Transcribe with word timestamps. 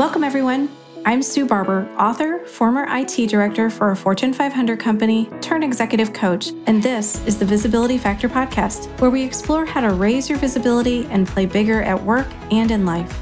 Welcome, 0.00 0.24
everyone. 0.24 0.70
I'm 1.04 1.22
Sue 1.22 1.44
Barber, 1.44 1.86
author, 1.98 2.38
former 2.46 2.86
IT 2.88 3.28
director 3.28 3.68
for 3.68 3.90
a 3.90 3.96
Fortune 3.96 4.32
500 4.32 4.80
company, 4.80 5.28
turned 5.42 5.62
executive 5.62 6.14
coach, 6.14 6.52
and 6.66 6.82
this 6.82 7.22
is 7.26 7.38
the 7.38 7.44
Visibility 7.44 7.98
Factor 7.98 8.26
podcast, 8.26 8.86
where 8.98 9.10
we 9.10 9.22
explore 9.22 9.66
how 9.66 9.82
to 9.82 9.90
raise 9.90 10.26
your 10.26 10.38
visibility 10.38 11.04
and 11.10 11.28
play 11.28 11.44
bigger 11.44 11.82
at 11.82 12.02
work 12.02 12.26
and 12.50 12.70
in 12.70 12.86
life. 12.86 13.20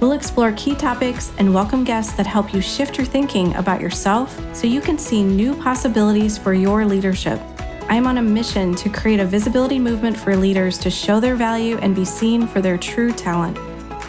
We'll 0.00 0.12
explore 0.12 0.52
key 0.52 0.76
topics 0.76 1.32
and 1.38 1.52
welcome 1.52 1.82
guests 1.82 2.12
that 2.12 2.26
help 2.28 2.54
you 2.54 2.60
shift 2.60 2.98
your 2.98 3.06
thinking 3.08 3.52
about 3.56 3.80
yourself 3.80 4.40
so 4.54 4.68
you 4.68 4.80
can 4.80 4.98
see 4.98 5.24
new 5.24 5.56
possibilities 5.56 6.38
for 6.38 6.54
your 6.54 6.86
leadership. 6.86 7.40
I'm 7.88 8.06
on 8.06 8.18
a 8.18 8.22
mission 8.22 8.76
to 8.76 8.88
create 8.88 9.18
a 9.18 9.26
visibility 9.26 9.80
movement 9.80 10.16
for 10.16 10.36
leaders 10.36 10.78
to 10.78 10.88
show 10.88 11.18
their 11.18 11.34
value 11.34 11.78
and 11.78 11.96
be 11.96 12.04
seen 12.04 12.46
for 12.46 12.60
their 12.60 12.78
true 12.78 13.10
talent. 13.10 13.58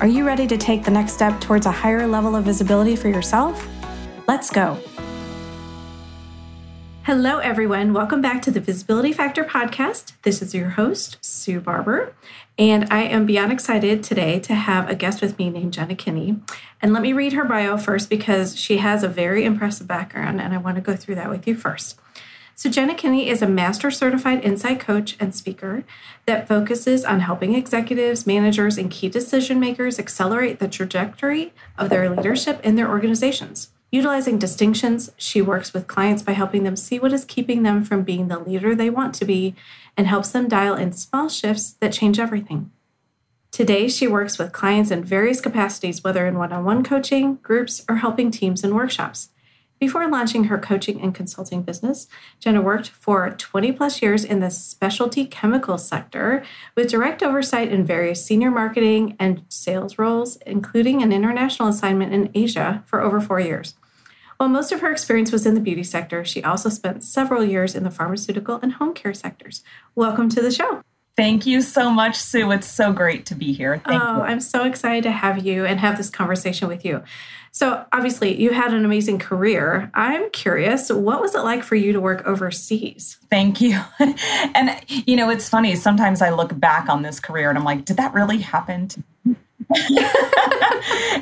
Are 0.03 0.07
you 0.07 0.25
ready 0.25 0.47
to 0.47 0.57
take 0.57 0.83
the 0.83 0.91
next 0.91 1.13
step 1.13 1.39
towards 1.39 1.65
a 1.65 1.71
higher 1.71 2.05
level 2.05 2.35
of 2.35 2.43
visibility 2.43 2.97
for 2.97 3.07
yourself? 3.07 3.65
Let's 4.27 4.49
go. 4.49 4.77
Hello, 7.03 7.37
everyone. 7.37 7.93
Welcome 7.93 8.21
back 8.21 8.41
to 8.41 8.51
the 8.51 8.59
Visibility 8.59 9.13
Factor 9.13 9.45
podcast. 9.45 10.11
This 10.23 10.41
is 10.41 10.53
your 10.53 10.71
host, 10.71 11.19
Sue 11.21 11.61
Barber, 11.61 12.13
and 12.59 12.85
I 12.91 13.03
am 13.03 13.25
beyond 13.25 13.53
excited 13.53 14.03
today 14.03 14.41
to 14.41 14.55
have 14.55 14.89
a 14.89 14.95
guest 14.95 15.21
with 15.21 15.39
me 15.39 15.49
named 15.49 15.71
Jena 15.71 15.95
Kinney. 15.95 16.37
And 16.81 16.91
let 16.91 17.01
me 17.01 17.13
read 17.13 17.31
her 17.31 17.45
bio 17.45 17.77
first 17.77 18.09
because 18.09 18.59
she 18.59 18.79
has 18.79 19.03
a 19.03 19.07
very 19.07 19.45
impressive 19.45 19.87
background, 19.87 20.41
and 20.41 20.53
I 20.53 20.57
want 20.57 20.75
to 20.75 20.81
go 20.81 20.97
through 20.97 21.15
that 21.15 21.29
with 21.29 21.47
you 21.47 21.55
first. 21.55 21.97
So, 22.63 22.69
Jena 22.69 22.95
Kinney 22.95 23.27
is 23.27 23.41
a 23.41 23.45
master 23.45 23.91
certified 23.91 24.41
insight 24.41 24.79
coach 24.79 25.17
and 25.19 25.35
speaker 25.35 25.83
that 26.25 26.47
focuses 26.47 27.03
on 27.03 27.19
helping 27.19 27.55
executives, 27.55 28.25
managers, 28.25 28.77
and 28.77 28.89
key 28.89 29.09
decision 29.09 29.59
makers 29.59 29.99
accelerate 29.99 30.59
the 30.59 30.69
trajectory 30.69 31.51
of 31.77 31.89
their 31.89 32.09
leadership 32.09 32.61
in 32.63 32.77
their 32.77 32.89
organizations. 32.89 33.71
Utilizing 33.91 34.39
distinctions, 34.39 35.11
she 35.17 35.41
works 35.41 35.73
with 35.73 35.89
clients 35.89 36.23
by 36.23 36.31
helping 36.31 36.63
them 36.63 36.77
see 36.77 36.99
what 36.99 37.11
is 37.11 37.25
keeping 37.25 37.63
them 37.63 37.83
from 37.83 38.03
being 38.03 38.29
the 38.29 38.39
leader 38.39 38.73
they 38.73 38.89
want 38.89 39.13
to 39.15 39.25
be 39.25 39.55
and 39.97 40.07
helps 40.07 40.29
them 40.29 40.47
dial 40.47 40.75
in 40.75 40.93
small 40.93 41.27
shifts 41.27 41.73
that 41.81 41.91
change 41.91 42.17
everything. 42.17 42.71
Today, 43.51 43.89
she 43.89 44.07
works 44.07 44.37
with 44.39 44.53
clients 44.53 44.89
in 44.89 45.03
various 45.03 45.41
capacities, 45.41 46.01
whether 46.01 46.25
in 46.25 46.37
one 46.37 46.53
on 46.53 46.63
one 46.63 46.81
coaching, 46.81 47.39
groups, 47.43 47.83
or 47.89 47.97
helping 47.97 48.31
teams 48.31 48.63
in 48.63 48.73
workshops. 48.73 49.31
Before 49.83 50.07
launching 50.07 50.45
her 50.45 50.57
coaching 50.57 51.01
and 51.01 51.13
consulting 51.13 51.61
business, 51.61 52.07
Jena 52.39 52.61
worked 52.61 52.87
for 52.87 53.29
20 53.29 53.73
plus 53.73 54.01
years 54.01 54.23
in 54.23 54.39
the 54.39 54.49
specialty 54.49 55.25
chemical 55.25 55.77
sector 55.77 56.41
with 56.73 56.89
direct 56.89 57.21
oversight 57.21 57.69
in 57.69 57.85
various 57.85 58.23
senior 58.23 58.49
marketing 58.49 59.17
and 59.19 59.43
sales 59.49 59.99
roles, 59.99 60.37
including 60.45 61.03
an 61.03 61.11
international 61.11 61.67
assignment 61.67 62.13
in 62.13 62.31
Asia 62.33 62.81
for 62.87 63.01
over 63.01 63.19
four 63.19 63.41
years. 63.41 63.75
While 64.37 64.47
most 64.47 64.71
of 64.71 64.79
her 64.79 64.89
experience 64.89 65.33
was 65.33 65.45
in 65.45 65.53
the 65.53 65.59
beauty 65.59 65.83
sector, 65.83 66.23
she 66.23 66.41
also 66.41 66.69
spent 66.69 67.03
several 67.03 67.43
years 67.43 67.75
in 67.75 67.83
the 67.83 67.91
pharmaceutical 67.91 68.61
and 68.63 68.71
home 68.71 68.93
care 68.93 69.13
sectors. 69.13 69.65
Welcome 69.95 70.29
to 70.29 70.41
the 70.41 70.49
show. 70.49 70.81
Thank 71.15 71.45
you 71.45 71.61
so 71.61 71.91
much, 71.91 72.15
Sue. 72.15 72.49
It's 72.51 72.65
so 72.65 72.91
great 72.91 73.25
to 73.27 73.35
be 73.35 73.53
here. 73.53 73.81
Thank 73.85 74.01
oh, 74.01 74.15
you. 74.15 74.21
I'm 74.21 74.39
so 74.39 74.63
excited 74.63 75.03
to 75.03 75.11
have 75.11 75.45
you 75.45 75.63
and 75.63 75.79
have 75.79 75.97
this 75.97 76.09
conversation 76.09 76.67
with 76.67 76.83
you. 76.83 77.03
So, 77.55 77.85
obviously, 77.93 78.41
you 78.41 78.51
had 78.51 78.73
an 78.73 78.83
amazing 78.83 79.19
career. 79.19 79.91
I'm 79.93 80.31
curious, 80.31 80.91
what 80.91 81.21
was 81.21 81.35
it 81.35 81.41
like 81.41 81.61
for 81.61 81.75
you 81.75 81.93
to 81.93 82.01
work 82.01 82.25
overseas? 82.25 83.19
Thank 83.29 83.61
you. 83.61 83.79
and, 84.55 84.75
you 84.87 85.15
know, 85.15 85.29
it's 85.29 85.47
funny. 85.49 85.75
Sometimes 85.75 86.23
I 86.23 86.31
look 86.31 86.59
back 86.59 86.89
on 86.89 87.03
this 87.03 87.19
career 87.19 87.49
and 87.49 87.57
I'm 87.57 87.63
like, 87.63 87.85
did 87.85 87.97
that 87.97 88.11
really 88.11 88.39
happen 88.39 88.87
to 88.87 89.03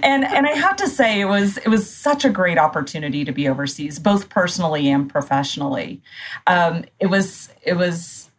and 0.03 0.25
and 0.25 0.47
I 0.47 0.53
have 0.55 0.75
to 0.77 0.87
say 0.87 1.21
it 1.21 1.25
was 1.25 1.57
it 1.57 1.67
was 1.67 1.87
such 1.87 2.25
a 2.25 2.29
great 2.29 2.57
opportunity 2.57 3.23
to 3.23 3.31
be 3.31 3.47
overseas, 3.47 3.99
both 3.99 4.29
personally 4.29 4.89
and 4.89 5.09
professionally. 5.09 6.01
Um, 6.47 6.85
it 6.99 7.07
was 7.07 7.49
it 7.61 7.75
was 7.75 8.31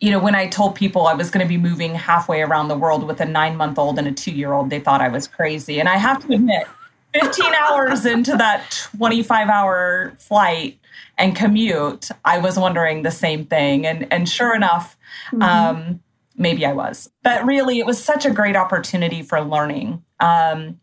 you 0.00 0.10
know 0.10 0.18
when 0.18 0.34
I 0.34 0.48
told 0.48 0.74
people 0.74 1.06
I 1.06 1.14
was 1.14 1.30
going 1.30 1.44
to 1.44 1.48
be 1.48 1.56
moving 1.56 1.94
halfway 1.94 2.42
around 2.42 2.68
the 2.68 2.76
world 2.76 3.04
with 3.04 3.20
a 3.20 3.24
nine 3.24 3.56
month 3.56 3.78
old 3.78 3.98
and 3.98 4.06
a 4.06 4.12
two 4.12 4.32
year 4.32 4.52
old, 4.52 4.70
they 4.70 4.80
thought 4.80 5.00
I 5.00 5.08
was 5.08 5.26
crazy. 5.26 5.80
And 5.80 5.88
I 5.88 5.96
have 5.96 6.24
to 6.26 6.34
admit, 6.34 6.66
15 7.14 7.54
hours 7.54 8.06
into 8.06 8.36
that 8.36 8.70
25 8.96 9.48
hour 9.48 10.14
flight 10.18 10.78
and 11.18 11.36
commute, 11.36 12.08
I 12.24 12.38
was 12.38 12.58
wondering 12.58 13.02
the 13.02 13.10
same 13.10 13.44
thing. 13.44 13.86
And, 13.86 14.10
and 14.12 14.28
sure 14.28 14.54
enough, 14.54 14.96
mm-hmm. 15.30 15.42
um, 15.42 16.00
maybe 16.36 16.64
I 16.64 16.72
was. 16.72 17.10
But 17.22 17.44
really, 17.44 17.78
it 17.78 17.86
was 17.86 18.02
such 18.02 18.24
a 18.24 18.30
great 18.30 18.56
opportunity 18.56 19.22
for 19.22 19.40
learning. 19.40 20.02
Um, 20.20 20.80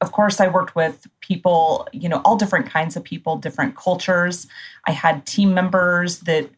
of 0.00 0.12
course, 0.12 0.40
I 0.40 0.48
worked 0.48 0.74
with 0.74 1.06
people, 1.20 1.88
you 1.92 2.08
know, 2.08 2.20
all 2.24 2.36
different 2.36 2.66
kinds 2.66 2.96
of 2.96 3.04
people, 3.04 3.36
different 3.36 3.76
cultures. 3.76 4.46
I 4.86 4.92
had 4.92 5.26
team 5.26 5.54
members 5.54 6.20
that 6.20 6.50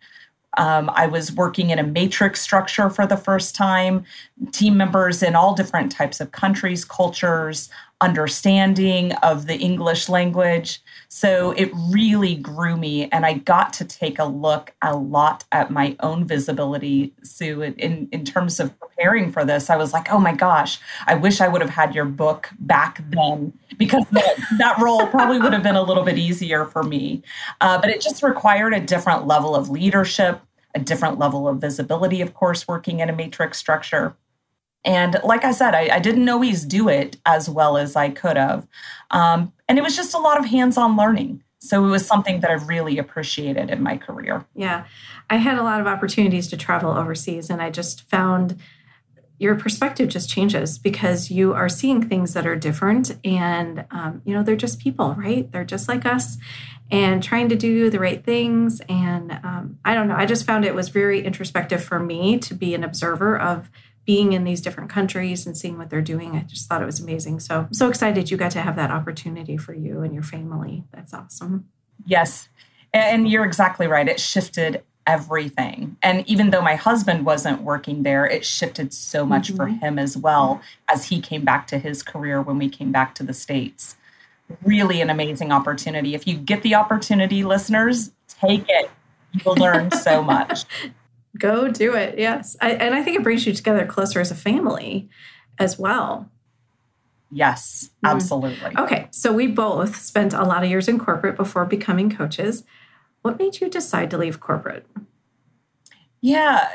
um, 0.56 0.90
I 0.94 1.06
was 1.06 1.32
working 1.32 1.70
in 1.70 1.78
a 1.78 1.82
matrix 1.82 2.40
structure 2.40 2.90
for 2.90 3.06
the 3.06 3.16
first 3.16 3.54
time, 3.54 4.04
team 4.52 4.76
members 4.76 5.22
in 5.22 5.34
all 5.34 5.54
different 5.54 5.92
types 5.92 6.20
of 6.20 6.32
countries, 6.32 6.84
cultures, 6.84 7.70
understanding 8.02 9.12
of 9.22 9.46
the 9.46 9.56
English 9.56 10.08
language. 10.08 10.82
So 11.08 11.52
it 11.52 11.70
really 11.90 12.34
grew 12.34 12.76
me, 12.76 13.08
and 13.10 13.24
I 13.24 13.34
got 13.34 13.72
to 13.74 13.84
take 13.84 14.18
a 14.18 14.24
look 14.24 14.74
a 14.82 14.94
lot 14.94 15.44
at 15.52 15.70
my 15.70 15.96
own 16.00 16.26
visibility. 16.26 17.14
Sue, 17.22 17.62
in, 17.62 18.08
in 18.12 18.24
terms 18.24 18.60
of 18.60 18.78
preparing 18.78 19.32
for 19.32 19.44
this, 19.44 19.70
I 19.70 19.76
was 19.76 19.92
like, 19.92 20.12
oh 20.12 20.18
my 20.18 20.34
gosh, 20.34 20.78
I 21.06 21.14
wish 21.14 21.40
I 21.40 21.48
would 21.48 21.62
have 21.62 21.70
had 21.70 21.94
your 21.94 22.04
book 22.04 22.50
back 22.58 23.02
then 23.10 23.52
because 23.78 24.04
that, 24.12 24.36
that 24.58 24.78
role 24.78 25.06
probably 25.06 25.38
would 25.38 25.52
have 25.52 25.62
been 25.62 25.76
a 25.76 25.82
little 25.82 26.04
bit 26.04 26.18
easier 26.18 26.66
for 26.66 26.82
me. 26.82 27.22
Uh, 27.60 27.80
but 27.80 27.88
it 27.88 28.00
just 28.00 28.22
required 28.22 28.74
a 28.74 28.80
different 28.80 29.26
level 29.26 29.54
of 29.54 29.70
leadership, 29.70 30.40
a 30.76 30.78
different 30.78 31.18
level 31.18 31.48
of 31.48 31.58
visibility, 31.58 32.20
of 32.20 32.34
course, 32.34 32.68
working 32.68 33.00
in 33.00 33.08
a 33.08 33.16
matrix 33.16 33.58
structure. 33.58 34.14
And 34.84 35.18
like 35.24 35.44
I 35.44 35.50
said, 35.50 35.74
I, 35.74 35.96
I, 35.96 35.98
didn't 35.98 36.28
always 36.28 36.64
do 36.64 36.88
it 36.88 37.16
as 37.26 37.50
well 37.50 37.76
as 37.76 37.96
I 37.96 38.10
could 38.10 38.36
have. 38.36 38.68
Um, 39.10 39.52
and 39.68 39.78
it 39.78 39.82
was 39.82 39.96
just 39.96 40.14
a 40.14 40.18
lot 40.18 40.38
of 40.38 40.44
hands 40.44 40.76
on 40.76 40.96
learning. 40.96 41.42
So 41.58 41.84
it 41.84 41.88
was 41.88 42.06
something 42.06 42.40
that 42.40 42.50
I 42.50 42.54
really 42.54 42.98
appreciated 42.98 43.70
in 43.70 43.82
my 43.82 43.96
career. 43.96 44.44
Yeah. 44.54 44.84
I 45.28 45.38
had 45.38 45.58
a 45.58 45.64
lot 45.64 45.80
of 45.80 45.88
opportunities 45.88 46.46
to 46.48 46.56
travel 46.56 46.92
overseas, 46.92 47.50
and 47.50 47.60
I 47.60 47.70
just 47.70 48.08
found 48.08 48.60
your 49.38 49.56
perspective 49.56 50.08
just 50.08 50.30
changes 50.30 50.78
because 50.78 51.30
you 51.30 51.52
are 51.52 51.68
seeing 51.68 52.08
things 52.08 52.32
that 52.34 52.46
are 52.46 52.56
different 52.56 53.16
and 53.24 53.84
um, 53.90 54.22
you 54.24 54.32
know 54.34 54.42
they're 54.42 54.56
just 54.56 54.78
people 54.78 55.14
right 55.14 55.52
they're 55.52 55.64
just 55.64 55.88
like 55.88 56.06
us 56.06 56.38
and 56.90 57.22
trying 57.22 57.48
to 57.48 57.56
do 57.56 57.90
the 57.90 57.98
right 57.98 58.24
things 58.24 58.80
and 58.88 59.32
um, 59.42 59.78
i 59.84 59.94
don't 59.94 60.08
know 60.08 60.16
i 60.16 60.24
just 60.24 60.46
found 60.46 60.64
it 60.64 60.74
was 60.74 60.88
very 60.88 61.24
introspective 61.24 61.82
for 61.82 61.98
me 61.98 62.38
to 62.38 62.54
be 62.54 62.74
an 62.74 62.84
observer 62.84 63.38
of 63.38 63.68
being 64.06 64.32
in 64.32 64.44
these 64.44 64.60
different 64.60 64.88
countries 64.88 65.44
and 65.46 65.56
seeing 65.56 65.76
what 65.76 65.90
they're 65.90 66.00
doing, 66.00 66.36
I 66.36 66.42
just 66.42 66.68
thought 66.68 66.80
it 66.80 66.86
was 66.86 67.00
amazing. 67.00 67.40
So 67.40 67.62
I'm 67.62 67.74
so 67.74 67.88
excited 67.88 68.30
you 68.30 68.36
got 68.36 68.52
to 68.52 68.62
have 68.62 68.76
that 68.76 68.92
opportunity 68.92 69.56
for 69.56 69.74
you 69.74 70.00
and 70.00 70.14
your 70.14 70.22
family. 70.22 70.84
That's 70.94 71.12
awesome. 71.12 71.68
Yes. 72.06 72.48
And 72.94 73.28
you're 73.28 73.44
exactly 73.44 73.88
right. 73.88 74.08
It 74.08 74.20
shifted 74.20 74.84
everything. 75.08 75.96
And 76.02 76.26
even 76.28 76.50
though 76.50 76.62
my 76.62 76.76
husband 76.76 77.26
wasn't 77.26 77.62
working 77.62 78.04
there, 78.04 78.24
it 78.24 78.44
shifted 78.44 78.94
so 78.94 79.26
much 79.26 79.48
mm-hmm. 79.48 79.56
for 79.56 79.66
him 79.66 79.98
as 79.98 80.16
well 80.16 80.60
as 80.88 81.06
he 81.06 81.20
came 81.20 81.44
back 81.44 81.66
to 81.68 81.78
his 81.78 82.02
career 82.04 82.40
when 82.40 82.58
we 82.58 82.68
came 82.68 82.92
back 82.92 83.14
to 83.16 83.24
the 83.24 83.34
States. 83.34 83.96
Really 84.62 85.00
an 85.00 85.10
amazing 85.10 85.52
opportunity. 85.52 86.14
If 86.14 86.26
you 86.26 86.36
get 86.36 86.62
the 86.62 86.74
opportunity, 86.74 87.44
listeners, 87.44 88.12
take 88.40 88.64
it. 88.68 88.90
You 89.32 89.40
will 89.44 89.56
learn 89.56 89.90
so 89.90 90.22
much. 90.22 90.64
Go 91.38 91.68
do 91.68 91.94
it. 91.94 92.18
Yes. 92.18 92.56
I, 92.60 92.70
and 92.72 92.94
I 92.94 93.02
think 93.02 93.16
it 93.16 93.22
brings 93.22 93.46
you 93.46 93.52
together 93.52 93.84
closer 93.86 94.20
as 94.20 94.30
a 94.30 94.36
family 94.36 95.08
as 95.58 95.78
well. 95.78 96.30
Yes, 97.30 97.90
mm-hmm. 97.96 98.16
absolutely. 98.16 98.70
Mm. 98.70 98.84
Okay. 98.84 99.08
So 99.10 99.32
we 99.32 99.46
both 99.46 99.96
spent 99.96 100.32
a 100.32 100.44
lot 100.44 100.62
of 100.62 100.70
years 100.70 100.88
in 100.88 100.98
corporate 100.98 101.36
before 101.36 101.64
becoming 101.64 102.10
coaches. 102.10 102.64
What 103.22 103.38
made 103.38 103.60
you 103.60 103.68
decide 103.68 104.10
to 104.10 104.18
leave 104.18 104.40
corporate? 104.40 104.86
Yeah. 106.20 106.68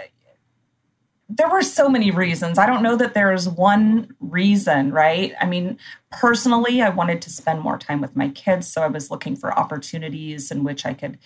There 1.34 1.50
were 1.50 1.62
so 1.62 1.88
many 1.88 2.12
reasons. 2.12 2.58
I 2.58 2.66
don't 2.66 2.84
know 2.84 2.98
that 2.98 3.14
there's 3.14 3.48
one 3.48 4.14
reason, 4.20 4.92
right? 4.92 5.34
I 5.40 5.46
mean, 5.46 5.78
personally, 6.12 6.82
I 6.82 6.90
wanted 6.90 7.22
to 7.22 7.30
spend 7.30 7.62
more 7.62 7.78
time 7.78 8.02
with 8.02 8.16
my 8.16 8.30
kids. 8.30 8.68
So 8.68 8.82
I 8.82 8.88
was 8.88 9.10
looking 9.10 9.36
for 9.36 9.58
opportunities 9.58 10.52
in 10.52 10.64
which 10.64 10.86
I 10.86 10.94
could 10.94 11.18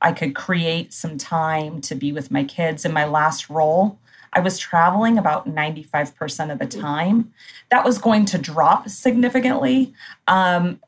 I 0.00 0.12
could 0.12 0.34
create 0.34 0.92
some 0.92 1.16
time 1.16 1.80
to 1.82 1.94
be 1.94 2.12
with 2.12 2.30
my 2.30 2.44
kids. 2.44 2.84
In 2.84 2.92
my 2.92 3.06
last 3.06 3.48
role, 3.48 3.98
I 4.34 4.40
was 4.40 4.58
traveling 4.58 5.16
about 5.16 5.48
95% 5.48 6.52
of 6.52 6.58
the 6.58 6.66
time. 6.66 7.32
That 7.70 7.84
was 7.84 7.98
going 7.98 8.24
to 8.26 8.38
drop 8.38 8.88
significantly 8.88 9.94
um, 10.26 10.80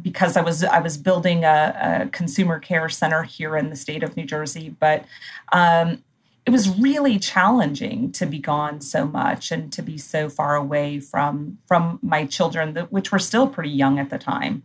because 0.00 0.36
I 0.36 0.42
was 0.42 0.64
I 0.64 0.78
was 0.78 0.96
building 0.96 1.44
a, 1.44 2.04
a, 2.04 2.08
consumer 2.08 2.58
care 2.58 2.88
center 2.88 3.22
here 3.22 3.56
in 3.56 3.70
the 3.70 3.76
state 3.76 4.02
of 4.02 4.16
New 4.16 4.24
Jersey. 4.24 4.74
But 4.80 5.04
um, 5.52 6.02
it 6.46 6.50
was 6.50 6.78
really 6.78 7.18
challenging 7.18 8.12
to 8.12 8.26
be 8.26 8.38
gone 8.38 8.80
so 8.80 9.06
much 9.06 9.50
and 9.50 9.72
to 9.72 9.82
be 9.82 9.96
so 9.96 10.28
far 10.28 10.56
away 10.56 11.00
from 11.00 11.58
from 11.66 11.98
my 12.02 12.26
children 12.26 12.76
which 12.90 13.10
were 13.10 13.18
still 13.18 13.48
pretty 13.48 13.70
young 13.70 13.98
at 13.98 14.10
the 14.10 14.18
time. 14.18 14.62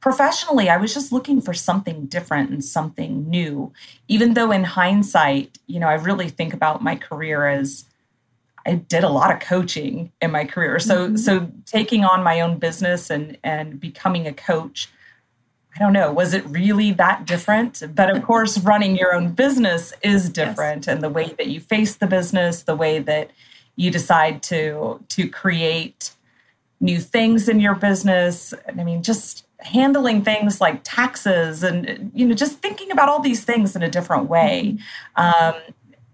Professionally 0.00 0.68
i 0.68 0.76
was 0.76 0.92
just 0.92 1.12
looking 1.12 1.40
for 1.40 1.54
something 1.54 2.06
different 2.06 2.50
and 2.50 2.64
something 2.64 3.28
new. 3.28 3.72
Even 4.08 4.34
though 4.34 4.52
in 4.52 4.64
hindsight 4.64 5.58
you 5.66 5.80
know 5.80 5.88
i 5.88 5.94
really 5.94 6.28
think 6.28 6.52
about 6.52 6.82
my 6.82 6.94
career 6.94 7.46
as 7.46 7.84
i 8.66 8.74
did 8.74 9.04
a 9.04 9.08
lot 9.08 9.32
of 9.32 9.40
coaching 9.40 10.12
in 10.20 10.30
my 10.30 10.44
career. 10.44 10.78
So 10.78 11.06
mm-hmm. 11.06 11.16
so 11.16 11.50
taking 11.64 12.04
on 12.04 12.22
my 12.22 12.40
own 12.40 12.58
business 12.58 13.08
and 13.08 13.38
and 13.42 13.80
becoming 13.80 14.26
a 14.26 14.32
coach 14.32 14.90
I 15.76 15.78
don't 15.78 15.92
know, 15.92 16.10
was 16.10 16.32
it 16.32 16.44
really 16.46 16.92
that 16.92 17.26
different? 17.26 17.82
But 17.94 18.10
of 18.10 18.22
course, 18.26 18.58
running 18.58 18.96
your 18.96 19.14
own 19.14 19.32
business 19.32 19.92
is 20.02 20.30
different, 20.30 20.86
yes. 20.86 20.94
and 20.94 21.02
the 21.02 21.10
way 21.10 21.34
that 21.38 21.46
you 21.46 21.60
face 21.60 21.96
the 21.96 22.06
business, 22.06 22.62
the 22.62 22.76
way 22.76 22.98
that 23.00 23.30
you 23.76 23.90
decide 23.90 24.42
to 24.44 25.04
to 25.08 25.28
create 25.28 26.12
new 26.80 27.00
things 27.00 27.48
in 27.48 27.60
your 27.60 27.74
business. 27.74 28.54
I 28.68 28.82
mean, 28.82 29.02
just 29.02 29.46
handling 29.60 30.22
things 30.22 30.60
like 30.60 30.80
taxes 30.84 31.62
and 31.62 32.10
you 32.14 32.26
know 32.26 32.34
just 32.34 32.58
thinking 32.58 32.90
about 32.90 33.08
all 33.08 33.20
these 33.20 33.44
things 33.44 33.74
in 33.74 33.82
a 33.82 33.90
different 33.90 34.28
way 34.28 34.76
mm-hmm. 35.16 35.56
um, 35.56 35.60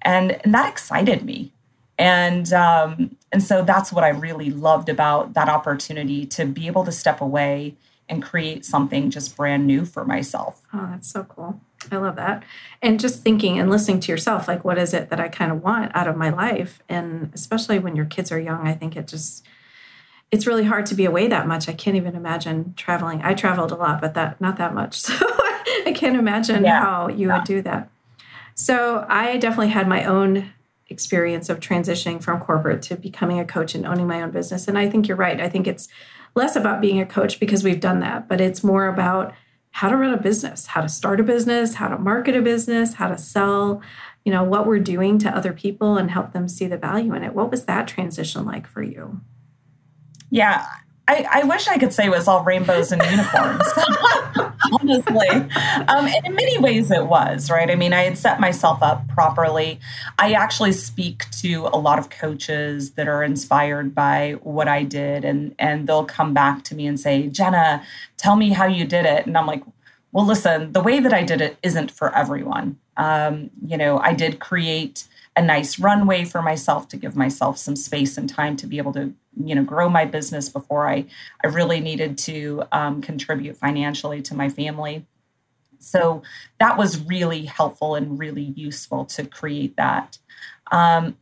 and, 0.02 0.32
and 0.44 0.54
that 0.54 0.68
excited 0.70 1.24
me 1.24 1.52
and 1.98 2.52
um, 2.52 3.16
and 3.32 3.42
so 3.42 3.62
that's 3.62 3.92
what 3.92 4.04
i 4.04 4.08
really 4.08 4.50
loved 4.50 4.88
about 4.88 5.34
that 5.34 5.48
opportunity 5.48 6.24
to 6.24 6.44
be 6.44 6.66
able 6.68 6.84
to 6.84 6.92
step 6.92 7.20
away 7.20 7.74
and 8.08 8.22
create 8.22 8.64
something 8.64 9.10
just 9.10 9.36
brand 9.36 9.66
new 9.66 9.84
for 9.84 10.04
myself. 10.04 10.62
Oh, 10.72 10.88
that's 10.90 11.10
so 11.10 11.24
cool. 11.24 11.60
I 11.90 11.96
love 11.96 12.16
that. 12.16 12.44
And 12.80 13.00
just 13.00 13.22
thinking 13.22 13.58
and 13.58 13.70
listening 13.70 14.00
to 14.00 14.12
yourself, 14.12 14.46
like, 14.46 14.64
what 14.64 14.78
is 14.78 14.94
it 14.94 15.10
that 15.10 15.18
I 15.18 15.28
kind 15.28 15.50
of 15.50 15.62
want 15.62 15.94
out 15.94 16.06
of 16.06 16.16
my 16.16 16.30
life? 16.30 16.80
And 16.88 17.30
especially 17.34 17.78
when 17.78 17.96
your 17.96 18.04
kids 18.04 18.30
are 18.30 18.38
young, 18.38 18.66
I 18.66 18.74
think 18.74 18.96
it 18.96 19.08
just, 19.08 19.44
it's 20.30 20.46
really 20.46 20.64
hard 20.64 20.86
to 20.86 20.94
be 20.94 21.04
away 21.04 21.26
that 21.28 21.48
much. 21.48 21.68
I 21.68 21.72
can't 21.72 21.96
even 21.96 22.14
imagine 22.14 22.74
traveling. 22.76 23.22
I 23.22 23.34
traveled 23.34 23.72
a 23.72 23.76
lot, 23.76 24.00
but 24.00 24.14
that, 24.14 24.40
not 24.40 24.56
that 24.58 24.74
much. 24.74 25.02
So 25.64 25.86
I 25.86 25.92
can't 25.92 26.16
imagine 26.16 26.64
yeah. 26.64 26.80
how 26.80 27.08
you 27.08 27.28
yeah. 27.28 27.36
would 27.36 27.44
do 27.44 27.62
that. 27.62 27.88
So 28.54 29.06
I 29.08 29.36
definitely 29.36 29.68
had 29.68 29.88
my 29.88 30.04
own 30.04 30.52
experience 30.88 31.48
of 31.48 31.60
transitioning 31.60 32.22
from 32.22 32.40
corporate 32.40 32.82
to 32.82 32.96
becoming 32.96 33.40
a 33.40 33.44
coach 33.44 33.74
and 33.74 33.86
owning 33.86 34.06
my 34.06 34.22
own 34.22 34.30
business. 34.30 34.68
And 34.68 34.78
I 34.78 34.88
think 34.88 35.08
you're 35.08 35.16
right. 35.16 35.40
I 35.40 35.48
think 35.48 35.66
it's 35.66 35.88
less 36.34 36.56
about 36.56 36.80
being 36.80 37.00
a 37.00 37.06
coach 37.06 37.38
because 37.38 37.62
we've 37.62 37.80
done 37.80 38.00
that, 38.00 38.28
but 38.28 38.40
it's 38.40 38.64
more 38.64 38.86
about 38.86 39.34
how 39.70 39.88
to 39.88 39.96
run 39.96 40.12
a 40.12 40.20
business, 40.20 40.66
how 40.66 40.80
to 40.80 40.88
start 40.88 41.20
a 41.20 41.22
business, 41.22 41.74
how 41.74 41.88
to 41.88 41.98
market 41.98 42.36
a 42.36 42.42
business, 42.42 42.94
how 42.94 43.08
to 43.08 43.18
sell, 43.18 43.82
you 44.24 44.32
know, 44.32 44.44
what 44.44 44.66
we're 44.66 44.78
doing 44.78 45.18
to 45.18 45.34
other 45.34 45.52
people 45.52 45.96
and 45.96 46.10
help 46.10 46.32
them 46.32 46.46
see 46.48 46.66
the 46.66 46.76
value 46.76 47.14
in 47.14 47.22
it. 47.22 47.34
What 47.34 47.50
was 47.50 47.64
that 47.64 47.88
transition 47.88 48.44
like 48.44 48.66
for 48.66 48.82
you? 48.82 49.20
Yeah, 50.30 50.66
I, 51.12 51.40
I, 51.40 51.44
wish 51.44 51.68
I 51.68 51.76
could 51.76 51.92
say 51.92 52.06
it 52.06 52.10
was 52.10 52.26
all 52.26 52.42
rainbows 52.42 52.90
and 52.90 53.02
unicorns, 53.02 53.62
honestly. 54.80 55.28
Um, 55.28 56.06
and 56.06 56.26
in 56.26 56.34
many 56.34 56.58
ways 56.58 56.90
it 56.90 57.06
was, 57.06 57.50
right? 57.50 57.70
I 57.70 57.74
mean, 57.74 57.92
I 57.92 58.04
had 58.04 58.16
set 58.16 58.40
myself 58.40 58.82
up 58.82 59.06
properly. 59.08 59.78
I 60.18 60.32
actually 60.32 60.72
speak 60.72 61.30
to 61.42 61.66
a 61.66 61.76
lot 61.76 61.98
of 61.98 62.08
coaches 62.08 62.92
that 62.92 63.08
are 63.08 63.22
inspired 63.22 63.94
by 63.94 64.36
what 64.42 64.68
I 64.68 64.84
did, 64.84 65.26
and, 65.26 65.54
and 65.58 65.86
they'll 65.86 66.06
come 66.06 66.32
back 66.32 66.64
to 66.64 66.74
me 66.74 66.86
and 66.86 66.98
say, 66.98 67.28
Jena, 67.28 67.84
tell 68.16 68.36
me 68.36 68.50
how 68.50 68.64
you 68.66 68.86
did 68.86 69.04
it. 69.04 69.26
And 69.26 69.36
I'm 69.36 69.46
like, 69.46 69.62
well, 70.12 70.24
listen, 70.24 70.72
the 70.72 70.80
way 70.80 70.98
that 70.98 71.12
I 71.12 71.24
did 71.24 71.42
it 71.42 71.58
isn't 71.62 71.90
for 71.90 72.14
everyone. 72.14 72.78
Um, 72.96 73.50
you 73.66 73.76
know, 73.76 73.98
I 73.98 74.14
did 74.14 74.40
create 74.40 75.04
a 75.36 75.42
nice 75.42 75.78
runway 75.78 76.24
for 76.24 76.42
myself 76.42 76.88
to 76.88 76.96
give 76.96 77.16
myself 77.16 77.56
some 77.56 77.76
space 77.76 78.18
and 78.18 78.28
time 78.28 78.56
to 78.56 78.66
be 78.66 78.78
able 78.78 78.92
to 78.92 79.12
you 79.42 79.54
know 79.54 79.64
grow 79.64 79.88
my 79.88 80.04
business 80.04 80.48
before 80.48 80.86
i 80.88 81.04
i 81.42 81.46
really 81.46 81.80
needed 81.80 82.18
to 82.18 82.62
um, 82.72 83.00
contribute 83.00 83.56
financially 83.56 84.20
to 84.22 84.34
my 84.34 84.48
family. 84.48 85.06
So 85.78 86.22
that 86.60 86.78
was 86.78 87.04
really 87.06 87.44
helpful 87.44 87.96
and 87.96 88.16
really 88.16 88.52
useful 88.54 89.04
to 89.06 89.26
create 89.26 89.76
that. 89.76 90.18
Um, 90.70 91.16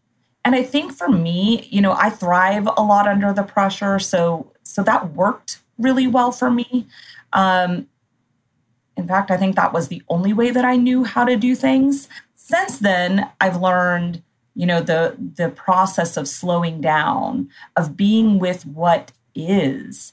and 0.45 0.55
i 0.55 0.63
think 0.63 0.93
for 0.93 1.09
me 1.09 1.69
you 1.71 1.81
know 1.81 1.93
i 1.93 2.11
thrive 2.11 2.67
a 2.77 2.83
lot 2.83 3.07
under 3.07 3.33
the 3.33 3.43
pressure 3.43 3.99
so 3.99 4.51
so 4.63 4.83
that 4.83 5.13
worked 5.15 5.61
really 5.79 6.07
well 6.07 6.33
for 6.33 6.51
me. 6.51 6.87
Um, 7.33 7.87
in 8.97 9.07
fact 9.07 9.31
i 9.31 9.37
think 9.37 9.57
that 9.57 9.73
was 9.73 9.89
the 9.89 10.03
only 10.09 10.33
way 10.33 10.51
that 10.51 10.65
i 10.65 10.77
knew 10.77 11.05
how 11.05 11.25
to 11.25 11.37
do 11.37 11.55
things 11.55 12.09
since 12.51 12.79
then 12.79 13.31
i've 13.41 13.61
learned 13.61 14.23
you 14.55 14.67
know 14.67 14.81
the 14.81 15.17
the 15.37 15.49
process 15.51 16.17
of 16.17 16.29
slowing 16.29 16.81
down 16.81 17.49
of 17.77 17.97
being 17.97 18.39
with 18.39 18.67
what 18.67 19.13
is 19.35 20.13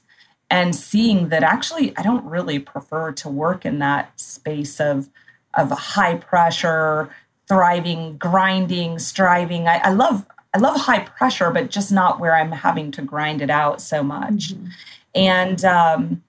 and 0.50 0.74
seeing 0.74 1.28
that 1.28 1.42
actually 1.42 1.96
i 1.96 2.02
don't 2.02 2.24
really 2.24 2.58
prefer 2.58 3.12
to 3.12 3.28
work 3.28 3.66
in 3.66 3.78
that 3.78 4.18
space 4.18 4.80
of 4.80 5.08
of 5.54 5.70
high 5.70 6.14
pressure 6.14 7.10
thriving 7.48 8.16
grinding 8.18 8.98
striving. 8.98 9.66
I, 9.66 9.78
I 9.78 9.90
love 9.90 10.26
i 10.54 10.58
love 10.58 10.76
high 10.76 11.00
pressure 11.00 11.50
but 11.50 11.70
just 11.70 11.90
not 11.90 12.20
where 12.20 12.34
i'm 12.34 12.52
having 12.52 12.90
to 12.92 13.02
grind 13.02 13.42
it 13.42 13.50
out 13.50 13.80
so 13.80 14.02
much. 14.02 14.54
Mm-hmm. 14.54 14.66
and 15.14 15.64
um, 15.64 16.22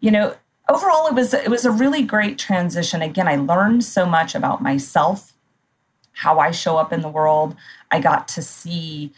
you 0.00 0.10
know 0.10 0.36
overall 0.68 1.08
it 1.08 1.14
was 1.14 1.34
it 1.34 1.50
was 1.50 1.64
a 1.64 1.70
really 1.70 2.02
great 2.02 2.38
transition. 2.38 3.02
Again 3.02 3.26
i 3.26 3.36
learned 3.36 3.84
so 3.84 4.06
much 4.06 4.34
about 4.34 4.62
myself 4.62 5.32
how 6.18 6.40
I 6.40 6.50
show 6.50 6.76
up 6.76 6.92
in 6.92 7.00
the 7.00 7.08
world. 7.08 7.54
I 7.92 8.00
got 8.00 8.26
to 8.28 8.42
see 8.42 9.12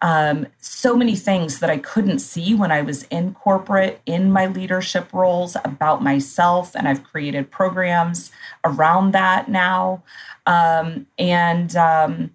um, 0.00 0.46
so 0.58 0.96
many 0.96 1.14
things 1.14 1.60
that 1.60 1.68
I 1.68 1.76
couldn't 1.76 2.20
see 2.20 2.54
when 2.54 2.72
I 2.72 2.80
was 2.80 3.02
in 3.04 3.34
corporate, 3.34 4.00
in 4.06 4.32
my 4.32 4.46
leadership 4.46 5.12
roles 5.12 5.56
about 5.62 6.02
myself. 6.02 6.74
And 6.74 6.88
I've 6.88 7.04
created 7.04 7.50
programs 7.50 8.32
around 8.64 9.12
that 9.12 9.50
now. 9.50 10.02
Um, 10.46 11.06
and, 11.18 11.76
um, 11.76 12.30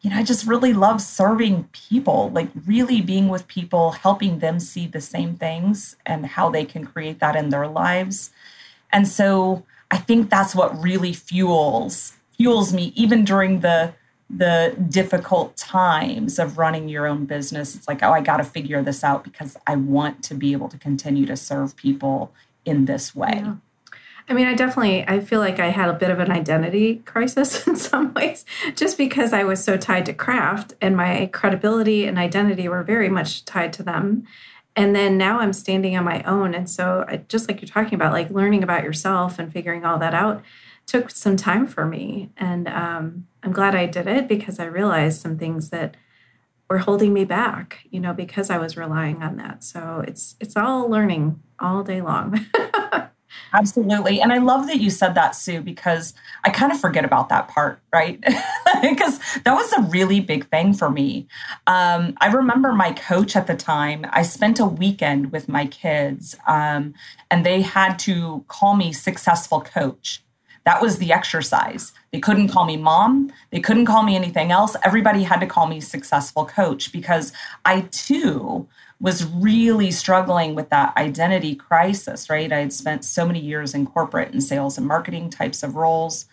you 0.00 0.08
know, 0.08 0.16
I 0.16 0.22
just 0.22 0.46
really 0.46 0.72
love 0.72 1.02
serving 1.02 1.68
people, 1.72 2.30
like 2.32 2.48
really 2.64 3.02
being 3.02 3.28
with 3.28 3.46
people, 3.48 3.92
helping 3.92 4.38
them 4.38 4.60
see 4.60 4.86
the 4.86 5.02
same 5.02 5.36
things 5.36 5.94
and 6.06 6.24
how 6.24 6.48
they 6.48 6.64
can 6.64 6.86
create 6.86 7.20
that 7.20 7.36
in 7.36 7.50
their 7.50 7.68
lives. 7.68 8.30
And 8.92 9.06
so 9.06 9.66
I 9.90 9.98
think 9.98 10.30
that's 10.30 10.54
what 10.54 10.80
really 10.82 11.12
fuels 11.12 12.15
fuels 12.36 12.72
me 12.72 12.92
even 12.94 13.24
during 13.24 13.60
the 13.60 13.94
the 14.28 14.74
difficult 14.88 15.56
times 15.56 16.40
of 16.40 16.58
running 16.58 16.88
your 16.88 17.06
own 17.06 17.26
business. 17.26 17.76
It's 17.76 17.86
like 17.86 18.02
oh 18.02 18.12
i 18.12 18.20
got 18.20 18.38
to 18.38 18.44
figure 18.44 18.82
this 18.82 19.04
out 19.04 19.22
because 19.22 19.56
i 19.66 19.76
want 19.76 20.24
to 20.24 20.34
be 20.34 20.52
able 20.52 20.68
to 20.68 20.78
continue 20.78 21.26
to 21.26 21.36
serve 21.36 21.76
people 21.76 22.32
in 22.64 22.86
this 22.86 23.14
way. 23.14 23.30
Yeah. 23.34 23.54
i 24.28 24.32
mean 24.32 24.48
i 24.48 24.54
definitely 24.54 25.06
i 25.06 25.20
feel 25.20 25.38
like 25.38 25.60
i 25.60 25.68
had 25.68 25.88
a 25.88 25.92
bit 25.92 26.10
of 26.10 26.18
an 26.18 26.32
identity 26.32 26.96
crisis 27.04 27.66
in 27.68 27.76
some 27.76 28.12
ways 28.14 28.44
just 28.74 28.98
because 28.98 29.32
i 29.32 29.44
was 29.44 29.62
so 29.62 29.76
tied 29.76 30.06
to 30.06 30.12
Kraft 30.12 30.74
and 30.80 30.96
my 30.96 31.30
credibility 31.32 32.04
and 32.04 32.18
identity 32.18 32.68
were 32.68 32.82
very 32.82 33.08
much 33.08 33.44
tied 33.44 33.72
to 33.74 33.82
them. 33.82 34.24
And 34.74 34.94
then 34.94 35.16
now 35.16 35.38
i'm 35.38 35.52
standing 35.52 35.96
on 35.96 36.04
my 36.04 36.22
own. 36.24 36.52
And 36.52 36.68
so 36.68 37.04
I, 37.06 37.18
just 37.28 37.48
like 37.48 37.62
you're 37.62 37.68
talking 37.68 37.94
about 37.94 38.12
like 38.12 38.28
learning 38.30 38.64
about 38.64 38.82
yourself 38.82 39.38
and 39.38 39.52
figuring 39.52 39.84
all 39.84 39.98
that 40.00 40.14
out 40.14 40.42
took 40.86 41.10
some 41.10 41.36
time 41.36 41.66
for 41.66 41.84
me. 41.84 42.30
And 42.36 42.68
um, 42.68 43.26
I'm 43.42 43.52
glad 43.52 43.74
I 43.74 43.86
did 43.86 44.06
it 44.06 44.28
because 44.28 44.58
I 44.58 44.66
realized 44.66 45.20
some 45.20 45.38
things 45.38 45.70
that 45.70 45.96
were 46.68 46.78
holding 46.78 47.12
me 47.12 47.24
back, 47.24 47.80
you 47.90 48.00
know, 48.00 48.12
because 48.12 48.50
I 48.50 48.58
was 48.58 48.76
relying 48.76 49.22
on 49.22 49.36
that. 49.36 49.62
So 49.62 50.02
it's 50.06 50.36
it's 50.40 50.56
all 50.56 50.88
learning 50.88 51.40
all 51.60 51.82
day 51.82 52.00
long. 52.00 52.44
Absolutely. 53.52 54.20
And 54.20 54.32
I 54.32 54.38
love 54.38 54.66
that 54.66 54.80
you 54.80 54.90
said 54.90 55.14
that, 55.14 55.34
Sue, 55.34 55.60
because 55.60 56.14
I 56.44 56.50
kind 56.50 56.72
of 56.72 56.80
forget 56.80 57.04
about 57.04 57.28
that 57.28 57.48
part, 57.48 57.80
right? 57.92 58.20
because 58.82 59.18
that 59.44 59.54
was 59.54 59.72
a 59.72 59.82
really 59.82 60.20
big 60.20 60.48
thing 60.48 60.72
for 60.72 60.90
me. 60.90 61.26
Um, 61.66 62.14
I 62.20 62.28
remember 62.32 62.72
my 62.72 62.92
coach 62.92 63.36
at 63.36 63.46
the 63.46 63.56
time, 63.56 64.04
I 64.10 64.22
spent 64.22 64.58
a 64.58 64.66
weekend 64.66 65.32
with 65.32 65.48
my 65.48 65.66
kids, 65.66 66.36
um, 66.46 66.94
and 67.30 67.46
they 67.46 67.62
had 67.62 67.98
to 68.00 68.44
call 68.48 68.74
me 68.74 68.92
successful 68.92 69.60
coach. 69.60 70.22
That 70.66 70.82
was 70.82 70.98
the 70.98 71.12
exercise. 71.12 71.92
They 72.12 72.18
couldn't 72.18 72.48
call 72.48 72.66
me 72.66 72.76
mom. 72.76 73.32
They 73.52 73.60
couldn't 73.60 73.86
call 73.86 74.02
me 74.02 74.16
anything 74.16 74.50
else. 74.50 74.76
Everybody 74.84 75.22
had 75.22 75.38
to 75.38 75.46
call 75.46 75.68
me 75.68 75.80
successful 75.80 76.44
coach 76.44 76.92
because 76.92 77.32
I 77.64 77.82
too 77.92 78.68
was 79.00 79.24
really 79.26 79.92
struggling 79.92 80.56
with 80.56 80.68
that 80.70 80.96
identity 80.96 81.54
crisis, 81.54 82.28
right? 82.28 82.52
I 82.52 82.58
had 82.58 82.72
spent 82.72 83.04
so 83.04 83.24
many 83.24 83.38
years 83.38 83.74
in 83.74 83.86
corporate 83.86 84.32
and 84.32 84.42
sales 84.42 84.76
and 84.76 84.88
marketing 84.88 85.30
types 85.30 85.62
of 85.62 85.76
roles, 85.76 86.26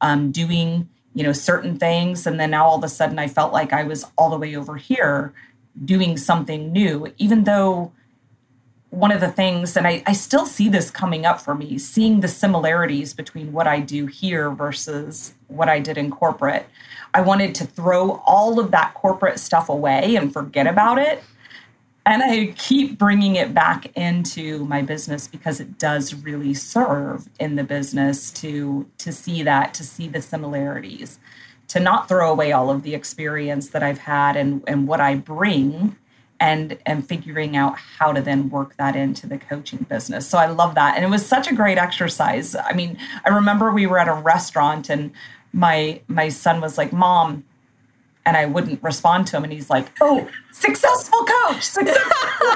um, 0.00 0.30
doing 0.30 0.88
you 1.14 1.24
know 1.24 1.32
certain 1.32 1.76
things 1.76 2.24
and 2.24 2.38
then 2.38 2.52
now 2.52 2.64
all 2.64 2.78
of 2.78 2.84
a 2.84 2.88
sudden 2.88 3.18
i 3.18 3.26
felt 3.26 3.52
like 3.52 3.72
i 3.72 3.82
was 3.82 4.04
all 4.16 4.30
the 4.30 4.38
way 4.38 4.54
over 4.54 4.76
here 4.76 5.32
doing 5.84 6.16
something 6.16 6.70
new 6.70 7.12
even 7.18 7.42
though 7.42 7.90
one 8.90 9.12
of 9.12 9.20
the 9.20 9.30
things, 9.30 9.76
and 9.76 9.86
I, 9.86 10.02
I 10.06 10.12
still 10.12 10.46
see 10.46 10.68
this 10.68 10.90
coming 10.90 11.24
up 11.24 11.40
for 11.40 11.54
me, 11.54 11.78
seeing 11.78 12.20
the 12.20 12.28
similarities 12.28 13.14
between 13.14 13.52
what 13.52 13.68
I 13.68 13.80
do 13.80 14.06
here 14.06 14.50
versus 14.50 15.34
what 15.46 15.68
I 15.68 15.78
did 15.78 15.96
in 15.96 16.10
corporate. 16.10 16.66
I 17.14 17.20
wanted 17.20 17.54
to 17.56 17.66
throw 17.66 18.22
all 18.26 18.58
of 18.58 18.72
that 18.72 18.94
corporate 18.94 19.38
stuff 19.38 19.68
away 19.68 20.16
and 20.16 20.32
forget 20.32 20.66
about 20.66 20.98
it. 20.98 21.22
And 22.04 22.22
I 22.22 22.46
keep 22.56 22.98
bringing 22.98 23.36
it 23.36 23.54
back 23.54 23.96
into 23.96 24.64
my 24.64 24.82
business 24.82 25.28
because 25.28 25.60
it 25.60 25.78
does 25.78 26.14
really 26.14 26.54
serve 26.54 27.28
in 27.38 27.54
the 27.54 27.62
business 27.62 28.32
to, 28.32 28.88
to 28.98 29.12
see 29.12 29.44
that, 29.44 29.74
to 29.74 29.84
see 29.84 30.08
the 30.08 30.22
similarities, 30.22 31.20
to 31.68 31.78
not 31.78 32.08
throw 32.08 32.32
away 32.32 32.50
all 32.50 32.70
of 32.70 32.82
the 32.82 32.94
experience 32.94 33.68
that 33.68 33.84
I've 33.84 33.98
had 33.98 34.36
and, 34.36 34.64
and 34.66 34.88
what 34.88 35.00
I 35.00 35.14
bring 35.14 35.96
and 36.40 36.78
and 36.86 37.06
figuring 37.06 37.56
out 37.56 37.78
how 37.78 38.12
to 38.12 38.20
then 38.20 38.48
work 38.48 38.76
that 38.76 38.96
into 38.96 39.26
the 39.26 39.38
coaching 39.38 39.86
business. 39.88 40.26
So 40.26 40.38
I 40.38 40.46
love 40.46 40.74
that. 40.74 40.96
And 40.96 41.04
it 41.04 41.10
was 41.10 41.24
such 41.24 41.48
a 41.50 41.54
great 41.54 41.78
exercise. 41.78 42.56
I 42.56 42.72
mean, 42.72 42.98
I 43.24 43.28
remember 43.28 43.70
we 43.70 43.86
were 43.86 43.98
at 43.98 44.08
a 44.08 44.14
restaurant 44.14 44.88
and 44.88 45.12
my 45.52 46.00
my 46.08 46.28
son 46.30 46.60
was 46.60 46.78
like, 46.78 46.92
"Mom, 46.92 47.44
and 48.26 48.36
I 48.36 48.46
wouldn't 48.46 48.82
respond 48.82 49.26
to 49.28 49.36
him. 49.36 49.44
And 49.44 49.52
he's 49.52 49.70
like, 49.70 49.90
"Oh, 50.00 50.28
successful 50.52 51.24
coach!" 51.24 51.62
Successful. 51.62 52.48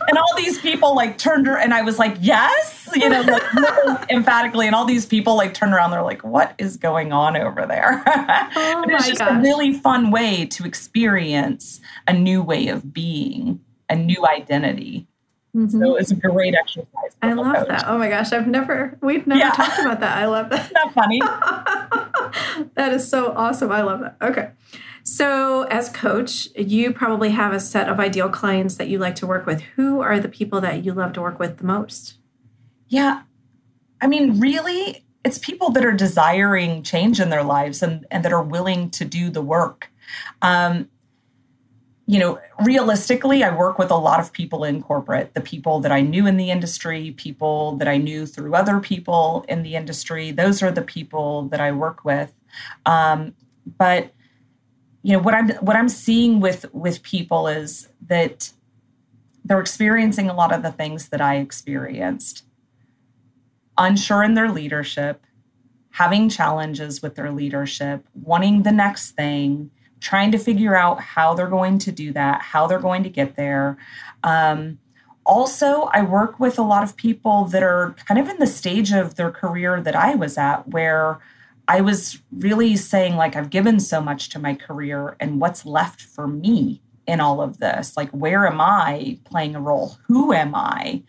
and 0.08 0.18
all 0.18 0.36
these 0.36 0.60
people 0.60 0.94
like 0.94 1.18
turned 1.18 1.46
her, 1.46 1.56
and 1.56 1.74
I 1.74 1.82
was 1.82 1.98
like, 1.98 2.16
"Yes," 2.20 2.88
you 2.94 3.08
know, 3.08 3.20
like, 3.22 4.10
emphatically. 4.10 4.66
And 4.66 4.74
all 4.74 4.84
these 4.84 5.06
people 5.06 5.36
like 5.36 5.54
turned 5.54 5.72
around. 5.72 5.90
They're 5.90 6.02
like, 6.02 6.24
"What 6.24 6.54
is 6.58 6.76
going 6.76 7.12
on 7.12 7.36
over 7.36 7.66
there?" 7.66 8.02
Oh 8.56 8.84
it's 8.88 9.06
just 9.06 9.18
gosh. 9.20 9.38
a 9.38 9.40
really 9.40 9.72
fun 9.72 10.10
way 10.10 10.44
to 10.46 10.64
experience 10.64 11.80
a 12.08 12.12
new 12.12 12.42
way 12.42 12.68
of 12.68 12.92
being, 12.92 13.60
a 13.88 13.96
new 13.96 14.26
identity. 14.26 15.06
Mm-hmm. 15.54 15.80
So 15.80 15.96
it's 15.96 16.10
a 16.10 16.16
great 16.16 16.54
exercise. 16.54 16.86
I 17.22 17.32
love 17.32 17.56
coach. 17.56 17.68
that. 17.68 17.84
Oh 17.86 17.98
my 17.98 18.08
gosh, 18.08 18.32
I've 18.32 18.46
never, 18.46 18.96
we've 19.02 19.26
never 19.26 19.40
yeah. 19.40 19.50
talked 19.50 19.80
about 19.80 20.00
that. 20.00 20.16
I 20.16 20.26
love 20.26 20.50
that. 20.50 20.60
Isn't 20.60 20.74
that 20.74 20.94
funny? 20.94 21.20
that 22.74 22.92
is 22.92 23.08
so 23.08 23.32
awesome. 23.32 23.72
I 23.72 23.82
love 23.82 24.00
that. 24.00 24.16
Okay. 24.22 24.50
So, 25.12 25.62
as 25.64 25.88
coach, 25.88 26.46
you 26.54 26.92
probably 26.92 27.30
have 27.30 27.52
a 27.52 27.58
set 27.58 27.88
of 27.88 27.98
ideal 27.98 28.28
clients 28.28 28.76
that 28.76 28.86
you 28.86 28.98
like 28.98 29.16
to 29.16 29.26
work 29.26 29.44
with. 29.44 29.60
Who 29.74 30.00
are 30.00 30.20
the 30.20 30.28
people 30.28 30.60
that 30.60 30.84
you 30.84 30.92
love 30.92 31.14
to 31.14 31.20
work 31.20 31.40
with 31.40 31.58
the 31.58 31.64
most? 31.64 32.14
Yeah. 32.86 33.22
I 34.00 34.06
mean, 34.06 34.38
really, 34.38 35.04
it's 35.24 35.36
people 35.36 35.70
that 35.70 35.84
are 35.84 35.90
desiring 35.90 36.84
change 36.84 37.18
in 37.18 37.28
their 37.28 37.42
lives 37.42 37.82
and, 37.82 38.06
and 38.12 38.24
that 38.24 38.32
are 38.32 38.42
willing 38.44 38.88
to 38.90 39.04
do 39.04 39.30
the 39.30 39.42
work. 39.42 39.90
Um, 40.42 40.88
you 42.06 42.20
know, 42.20 42.38
realistically, 42.64 43.42
I 43.42 43.52
work 43.52 43.80
with 43.80 43.90
a 43.90 43.96
lot 43.96 44.20
of 44.20 44.32
people 44.32 44.62
in 44.62 44.80
corporate, 44.80 45.34
the 45.34 45.40
people 45.40 45.80
that 45.80 45.90
I 45.90 46.02
knew 46.02 46.28
in 46.28 46.36
the 46.36 46.52
industry, 46.52 47.10
people 47.16 47.74
that 47.78 47.88
I 47.88 47.96
knew 47.96 48.26
through 48.26 48.54
other 48.54 48.78
people 48.78 49.44
in 49.48 49.64
the 49.64 49.74
industry. 49.74 50.30
Those 50.30 50.62
are 50.62 50.70
the 50.70 50.82
people 50.82 51.48
that 51.48 51.60
I 51.60 51.72
work 51.72 52.04
with. 52.04 52.32
Um, 52.86 53.34
but 53.76 54.12
you 55.02 55.12
know 55.12 55.22
what 55.22 55.34
i'm 55.34 55.50
what 55.56 55.76
i'm 55.76 55.88
seeing 55.88 56.40
with 56.40 56.66
with 56.72 57.02
people 57.02 57.48
is 57.48 57.88
that 58.06 58.52
they're 59.44 59.60
experiencing 59.60 60.28
a 60.28 60.34
lot 60.34 60.54
of 60.54 60.62
the 60.62 60.72
things 60.72 61.08
that 61.08 61.20
i 61.20 61.36
experienced. 61.36 62.44
Unsure 63.78 64.22
in 64.22 64.34
their 64.34 64.50
leadership 64.50 65.24
having 65.92 66.28
challenges 66.28 67.02
with 67.02 67.16
their 67.16 67.32
leadership 67.32 68.06
wanting 68.14 68.62
the 68.62 68.72
next 68.72 69.12
thing 69.12 69.70
trying 69.98 70.30
to 70.30 70.38
figure 70.38 70.76
out 70.76 71.00
how 71.00 71.34
they're 71.34 71.48
going 71.48 71.78
to 71.78 71.90
do 71.90 72.12
that 72.12 72.42
how 72.42 72.66
they're 72.66 72.78
going 72.78 73.02
to 73.02 73.10
get 73.10 73.36
there. 73.36 73.76
Um, 74.22 74.78
also 75.26 75.84
i 75.92 76.02
work 76.02 76.40
with 76.40 76.58
a 76.58 76.62
lot 76.62 76.82
of 76.82 76.96
people 76.96 77.44
that 77.44 77.62
are 77.62 77.94
kind 78.06 78.18
of 78.18 78.28
in 78.28 78.38
the 78.38 78.46
stage 78.46 78.90
of 78.90 79.16
their 79.16 79.30
career 79.30 79.80
that 79.80 79.94
i 79.94 80.14
was 80.14 80.38
at 80.38 80.66
where 80.68 81.20
I 81.70 81.82
was 81.82 82.20
really 82.32 82.74
saying, 82.74 83.14
like, 83.14 83.36
I've 83.36 83.48
given 83.48 83.78
so 83.78 84.00
much 84.00 84.28
to 84.30 84.40
my 84.40 84.54
career, 84.56 85.16
and 85.20 85.40
what's 85.40 85.64
left 85.64 86.00
for 86.02 86.26
me 86.26 86.82
in 87.06 87.20
all 87.20 87.40
of 87.40 87.58
this? 87.58 87.96
Like, 87.96 88.10
where 88.10 88.44
am 88.44 88.60
I 88.60 89.20
playing 89.24 89.54
a 89.54 89.60
role? 89.60 89.96
Who 90.08 90.32
am 90.32 90.52
I 90.52 91.04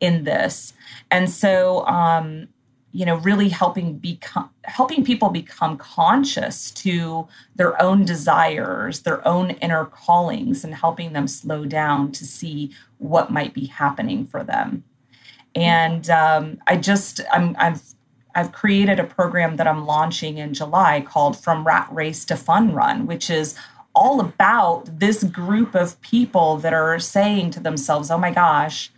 in 0.00 0.24
this? 0.24 0.72
And 1.10 1.28
so, 1.28 1.86
um, 1.86 2.48
you 2.92 3.04
know, 3.04 3.16
really 3.16 3.50
helping 3.50 3.98
become 3.98 4.48
helping 4.64 5.04
people 5.04 5.28
become 5.28 5.76
conscious 5.76 6.70
to 6.70 7.28
their 7.56 7.80
own 7.82 8.06
desires, 8.06 9.02
their 9.02 9.20
own 9.28 9.50
inner 9.50 9.84
callings, 9.84 10.64
and 10.64 10.74
helping 10.74 11.12
them 11.12 11.28
slow 11.28 11.66
down 11.66 12.10
to 12.12 12.24
see 12.24 12.72
what 12.96 13.30
might 13.30 13.52
be 13.52 13.66
happening 13.66 14.26
for 14.26 14.42
them. 14.42 14.82
And 15.54 16.08
um, 16.08 16.58
I 16.66 16.78
just, 16.78 17.20
I'm, 17.30 17.54
I've 17.58 17.82
I've 18.36 18.52
created 18.52 19.00
a 19.00 19.04
program 19.04 19.56
that 19.56 19.66
I'm 19.66 19.86
launching 19.86 20.36
in 20.36 20.52
July 20.52 21.00
called 21.00 21.38
From 21.42 21.66
Rat 21.66 21.88
Race 21.90 22.22
to 22.26 22.36
Fun 22.36 22.74
Run, 22.74 23.06
which 23.06 23.30
is 23.30 23.56
all 23.94 24.20
about 24.20 24.98
this 24.98 25.24
group 25.24 25.74
of 25.74 25.98
people 26.02 26.58
that 26.58 26.74
are 26.74 26.98
saying 26.98 27.52
to 27.52 27.60
themselves, 27.60 28.10
oh 28.10 28.18
my 28.18 28.30
gosh, 28.30 28.92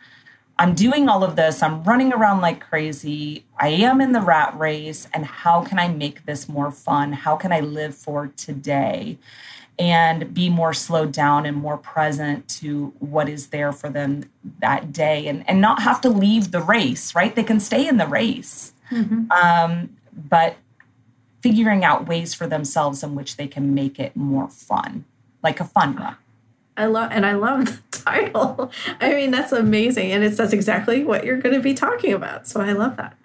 I'm 0.59 0.75
doing 0.75 1.09
all 1.09 1.23
of 1.23 1.37
this. 1.37 1.63
I'm 1.63 1.85
running 1.85 2.13
around 2.13 2.41
like 2.41 2.59
crazy. 2.59 3.45
I 3.61 3.69
am 3.69 4.01
in 4.01 4.11
the 4.11 4.21
rat 4.21 4.59
race. 4.59 5.07
And 5.15 5.25
how 5.25 5.63
can 5.63 5.79
I 5.79 5.87
make 5.87 6.27
this 6.27 6.49
more 6.49 6.73
fun? 6.73 7.13
How 7.13 7.37
can 7.37 7.53
I 7.53 7.61
live 7.61 7.95
for 7.95 8.27
today 8.27 9.19
and 9.79 10.35
be 10.35 10.51
more 10.51 10.73
slowed 10.75 11.13
down 11.13 11.47
and 11.47 11.57
more 11.57 11.79
present 11.79 12.49
to 12.49 12.93
what 12.99 13.29
is 13.29 13.51
there 13.51 13.71
for 13.71 13.89
them 13.89 14.29
that 14.59 14.93
day 14.93 15.29
and, 15.29 15.49
and 15.49 15.61
not 15.61 15.83
have 15.83 16.01
to 16.01 16.09
leave 16.09 16.51
the 16.51 16.61
race, 16.61 17.15
right? 17.15 17.37
They 17.37 17.45
can 17.45 17.61
stay 17.61 17.87
in 17.87 17.99
the 17.99 18.09
race 18.09 18.73
Mm-hmm. 18.91 19.31
Um, 19.31 19.91
but 20.13 20.57
figuring 21.41 21.85
out 21.85 22.09
ways 22.09 22.35
for 22.35 22.47
themselves 22.47 23.03
in 23.03 23.15
which 23.15 23.37
they 23.37 23.47
can 23.47 23.75
make 23.75 23.99
it 23.99 24.17
more 24.17 24.49
fun, 24.49 25.05
like 25.43 25.61
a 25.61 25.65
fun 25.65 25.97
run. 25.97 26.17
I 26.77 26.87
love 26.87 27.11
and 27.11 27.27
I 27.27 27.33
love 27.33 27.67
the 27.67 27.81
title. 27.91 28.71
I 29.01 29.15
mean, 29.15 29.31
that's 29.31 29.53
amazing, 29.53 30.13
and 30.13 30.23
it 30.23 30.35
says 30.35 30.53
exactly 30.53 31.05
what 31.05 31.25
you're 31.25 31.39
going 31.39 31.55
to 31.55 31.61
be 31.61 31.75
talking 31.75 32.13
about. 32.13 32.47
So 32.47 32.61
I 32.61 32.73
love 32.73 32.97
that. 32.97 33.17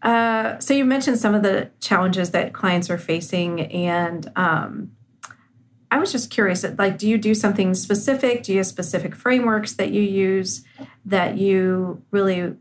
Uh, 0.00 0.58
so 0.58 0.74
you 0.74 0.84
mentioned 0.84 1.18
some 1.18 1.34
of 1.34 1.42
the 1.42 1.70
challenges 1.80 2.30
that 2.30 2.52
clients 2.52 2.88
are 2.88 2.98
facing, 2.98 3.60
and 3.72 4.30
um, 4.36 4.92
I 5.90 5.98
was 5.98 6.12
just 6.12 6.30
curious. 6.30 6.64
Like, 6.78 6.98
do 6.98 7.08
you 7.08 7.18
do 7.18 7.34
something 7.34 7.74
specific? 7.74 8.42
Do 8.42 8.52
you 8.52 8.58
have 8.58 8.66
specific 8.66 9.14
frameworks 9.14 9.74
that 9.74 9.90
you 9.90 10.02
use 10.02 10.64
that 11.04 11.36
you 11.36 12.02
really 12.10 12.54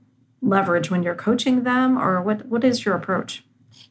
leverage 0.47 0.89
when 0.89 1.03
you're 1.03 1.15
coaching 1.15 1.63
them 1.63 1.97
or 1.97 2.21
what 2.21 2.45
what 2.47 2.63
is 2.63 2.85
your 2.85 2.95
approach? 2.95 3.43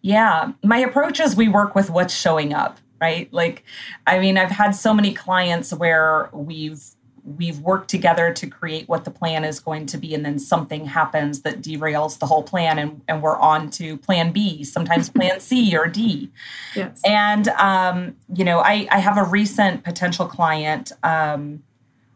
Yeah 0.03 0.53
my 0.63 0.79
approach 0.79 1.21
is 1.21 1.37
we 1.37 1.49
work 1.49 1.75
with 1.75 1.91
what's 1.91 2.15
showing 2.15 2.53
up 2.53 2.79
right? 3.01 3.31
Like 3.33 3.63
i 4.07 4.19
mean 4.19 4.39
i've 4.39 4.51
had 4.51 4.71
so 4.71 4.95
many 4.95 5.13
clients 5.13 5.73
where 5.73 6.31
we've 6.33 6.83
we've 7.27 7.59
worked 7.59 7.91
together 7.91 8.33
to 8.33 8.47
create 8.47 8.89
what 8.89 9.05
the 9.05 9.11
plan 9.11 9.45
is 9.45 9.59
going 9.59 9.85
to 9.87 9.99
be 9.99 10.15
and 10.15 10.25
then 10.25 10.39
something 10.39 10.87
happens 10.87 11.43
that 11.43 11.61
derails 11.61 12.21
the 12.21 12.27
whole 12.27 12.45
plan 12.45 12.79
and, 12.79 13.01
and 13.09 13.21
we're 13.21 13.37
on 13.39 13.69
to 13.69 13.97
plan 13.99 14.31
b 14.31 14.63
sometimes 14.63 15.11
plan 15.17 15.41
c 15.41 15.77
or 15.77 15.87
d. 15.89 16.31
Yes. 16.75 17.01
and 17.05 17.49
um, 17.49 18.17
you 18.33 18.45
know 18.45 18.61
I, 18.61 18.87
I 18.91 18.99
have 18.99 19.19
a 19.19 19.25
recent 19.25 19.83
potential 19.83 20.27
client 20.27 20.93
um, 21.03 21.63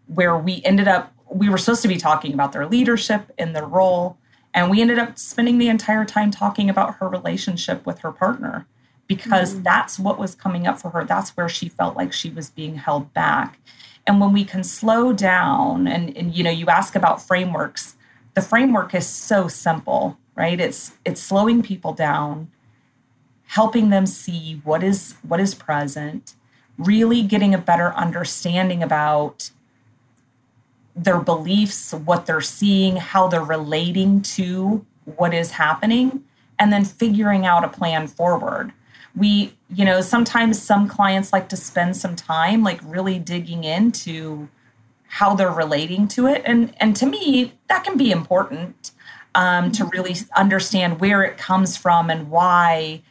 where 0.07 0.39
we 0.39 0.63
ended 0.65 0.87
up 0.87 1.13
we 1.33 1.49
were 1.49 1.59
supposed 1.59 1.83
to 1.83 1.89
be 1.89 1.97
talking 1.97 2.33
about 2.33 2.53
their 2.53 2.67
leadership 2.67 3.33
in 3.37 3.53
their 3.53 3.67
role 3.67 4.17
and 4.53 4.71
we 4.71 4.81
ended 4.81 4.99
up 4.99 5.19
spending 5.19 5.59
the 5.59 5.69
entire 5.69 6.05
time 6.05 6.31
talking 6.31 6.69
about 6.69 6.97
her 6.97 7.09
relationship 7.09 7.87
with 7.87 8.01
her 8.01 8.13
partner 8.13 8.67
because 9.07 9.55
mm. 9.55 9.63
that's 9.63 9.99
what 9.99 10.19
was 10.19 10.35
coming 10.35 10.67
up 10.67 10.81
for 10.81 10.91
her. 10.91 11.05
That's 11.05 11.31
where 11.37 11.49
she 11.49 11.69
felt 11.69 11.97
like 11.97 12.13
she 12.13 12.31
was 12.31 12.51
being 12.51 12.77
held 12.77 13.13
back. 13.13 13.59
And 14.07 14.21
when 14.21 14.33
we 14.33 14.45
can 14.45 14.65
slow 14.65 15.13
down 15.13 15.87
and, 15.87 16.17
and 16.17 16.35
you 16.35 16.43
know, 16.43 16.51
you 16.51 16.67
ask 16.67 16.97
about 16.97 17.23
frameworks, 17.23 17.97
the 18.35 18.43
framework 18.43 18.95
is 18.95 19.07
so 19.07 19.49
simple, 19.49 20.19
right? 20.35 20.61
It's 20.61 20.93
it's 21.05 21.23
slowing 21.23 21.63
people 21.63 21.93
down, 21.93 22.51
helping 23.47 23.91
them 23.91 24.07
see 24.07 24.61
what 24.65 24.83
is 24.83 25.17
what 25.27 25.41
is 25.41 25.55
present, 25.55 26.35
really 26.79 27.23
getting 27.23 27.55
a 27.55 27.59
better 27.59 27.93
understanding 27.95 28.83
about 28.83 29.51
their 31.05 31.19
beliefs, 31.19 31.93
what 31.93 32.27
they're 32.27 32.41
seeing, 32.41 32.97
how 32.97 33.27
they're 33.29 33.43
relating 33.43 34.21
to 34.23 34.85
what 35.17 35.33
is 35.33 35.53
happening, 35.53 36.23
and 36.59 36.73
then 36.73 36.85
figuring 36.85 37.47
out 37.47 37.65
a 37.65 37.69
plan 37.69 38.07
forward. 38.07 38.73
We, 39.17 39.57
you 39.75 39.85
know, 39.85 40.03
sometimes 40.03 40.61
some 40.61 40.89
clients 40.89 41.33
like 41.33 41.49
to 41.49 41.57
spend 41.57 41.97
some 41.97 42.15
time 42.17 42.63
like 42.63 42.81
really 42.85 43.19
digging 43.19 43.65
into 43.65 44.49
how 45.09 45.35
they're 45.35 45.51
relating 45.51 46.07
to 46.09 46.27
it. 46.27 46.43
And 46.45 46.73
and 46.79 46.95
to 46.97 47.07
me, 47.07 47.55
that 47.69 47.83
can 47.83 47.97
be 47.97 48.13
important 48.13 48.93
um, 49.35 49.73
to 49.73 49.85
really 49.87 50.17
understand 50.37 51.01
where 51.01 51.23
it 51.23 51.39
comes 51.39 51.77
from 51.77 52.11
and 52.11 52.31
why 52.31 53.03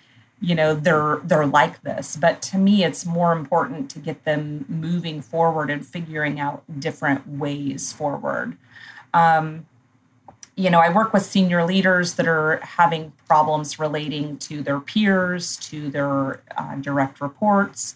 you 0.42 0.56
know 0.56 0.74
they're 0.74 1.20
they're 1.24 1.46
like 1.46 1.82
this. 1.84 2.18
But 2.18 2.42
to 2.44 2.58
me 2.58 2.84
it's 2.84 3.06
more 3.06 3.34
important 3.34 3.90
to 3.92 4.00
get 4.00 4.24
them 4.26 4.66
moving 4.68 5.22
forward 5.22 5.70
and 5.70 5.86
figuring 5.86 6.40
out 6.40 6.64
different 6.80 7.28
ways 7.28 7.94
forward. 7.94 8.58
Um, 9.14 9.66
you 10.56 10.70
know 10.70 10.80
i 10.80 10.94
work 10.94 11.14
with 11.14 11.24
senior 11.24 11.64
leaders 11.64 12.16
that 12.16 12.28
are 12.28 12.60
having 12.62 13.14
problems 13.30 13.80
relating 13.80 14.38
to 14.38 14.62
their 14.62 14.82
peers 14.82 15.56
to 15.56 15.90
their 15.90 16.42
uh, 16.58 16.76
direct 16.76 17.22
reports. 17.22 17.96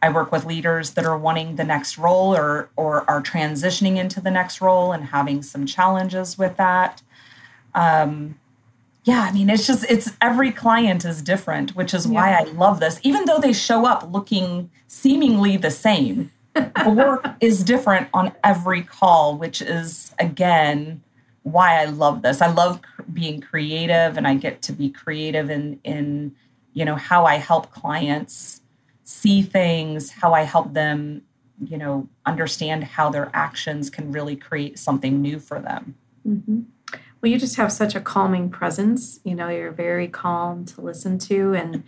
I 0.00 0.10
work 0.10 0.30
with 0.30 0.44
leaders 0.44 0.92
that 0.92 1.06
are 1.06 1.16
wanting 1.16 1.56
the 1.56 1.64
next 1.64 1.98
role 1.98 2.36
or 2.36 2.68
or 2.76 3.08
are 3.10 3.22
transitioning 3.22 3.96
into 3.96 4.20
the 4.20 4.30
next 4.30 4.60
role 4.60 4.92
and 4.92 5.06
having 5.06 5.42
some 5.42 5.66
challenges 5.66 6.38
with 6.38 6.56
that. 6.56 7.02
Um, 7.74 8.38
yeah 9.04 9.22
i 9.22 9.32
mean 9.32 9.48
it's 9.48 9.66
just 9.66 9.84
it's 9.90 10.12
every 10.20 10.50
client 10.50 11.04
is 11.04 11.22
different 11.22 11.74
which 11.76 11.94
is 11.94 12.06
why 12.06 12.32
i 12.32 12.42
love 12.42 12.80
this. 12.80 13.00
Even 13.02 13.24
though 13.24 13.38
they 13.38 13.52
show 13.52 13.86
up 13.86 14.10
looking 14.12 14.70
seemingly 14.88 15.56
the 15.56 15.70
same 15.70 16.30
the 16.54 16.90
work 16.96 17.26
is 17.40 17.64
different 17.64 18.08
on 18.12 18.32
every 18.42 18.82
call 18.82 19.36
which 19.36 19.62
is 19.62 20.14
again 20.18 21.02
why 21.42 21.80
i 21.80 21.84
love 21.84 22.22
this. 22.22 22.40
I 22.40 22.50
love 22.50 22.80
being 23.12 23.40
creative 23.40 24.16
and 24.16 24.26
i 24.26 24.34
get 24.34 24.62
to 24.62 24.72
be 24.72 24.88
creative 24.90 25.50
in 25.50 25.78
in 25.84 26.34
you 26.72 26.84
know 26.84 26.96
how 26.96 27.24
i 27.26 27.36
help 27.36 27.70
clients 27.70 28.60
see 29.04 29.42
things 29.42 30.10
how 30.10 30.32
i 30.32 30.42
help 30.42 30.72
them 30.72 31.22
you 31.62 31.78
know 31.78 32.08
understand 32.26 32.84
how 32.84 33.10
their 33.10 33.30
actions 33.34 33.90
can 33.90 34.10
really 34.12 34.36
create 34.36 34.78
something 34.78 35.20
new 35.20 35.38
for 35.38 35.60
them. 35.60 35.94
Mm-hmm. 36.26 36.62
Well, 37.24 37.30
you 37.30 37.38
just 37.38 37.56
have 37.56 37.72
such 37.72 37.94
a 37.94 38.02
calming 38.02 38.50
presence. 38.50 39.18
You 39.24 39.34
know, 39.34 39.48
you're 39.48 39.72
very 39.72 40.08
calm 40.08 40.66
to 40.66 40.82
listen 40.82 41.18
to, 41.20 41.54
and 41.54 41.82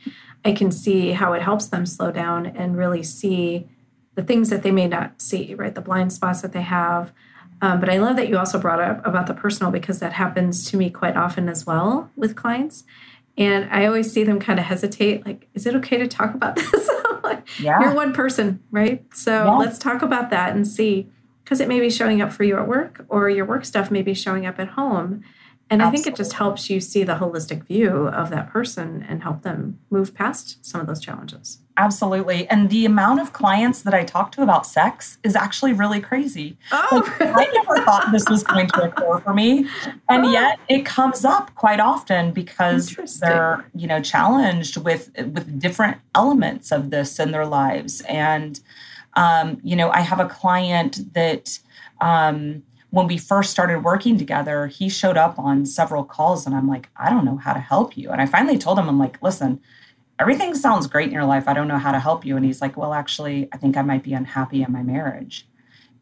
I 0.47 0.52
can 0.52 0.73
see 0.73 1.11
how 1.11 1.35
it 1.35 1.43
helps 1.43 1.66
them 1.66 1.85
slow 1.85 2.11
down 2.11 2.47
and 2.47 2.75
really 2.75 3.02
see 3.02 3.69
the 4.14 4.23
things 4.23 4.49
that 4.49 4.62
they 4.62 4.71
may 4.71 4.88
not 4.88 5.21
see, 5.21 5.55
right? 5.55 5.75
The 5.75 5.83
blind 5.83 6.14
spots 6.14 6.40
that 6.40 6.55
they 6.55 6.62
have. 6.62 7.12
Um, 7.61 7.81
but 7.81 7.90
I 7.90 7.99
love 7.99 8.16
that 8.16 8.31
you 8.31 8.38
also 8.38 8.59
brought 8.59 8.81
up 8.81 9.07
about 9.07 9.26
the 9.26 9.35
personal 9.35 9.71
because 9.71 9.99
that 9.99 10.14
happens 10.14 10.71
to 10.71 10.78
me 10.78 10.88
quite 10.88 11.19
often 11.19 11.50
as 11.50 11.66
well 11.66 12.11
with 12.16 12.35
clients. 12.35 12.85
And 13.37 13.69
I 13.71 13.85
always 13.85 14.11
see 14.11 14.25
them 14.25 14.40
kind 14.40 14.59
of 14.59 14.64
hesitate, 14.64 15.26
like, 15.26 15.50
is 15.52 15.66
it 15.66 15.75
okay 15.75 15.99
to 15.99 16.09
talk 16.09 16.35
about 16.35 16.57
this? 16.57 16.90
yeah. 17.61 17.78
You're 17.83 17.95
one 17.95 18.14
person, 18.14 18.61
right? 18.71 19.05
So 19.12 19.45
yeah. 19.45 19.57
let's 19.57 19.78
talk 19.78 20.00
about 20.00 20.31
that 20.31 20.57
and 20.57 20.66
see 20.66 21.11
because 21.47 21.61
it 21.61 21.69
may 21.69 21.79
be 21.79 21.88
showing 21.88 22.21
up 22.21 22.33
for 22.33 22.43
you 22.43 22.59
at 22.59 22.67
work 22.67 23.07
or 23.09 23.31
your 23.31 23.45
work 23.45 23.65
stuff 23.65 23.88
may 23.88 24.03
be 24.03 24.15
showing 24.15 24.45
up 24.45 24.59
at 24.59 24.71
home. 24.71 25.23
And 25.71 25.81
Absolutely. 25.81 25.87
I 26.00 26.03
think 26.03 26.15
it 26.15 26.17
just 26.17 26.33
helps 26.33 26.69
you 26.69 26.81
see 26.81 27.05
the 27.05 27.15
holistic 27.15 27.67
view 27.67 28.09
of 28.09 28.31
that 28.31 28.50
person 28.50 29.07
and 29.09 29.23
help 29.23 29.43
them 29.43 29.79
move 29.88 30.12
past 30.12 30.65
some 30.67 30.81
of 30.81 30.88
those 30.88 31.00
challenges. 31.00 31.59
Absolutely. 31.76 32.49
And 32.49 32.69
the 32.69 32.85
amount 32.85 33.21
of 33.21 33.33
clients 33.33 33.83
that 33.83 33.95
I 33.95 34.03
talk 34.03 34.33
to 34.33 34.43
about 34.43 34.67
sex 34.67 35.19
is 35.23 35.37
actually 35.37 35.73
really 35.73 36.00
crazy. 36.00 36.57
Oh, 36.73 36.88
like, 36.93 37.21
really? 37.21 37.47
I 37.47 37.53
never 37.53 37.85
thought 37.85 38.11
this 38.11 38.29
was 38.29 38.43
going 38.43 38.67
to 38.69 38.83
occur 38.85 39.21
for 39.21 39.35
me. 39.35 39.69
And 40.09 40.26
oh. 40.26 40.33
yet 40.33 40.59
it 40.69 40.85
comes 40.85 41.25
up 41.25 41.55
quite 41.55 41.79
often 41.79 42.33
because 42.33 42.97
they're, 43.21 43.65
you 43.73 43.87
know, 43.87 44.00
challenged 44.00 44.79
with 44.79 45.11
with 45.17 45.61
different 45.61 45.99
elements 46.15 46.73
of 46.73 46.91
this 46.91 47.21
in 47.21 47.31
their 47.31 47.47
lives. 47.47 48.00
And 48.03 48.59
um, 49.16 49.58
you 49.64 49.75
know, 49.75 49.90
I 49.90 50.00
have 50.00 50.20
a 50.20 50.28
client 50.28 51.12
that 51.14 51.58
um, 52.00 52.62
when 52.90 53.06
we 53.06 53.18
first 53.18 53.50
started 53.50 53.82
working 53.82 54.18
together, 54.18 54.66
he 54.68 54.88
showed 54.88 55.16
up 55.16 55.38
on 55.38 55.66
several 55.66 56.04
calls 56.04 56.46
and 56.46 56.54
I'm 56.54 56.68
like, 56.68 56.88
I 56.96 57.11
don't 57.11 57.25
know 57.25 57.38
how 57.38 57.52
to 57.54 57.61
help 57.61 57.96
you. 57.96 58.11
And 58.11 58.20
I 58.20 58.26
finally 58.26 58.58
told 58.58 58.78
him, 58.78 58.88
I'm 58.88 58.99
like, 58.99 59.20
listen, 59.23 59.61
everything 60.18 60.54
sounds 60.54 60.87
great 60.87 61.08
in 61.08 61.12
your 61.12 61.25
life. 61.25 61.49
I 61.49 61.54
don't 61.54 61.68
know 61.68 61.78
how 61.78 61.92
to 61.92 61.99
help 61.99 62.25
you. 62.25 62.37
And 62.37 62.44
he's 62.44 62.61
like, 62.61 62.76
well, 62.76 62.94
actually, 62.94 63.49
I 63.52 63.56
think 63.56 63.76
I 63.76 63.82
might 63.82 64.02
be 64.02 64.12
unhappy 64.12 64.62
in 64.62 64.70
my 64.70 64.82
marriage. 64.82 65.49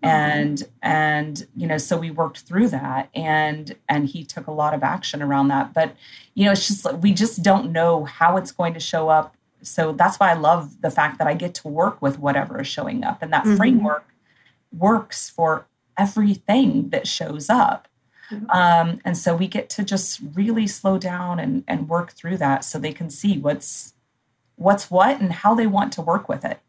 Mm-hmm. 0.02 0.08
And 0.08 0.62
and 0.82 1.46
you 1.56 1.66
know, 1.66 1.78
so 1.78 1.96
we 1.96 2.10
worked 2.10 2.40
through 2.40 2.68
that 2.68 3.08
and 3.14 3.74
and 3.88 4.06
he 4.06 4.22
took 4.24 4.48
a 4.48 4.52
lot 4.52 4.74
of 4.74 4.82
action 4.82 5.22
around 5.22 5.48
that. 5.48 5.72
But 5.72 5.96
you 6.34 6.44
know, 6.44 6.52
it's 6.52 6.66
just 6.66 6.92
we 6.98 7.12
just 7.12 7.42
don't 7.42 7.72
know 7.72 8.04
how 8.04 8.36
it's 8.36 8.52
going 8.52 8.74
to 8.74 8.80
show 8.80 9.08
up 9.08 9.36
so 9.64 9.92
that's 9.92 10.18
why 10.18 10.30
I 10.30 10.34
love 10.34 10.80
the 10.80 10.90
fact 10.90 11.18
that 11.18 11.26
I 11.26 11.34
get 11.34 11.54
to 11.56 11.68
work 11.68 12.00
with 12.00 12.18
whatever 12.18 12.60
is 12.60 12.66
showing 12.66 13.04
up. 13.04 13.22
And 13.22 13.32
that 13.32 13.44
mm-hmm. 13.44 13.56
framework 13.56 14.06
works 14.72 15.30
for 15.30 15.66
everything 15.98 16.90
that 16.90 17.06
shows 17.06 17.48
up. 17.48 17.88
Mm-hmm. 18.30 18.50
Um, 18.50 19.00
and 19.04 19.16
so 19.16 19.34
we 19.34 19.48
get 19.48 19.68
to 19.70 19.84
just 19.84 20.20
really 20.34 20.66
slow 20.66 20.98
down 20.98 21.38
and, 21.38 21.64
and 21.66 21.88
work 21.88 22.12
through 22.12 22.38
that 22.38 22.64
so 22.64 22.78
they 22.78 22.92
can 22.92 23.10
see 23.10 23.38
what's 23.38 23.92
what's 24.56 24.90
what 24.90 25.20
and 25.20 25.32
how 25.32 25.54
they 25.54 25.66
want 25.66 25.92
to 25.94 26.00
work 26.00 26.28
with 26.28 26.44
it. 26.44 26.60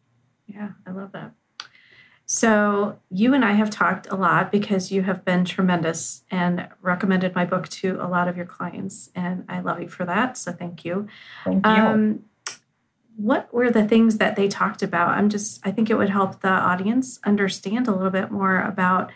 Yeah, 0.48 0.70
I 0.88 0.91
love 0.91 1.12
that. 1.12 1.34
So, 2.28 3.00
you 3.12 3.36
and 3.36 3.46
I 3.46 3.52
have 3.52 3.70
talked 3.70 4.08
a 4.08 4.15
lot 4.15 4.52
because 4.52 4.91
you 4.91 5.04
have 5.04 5.24
been 5.24 5.46
tremendous 5.46 6.24
and 6.32 6.67
recommended 6.82 7.36
my 7.36 7.46
book 7.46 7.70
to 7.70 8.00
a 8.02 8.08
lot 8.08 8.28
of 8.28 8.36
your 8.36 8.48
clients. 8.48 9.12
And 9.13 9.46
I 9.48 9.60
love 9.60 9.80
you 9.80 9.88
for 9.88 10.06
that. 10.06 10.36
So, 10.36 10.52
thank 10.52 10.84
you. 10.84 11.08
Thank 11.43 11.63
you. 11.63 11.72
Um, 11.72 12.24
what 13.17 13.54
were 13.54 13.71
the 13.71 13.88
things 13.88 14.17
that 14.17 14.36
they 14.36 14.47
talked 14.47 14.82
about? 14.82 15.10
I'm 15.10 15.30
just, 15.30 15.60
I 15.63 15.71
think 15.71 15.89
it 15.89 15.95
would 15.95 16.10
help 16.10 16.41
the 16.41 16.49
audience 16.49 17.19
understand 17.23 17.88
a 17.88 17.91
little 17.91 18.10
bit 18.10 18.32
more 18.32 18.60
about 18.60 19.12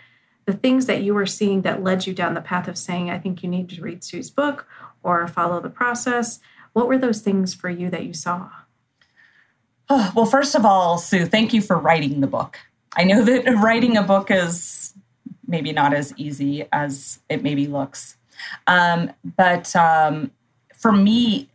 the 0.46 0.54
things 0.54 0.86
that 0.86 1.04
you 1.04 1.14
were 1.14 1.26
seeing 1.26 1.62
that 1.62 1.84
led 1.84 2.08
you 2.08 2.14
down 2.14 2.34
the 2.34 2.42
path 2.42 2.68
of 2.68 2.78
saying, 2.78 3.10
I 3.10 3.20
think 3.20 3.44
you 3.44 3.50
need 3.50 3.70
to 3.70 3.82
read 3.82 4.04
Sue's 4.04 4.30
book 4.30 4.68
or 5.04 5.28
follow 5.28 5.60
the 5.60 5.70
process. 5.70 6.40
What 6.74 6.88
were 6.88 6.98
those 6.98 7.22
things 7.22 7.54
for 7.54 7.70
you 7.70 7.90
that 7.90 8.06
you 8.06 8.14
saw? 8.14 8.50
Oh, 9.90 10.12
well, 10.16 10.26
first 10.26 10.56
of 10.56 10.66
all, 10.66 10.98
Sue, 10.98 11.26
thank 11.26 11.54
you 11.54 11.62
for 11.62 11.78
writing 11.78 12.22
the 12.22 12.28
book. 12.28 12.58
I 12.96 13.04
know 13.04 13.24
that 13.24 13.46
writing 13.62 13.98
a 13.98 14.04
book 14.04 14.32
is 14.32 14.94
maybe 15.48 15.74
not 15.74 15.94
as 15.94 16.14
easy 16.16 16.68
as 16.72 17.20
it 17.28 17.44
maybe 17.44 17.68
looks. 17.68 18.18
Um, 18.68 19.12
but 19.36 19.76
um, 19.76 20.32
for 20.76 20.92
me, 20.92 21.50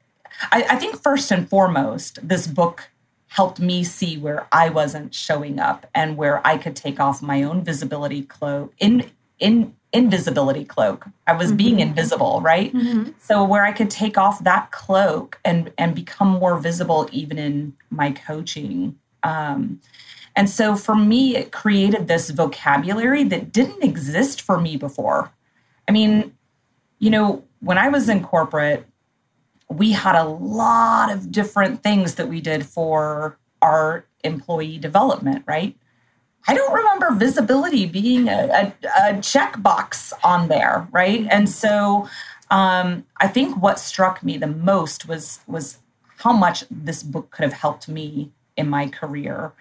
I, 0.50 0.64
I 0.70 0.76
think 0.76 1.02
first 1.02 1.30
and 1.30 1.48
foremost, 1.48 2.26
this 2.26 2.46
book 2.46 2.90
helped 3.28 3.58
me 3.58 3.82
see 3.82 4.16
where 4.16 4.46
I 4.52 4.68
wasn't 4.68 5.12
showing 5.14 5.58
up 5.58 5.86
and 5.94 6.16
where 6.16 6.46
I 6.46 6.56
could 6.56 6.76
take 6.76 7.00
off 7.00 7.20
my 7.20 7.42
own 7.42 7.64
visibility 7.64 8.22
cloak 8.22 8.72
in 8.78 9.10
in 9.40 9.74
invisibility 9.92 10.64
cloak. 10.64 11.06
I 11.26 11.32
was 11.32 11.48
mm-hmm. 11.48 11.56
being 11.56 11.80
invisible, 11.80 12.40
right? 12.40 12.72
Mm-hmm. 12.72 13.10
So 13.18 13.44
where 13.44 13.64
I 13.64 13.72
could 13.72 13.90
take 13.90 14.16
off 14.16 14.44
that 14.44 14.70
cloak 14.70 15.40
and 15.44 15.72
and 15.78 15.94
become 15.94 16.28
more 16.28 16.58
visible 16.58 17.08
even 17.12 17.38
in 17.38 17.74
my 17.90 18.12
coaching. 18.12 18.98
Um, 19.22 19.80
and 20.36 20.50
so 20.50 20.76
for 20.76 20.94
me, 20.94 21.36
it 21.36 21.52
created 21.52 22.08
this 22.08 22.30
vocabulary 22.30 23.24
that 23.24 23.52
didn't 23.52 23.82
exist 23.82 24.42
for 24.42 24.60
me 24.60 24.76
before. 24.76 25.32
I 25.88 25.92
mean, 25.92 26.36
you 26.98 27.10
know, 27.10 27.44
when 27.60 27.78
I 27.78 27.88
was 27.88 28.08
in 28.08 28.22
corporate, 28.22 28.86
we 29.76 29.92
had 29.92 30.14
a 30.14 30.24
lot 30.24 31.10
of 31.12 31.30
different 31.30 31.82
things 31.82 32.14
that 32.16 32.28
we 32.28 32.40
did 32.40 32.66
for 32.66 33.38
our 33.62 34.06
employee 34.22 34.78
development, 34.78 35.44
right? 35.46 35.76
I 36.46 36.54
don't 36.54 36.74
remember 36.74 37.12
visibility 37.12 37.86
being 37.86 38.28
a, 38.28 38.72
a, 38.82 38.86
a 38.86 39.12
checkbox 39.14 40.12
on 40.22 40.48
there, 40.48 40.86
right? 40.92 41.26
And 41.30 41.48
so 41.48 42.08
um, 42.50 43.06
I 43.18 43.28
think 43.28 43.60
what 43.62 43.78
struck 43.78 44.22
me 44.22 44.36
the 44.36 44.46
most 44.46 45.08
was 45.08 45.40
was 45.46 45.78
how 46.18 46.32
much 46.32 46.64
this 46.70 47.02
book 47.02 47.30
could 47.30 47.44
have 47.44 47.54
helped 47.54 47.88
me 47.88 48.30
in 48.56 48.68
my 48.68 48.88
career, 48.88 49.52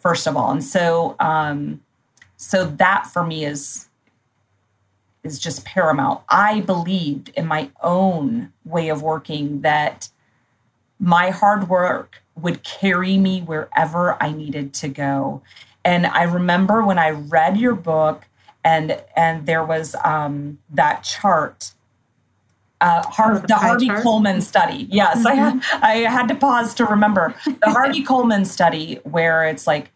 first 0.00 0.26
of 0.26 0.36
all. 0.36 0.50
And 0.50 0.62
so 0.62 1.16
um, 1.18 1.80
so 2.36 2.66
that 2.66 3.06
for 3.06 3.24
me 3.24 3.44
is 3.44 3.87
is 5.28 5.38
just 5.38 5.64
paramount. 5.64 6.22
I 6.28 6.60
believed 6.62 7.30
in 7.36 7.46
my 7.46 7.70
own 7.82 8.52
way 8.64 8.88
of 8.88 9.02
working 9.02 9.60
that 9.60 10.08
my 10.98 11.30
hard 11.30 11.68
work 11.68 12.22
would 12.34 12.62
carry 12.64 13.16
me 13.16 13.40
wherever 13.42 14.20
I 14.22 14.32
needed 14.32 14.74
to 14.74 14.88
go. 14.88 15.42
And 15.84 16.06
I 16.06 16.24
remember 16.24 16.84
when 16.84 16.98
I 16.98 17.10
read 17.10 17.58
your 17.58 17.74
book 17.74 18.24
and 18.64 19.00
and 19.16 19.46
there 19.46 19.64
was 19.64 19.94
um, 20.04 20.58
that 20.70 21.02
chart 21.02 21.72
uh, 22.80 23.02
Har- 23.06 23.36
oh, 23.36 23.38
the, 23.38 23.54
Harvey? 23.54 23.88
Coleman 23.88 24.40
study. 24.40 24.86
Yes, 24.90 25.18
mm-hmm. 25.18 25.58
I 25.84 25.90
I 25.90 25.94
had 26.10 26.28
to 26.28 26.34
pause 26.34 26.74
to 26.74 26.84
remember 26.84 27.34
the 27.44 27.70
Harvey 27.70 28.02
Coleman 28.12 28.44
study 28.44 29.00
where 29.04 29.46
it's 29.46 29.66
like 29.66 29.90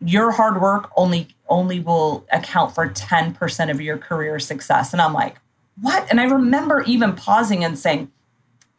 your 0.00 0.30
hard 0.30 0.60
work 0.60 0.90
only 0.96 1.28
only 1.48 1.80
will 1.80 2.26
account 2.32 2.74
for 2.74 2.88
10% 2.88 3.70
of 3.70 3.80
your 3.80 3.96
career 3.98 4.38
success. 4.38 4.92
And 4.92 5.00
i'm 5.00 5.12
like 5.12 5.36
what? 5.80 6.06
And 6.10 6.20
i 6.20 6.24
remember 6.24 6.82
even 6.82 7.14
pausing 7.14 7.64
and 7.64 7.78
saying 7.78 8.10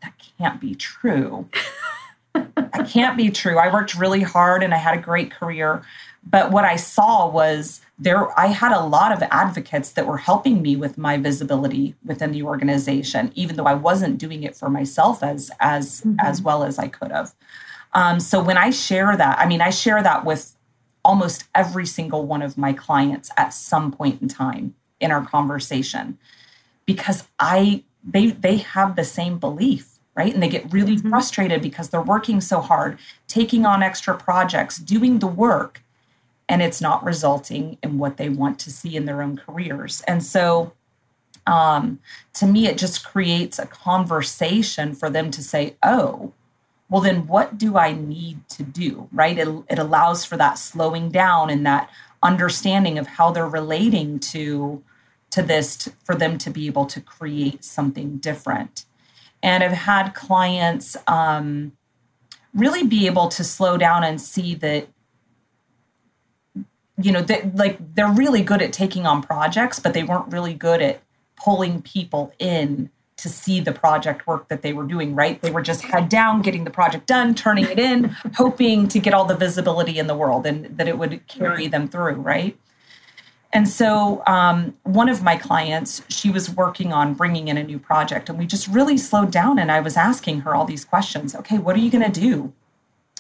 that 0.02 0.14
can't 0.38 0.60
be 0.60 0.76
true. 0.76 1.50
That 2.56 2.90
can't 2.90 3.18
be 3.18 3.32
true. 3.32 3.58
I 3.58 3.74
worked 3.74 3.96
really 3.96 4.22
hard 4.22 4.62
and 4.62 4.72
i 4.72 4.78
had 4.78 4.96
a 4.96 5.02
great 5.02 5.32
career. 5.32 5.84
But 6.30 6.52
what 6.52 6.66
I 6.66 6.76
saw 6.76 7.30
was 7.30 7.82
there 7.98 8.38
I 8.38 8.48
had 8.48 8.72
a 8.72 8.82
lot 8.82 9.12
of 9.12 9.24
advocates 9.32 9.92
that 9.94 10.06
were 10.06 10.18
helping 10.18 10.62
me 10.62 10.76
with 10.76 10.98
my 10.98 11.18
visibility 11.18 11.96
within 12.06 12.32
the 12.32 12.44
organization, 12.44 13.32
even 13.36 13.56
though 13.56 13.66
I 13.66 13.74
wasn't 13.74 14.18
doing 14.18 14.44
it 14.44 14.56
for 14.56 14.70
myself 14.70 15.24
as 15.24 15.52
as 15.60 16.02
mm-hmm. 16.02 16.16
as 16.20 16.42
well 16.42 16.64
as 16.64 16.78
I 16.78 16.88
could 16.88 17.12
have. 17.12 17.34
Um, 17.94 18.20
so 18.20 18.44
when 18.44 18.58
I 18.58 18.70
share 18.70 19.16
that, 19.16 19.40
I 19.40 19.48
mean, 19.48 19.62
I 19.62 19.70
share 19.70 20.04
that 20.04 20.26
with 20.26 20.54
almost 21.08 21.46
every 21.56 21.86
single 21.86 22.26
one 22.26 22.42
of 22.42 22.58
my 22.58 22.74
clients 22.74 23.32
at 23.38 23.54
some 23.54 23.92
point 23.92 24.22
in 24.22 24.28
time 24.28 24.76
in 25.00 25.10
our 25.12 25.26
conversation 25.26 26.18
because 26.86 27.28
I 27.40 27.84
they 28.04 28.28
they 28.28 28.58
have 28.58 28.96
the 28.96 29.04
same 29.04 29.40
belief, 29.40 30.00
right? 30.16 30.34
And 30.34 30.44
they 30.44 30.50
get 30.50 30.72
really 30.72 30.98
mm-hmm. 30.98 31.10
frustrated 31.10 31.62
because 31.62 31.90
they're 31.90 32.02
working 32.02 32.42
so 32.42 32.60
hard, 32.62 33.00
taking 33.28 33.66
on 33.66 33.82
extra 33.82 34.18
projects, 34.18 34.78
doing 34.78 35.20
the 35.20 35.28
work 35.28 35.82
and 36.50 36.62
it's 36.62 36.82
not 36.82 37.04
resulting 37.04 37.78
in 37.84 37.98
what 37.98 38.18
they 38.18 38.30
want 38.30 38.60
to 38.60 38.72
see 38.72 38.96
in 38.96 39.06
their 39.06 39.22
own 39.22 39.38
careers. 39.38 40.02
And 40.08 40.24
so, 40.24 40.74
um, 41.46 42.00
to 42.36 42.46
me, 42.46 42.68
it 42.68 42.78
just 42.78 43.06
creates 43.06 43.60
a 43.60 43.66
conversation 43.66 44.94
for 44.94 45.10
them 45.10 45.32
to 45.32 45.44
say, 45.44 45.76
oh, 45.84 46.34
well, 46.90 47.02
then 47.02 47.28
what 47.28 47.58
do 47.58 47.78
I 47.78 47.94
need 47.94 48.48
to 48.50 48.64
do? 48.64 49.10
Right? 49.12 49.38
It, 49.38 49.48
it 49.70 49.80
allows 49.80 50.24
for 50.24 50.38
that 50.38 50.58
slowing 50.58 51.10
down 51.10 51.50
and 51.50 51.66
that 51.66 51.90
understanding 52.24 52.98
of 52.98 53.08
how 53.08 53.32
they're 53.32 53.48
relating 53.48 54.20
to 54.20 54.84
to 55.30 55.42
this 55.42 55.90
for 56.06 56.16
them 56.16 56.38
to 56.38 56.50
be 56.50 56.68
able 56.68 56.86
to 56.86 57.02
create 57.02 57.64
something 57.64 58.18
different. 58.18 58.86
And 59.44 59.64
I've 59.64 59.72
had 59.72 60.12
clients 60.12 60.96
um, 61.06 61.74
really 62.54 62.84
be 62.84 63.06
able 63.08 63.28
to 63.30 63.44
slow 63.44 63.78
down 63.78 64.04
and 64.04 64.22
see 64.22 64.56
that 64.56 64.88
you 67.00 67.12
know, 67.12 67.22
they, 67.22 67.44
like 67.54 67.78
they're 67.94 68.12
really 68.12 68.42
good 68.42 68.62
at 68.62 68.74
taking 68.74 69.06
on 69.06 69.22
projects, 69.22 69.80
but 69.80 69.94
they 69.94 70.04
weren't 70.04 70.32
really 70.32 70.54
good 70.56 70.82
at 70.82 71.02
pulling 71.36 71.82
people 71.82 72.34
in 72.40 72.90
to 73.18 73.30
see 73.30 73.60
the 73.60 73.72
project 73.72 74.28
work 74.28 74.48
that 74.48 74.62
they 74.62 74.74
were 74.74 74.84
doing, 74.84 75.16
right? 75.16 75.42
They 75.42 75.52
were 75.52 75.62
just 75.62 75.82
head 75.82 76.08
down, 76.08 76.42
getting 76.42 76.64
the 76.64 76.70
project 76.70 77.08
done, 77.08 77.34
turning 77.34 77.66
it 77.66 77.80
in, 77.80 78.06
hoping 78.36 78.88
to 78.90 79.00
get 79.00 79.14
all 79.14 79.26
the 79.26 79.36
visibility 79.36 79.98
in 79.98 80.08
the 80.08 80.16
world 80.16 80.46
and 80.46 80.66
that 80.78 80.88
it 80.88 80.98
would 80.98 81.26
carry 81.28 81.68
them 81.68 81.88
through, 81.88 82.16
right? 82.16 82.58
And 83.54 83.68
so, 83.68 84.24
um, 84.28 84.76
one 84.84 85.10
of 85.10 85.24
my 85.24 85.38
clients, 85.38 86.04
she 86.10 86.30
was 86.30 86.50
working 86.50 86.92
on 86.92 87.14
bringing 87.14 87.48
in 87.48 87.58
a 87.58 87.64
new 87.64 87.80
project, 87.80 88.30
and 88.30 88.38
we 88.38 88.46
just 88.46 88.68
really 88.68 88.98
slowed 88.98 89.32
down. 89.32 89.58
And 89.58 89.72
I 89.72 89.80
was 89.80 89.96
asking 89.96 90.42
her 90.42 90.54
all 90.54 90.66
these 90.66 90.84
questions. 90.84 91.34
Okay, 91.34 91.58
what 91.58 91.76
are 91.76 91.80
you 91.80 91.90
going 91.90 92.12
to 92.12 92.20
do, 92.20 92.54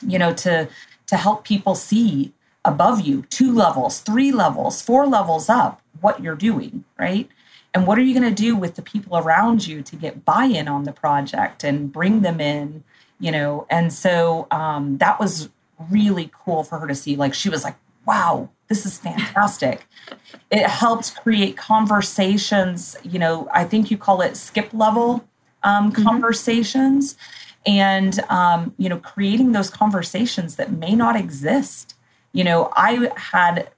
you 0.05 0.19
know, 0.19 0.33
to 0.33 0.67
to 1.07 1.15
help 1.15 1.45
people 1.45 1.75
see 1.75 2.33
above 2.65 2.99
you, 3.01 3.21
two 3.29 3.55
levels, 3.55 4.01
three 4.01 4.31
levels, 4.31 4.81
four 4.81 5.07
levels 5.07 5.47
up, 5.47 5.81
what 6.01 6.21
you're 6.21 6.35
doing, 6.35 6.83
right? 6.99 7.29
And 7.77 7.85
what 7.87 7.97
are 7.97 8.01
you 8.01 8.19
going 8.19 8.27
to 8.33 8.43
do 8.43 8.55
with 8.55 8.75
the 8.75 8.81
people 8.81 9.17
around 9.17 9.67
you 9.67 9.81
to 9.83 9.95
get 9.95 10.25
buy 10.25 10.45
in 10.45 10.67
on 10.67 10.83
the 10.83 10.91
project 10.91 11.63
and 11.63 11.91
bring 11.91 12.21
them 12.21 12.39
in, 12.39 12.83
you 13.19 13.31
know? 13.31 13.67
And 13.69 13.93
so 13.93 14.47
um, 14.51 14.97
that 14.97 15.19
was 15.19 15.49
really 15.91 16.31
cool 16.33 16.63
for 16.63 16.79
her 16.79 16.87
to 16.87 16.95
see. 16.95 17.15
Like, 17.15 17.33
she 17.33 17.49
was 17.49 17.63
like, 17.63 17.75
wow, 18.05 18.49
this 18.67 18.85
is 18.85 18.97
fantastic. 18.99 19.85
it 20.49 20.65
helped 20.65 21.15
create 21.17 21.55
conversations, 21.55 22.97
you 23.03 23.19
know, 23.19 23.47
I 23.53 23.63
think 23.63 23.91
you 23.91 23.97
call 23.97 24.21
it 24.21 24.35
skip 24.35 24.73
level 24.73 25.27
um, 25.63 25.91
mm-hmm. 25.91 26.03
conversations. 26.03 27.15
And, 27.65 28.19
um, 28.29 28.73
you 28.77 28.89
know, 28.89 28.97
creating 28.97 29.51
those 29.51 29.69
conversations 29.69 30.55
that 30.55 30.71
may 30.71 30.95
not 30.95 31.15
exist 31.15 31.93
you 32.37 32.43
know, 32.43 32.71
I 32.75 33.11
had 33.15 33.69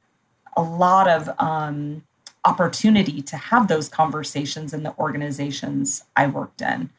a 0.57 0.61
lot 0.61 1.07
of 1.07 1.29
um, 1.39 2.03
opportunity 2.45 3.21
to 3.21 3.37
have 3.37 3.67
those 3.67 3.89
conversations 3.89 4.73
in 4.73 4.83
the 4.83 4.95
organizations 4.97 6.03
I 6.15 6.27
worked 6.27 6.61
in. 6.61 6.89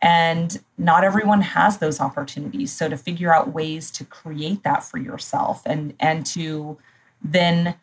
And 0.00 0.60
not 0.76 1.02
everyone 1.02 1.40
has 1.40 1.78
those 1.78 2.00
opportunities. 2.00 2.72
So 2.72 2.88
to 2.88 2.96
figure 2.96 3.34
out 3.34 3.52
ways 3.52 3.90
to 3.92 4.04
create 4.04 4.62
that 4.62 4.84
for 4.84 4.98
yourself 4.98 5.62
and 5.66 5.94
and 5.98 6.24
to 6.26 6.78
then 7.22 7.74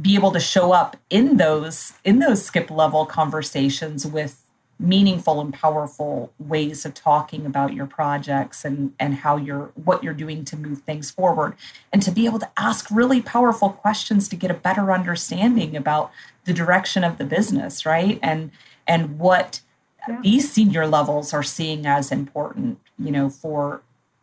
be 0.00 0.14
able 0.14 0.30
to 0.32 0.40
show 0.40 0.72
up 0.72 0.96
in 1.10 1.36
those 1.38 1.94
in 2.04 2.20
those 2.20 2.44
skip 2.44 2.70
level 2.70 3.04
conversations 3.04 4.06
with 4.06 4.44
meaningful 4.80 5.40
and 5.42 5.52
powerful 5.52 6.32
ways 6.38 6.86
of 6.86 6.94
talking 6.94 7.44
about 7.44 7.74
your 7.74 7.86
projects 7.86 8.64
and 8.64 8.94
and 8.98 9.14
how 9.16 9.36
you're 9.36 9.70
what 9.84 10.02
you're 10.02 10.14
doing 10.14 10.44
to 10.46 10.56
move 10.56 10.80
things 10.82 11.10
forward. 11.10 11.54
And 11.92 12.02
to 12.02 12.10
be 12.10 12.24
able 12.24 12.38
to 12.38 12.50
ask 12.56 12.90
really 12.90 13.20
powerful 13.20 13.70
questions 13.70 14.26
to 14.28 14.36
get 14.36 14.50
a 14.50 14.54
better 14.54 14.90
understanding 14.90 15.76
about 15.76 16.10
the 16.44 16.54
direction 16.54 17.04
of 17.04 17.18
the 17.18 17.24
business 17.24 17.84
right? 17.84 18.18
And 18.22 18.50
and 18.86 19.18
what 19.18 19.60
yeah. 20.08 20.20
these 20.22 20.50
senior 20.50 20.86
levels 20.86 21.34
are 21.34 21.42
seeing 21.42 21.86
as 21.86 22.10
important 22.10 22.80
you 22.98 23.12
know 23.12 23.28
for 23.28 23.82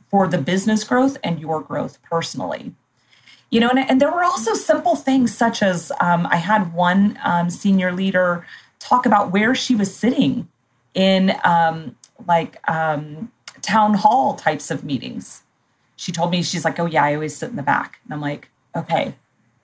for 0.10 0.28
the 0.28 0.40
business 0.40 0.84
growth 0.84 1.18
and 1.24 1.40
your 1.40 1.62
growth 1.62 2.02
personally. 2.02 2.74
You 3.52 3.60
know 3.60 3.70
and, 3.70 3.80
and 3.80 4.02
there 4.02 4.12
were 4.12 4.24
also 4.24 4.56
simple 4.56 4.96
things 4.96 5.38
such 5.38 5.62
as 5.62 5.92
um, 6.02 6.26
i 6.28 6.36
had 6.36 6.74
one 6.74 7.18
um, 7.24 7.50
senior 7.50 7.94
leader 7.94 8.46
talk 8.88 9.06
about 9.06 9.32
where 9.32 9.54
she 9.54 9.76
was 9.76 9.94
sitting 9.94 10.48
in 10.94 11.36
um, 11.44 11.96
like 12.28 12.58
um, 12.70 13.32
town 13.62 13.94
hall 13.94 14.36
types 14.36 14.72
of 14.72 14.84
meetings. 14.84 15.44
She 15.96 16.12
told 16.12 16.32
me, 16.32 16.44
she's 16.44 16.64
like, 16.64 16.80
oh, 16.80 16.86
yeah, 16.86 17.04
I 17.04 17.16
always 17.16 17.36
sit 17.36 17.50
in 17.50 17.56
the 17.56 17.64
back. 17.64 18.00
And 18.04 18.14
I'm 18.14 18.22
like, 18.22 18.50
okay, 18.76 19.16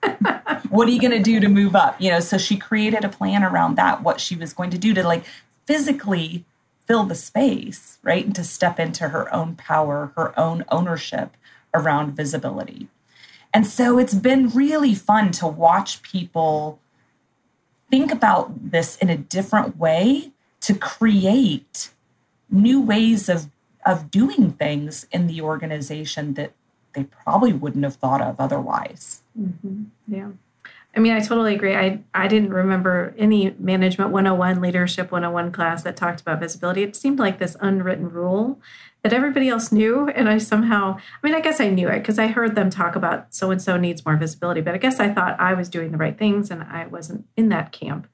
what 0.68 0.88
are 0.88 0.90
you 0.90 1.00
going 1.00 1.12
to 1.12 1.22
do 1.22 1.40
to 1.40 1.48
move 1.48 1.74
up? 1.74 2.00
You 2.00 2.10
know, 2.10 2.20
so 2.20 2.38
she 2.38 2.56
created 2.56 3.04
a 3.04 3.08
plan 3.08 3.42
around 3.42 3.76
that, 3.76 4.02
what 4.02 4.20
she 4.20 4.36
was 4.36 4.52
going 4.52 4.70
to 4.70 4.78
do 4.78 4.92
to 4.94 5.02
like 5.02 5.24
physically 5.66 6.44
fill 6.86 7.04
the 7.04 7.14
space, 7.14 7.98
right? 8.02 8.26
And 8.26 8.34
to 8.34 8.44
step 8.44 8.78
into 8.78 9.08
her 9.08 9.32
own 9.32 9.54
power, 9.54 10.12
her 10.16 10.38
own 10.38 10.64
ownership 10.70 11.36
around 11.72 12.12
visibility. 12.12 12.88
And 13.54 13.66
so 13.66 13.98
it's 13.98 14.14
been 14.14 14.50
really 14.50 14.94
fun 14.94 15.30
to 15.32 15.46
watch 15.46 16.02
people 16.02 16.80
think 17.90 18.12
about 18.12 18.70
this 18.70 18.96
in 18.96 19.08
a 19.10 19.16
different 19.16 19.76
way 19.76 20.32
to 20.60 20.74
create 20.74 21.90
new 22.50 22.80
ways 22.80 23.28
of 23.28 23.50
of 23.86 24.10
doing 24.10 24.52
things 24.52 25.06
in 25.12 25.26
the 25.26 25.40
organization 25.42 26.34
that 26.34 26.52
they 26.94 27.04
probably 27.04 27.52
wouldn't 27.52 27.84
have 27.84 27.96
thought 27.96 28.22
of 28.22 28.40
otherwise. 28.40 29.22
Mm-hmm. 29.38 29.84
Yeah. 30.08 30.30
I 30.96 31.00
mean, 31.00 31.12
I 31.12 31.20
totally 31.20 31.54
agree. 31.54 31.74
I, 31.74 32.00
I 32.14 32.28
didn't 32.28 32.50
remember 32.50 33.14
any 33.18 33.54
management 33.58 34.10
101, 34.10 34.60
leadership 34.60 35.10
101 35.10 35.52
class 35.52 35.82
that 35.82 35.96
talked 35.96 36.20
about 36.20 36.40
visibility. 36.40 36.82
It 36.82 36.94
seemed 36.94 37.18
like 37.18 37.38
this 37.38 37.56
unwritten 37.60 38.10
rule 38.10 38.60
that 39.04 39.12
everybody 39.12 39.50
else 39.50 39.70
knew. 39.70 40.08
And 40.08 40.30
I 40.30 40.38
somehow, 40.38 40.96
I 40.96 41.26
mean, 41.26 41.34
I 41.34 41.40
guess 41.40 41.60
I 41.60 41.68
knew 41.68 41.88
it 41.88 41.98
because 41.98 42.18
I 42.18 42.26
heard 42.26 42.54
them 42.54 42.70
talk 42.70 42.96
about 42.96 43.34
so 43.34 43.50
and 43.50 43.60
so 43.60 43.76
needs 43.76 44.04
more 44.04 44.16
visibility, 44.16 44.62
but 44.62 44.74
I 44.74 44.78
guess 44.78 44.98
I 44.98 45.12
thought 45.12 45.38
I 45.38 45.52
was 45.52 45.68
doing 45.68 45.92
the 45.92 45.98
right 45.98 46.18
things 46.18 46.50
and 46.50 46.62
I 46.62 46.86
wasn't 46.86 47.26
in 47.36 47.50
that 47.50 47.70
camp. 47.70 48.08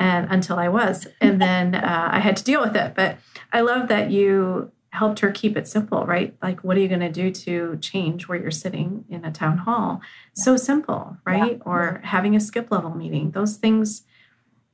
And 0.00 0.26
until 0.30 0.58
I 0.58 0.68
was, 0.68 1.06
and 1.20 1.40
then 1.40 1.74
uh, 1.76 2.08
I 2.10 2.18
had 2.18 2.38
to 2.38 2.44
deal 2.44 2.62
with 2.62 2.74
it. 2.74 2.94
But 2.94 3.18
I 3.52 3.60
love 3.60 3.88
that 3.88 4.10
you 4.10 4.72
helped 4.88 5.20
her 5.20 5.30
keep 5.30 5.54
it 5.56 5.68
simple, 5.68 6.06
right? 6.06 6.34
Like, 6.42 6.64
what 6.64 6.78
are 6.78 6.80
you 6.80 6.88
going 6.88 7.00
to 7.00 7.12
do 7.12 7.30
to 7.30 7.76
change 7.82 8.26
where 8.26 8.38
you're 8.38 8.50
sitting 8.50 9.04
in 9.10 9.26
a 9.26 9.32
town 9.32 9.58
hall? 9.58 10.00
Yeah. 10.02 10.44
So 10.44 10.56
simple, 10.56 11.18
right? 11.26 11.58
Yeah. 11.58 11.62
Or 11.66 12.00
having 12.04 12.34
a 12.34 12.40
skip 12.40 12.70
level 12.70 12.94
meeting. 12.94 13.32
Those 13.32 13.56
things 13.56 14.04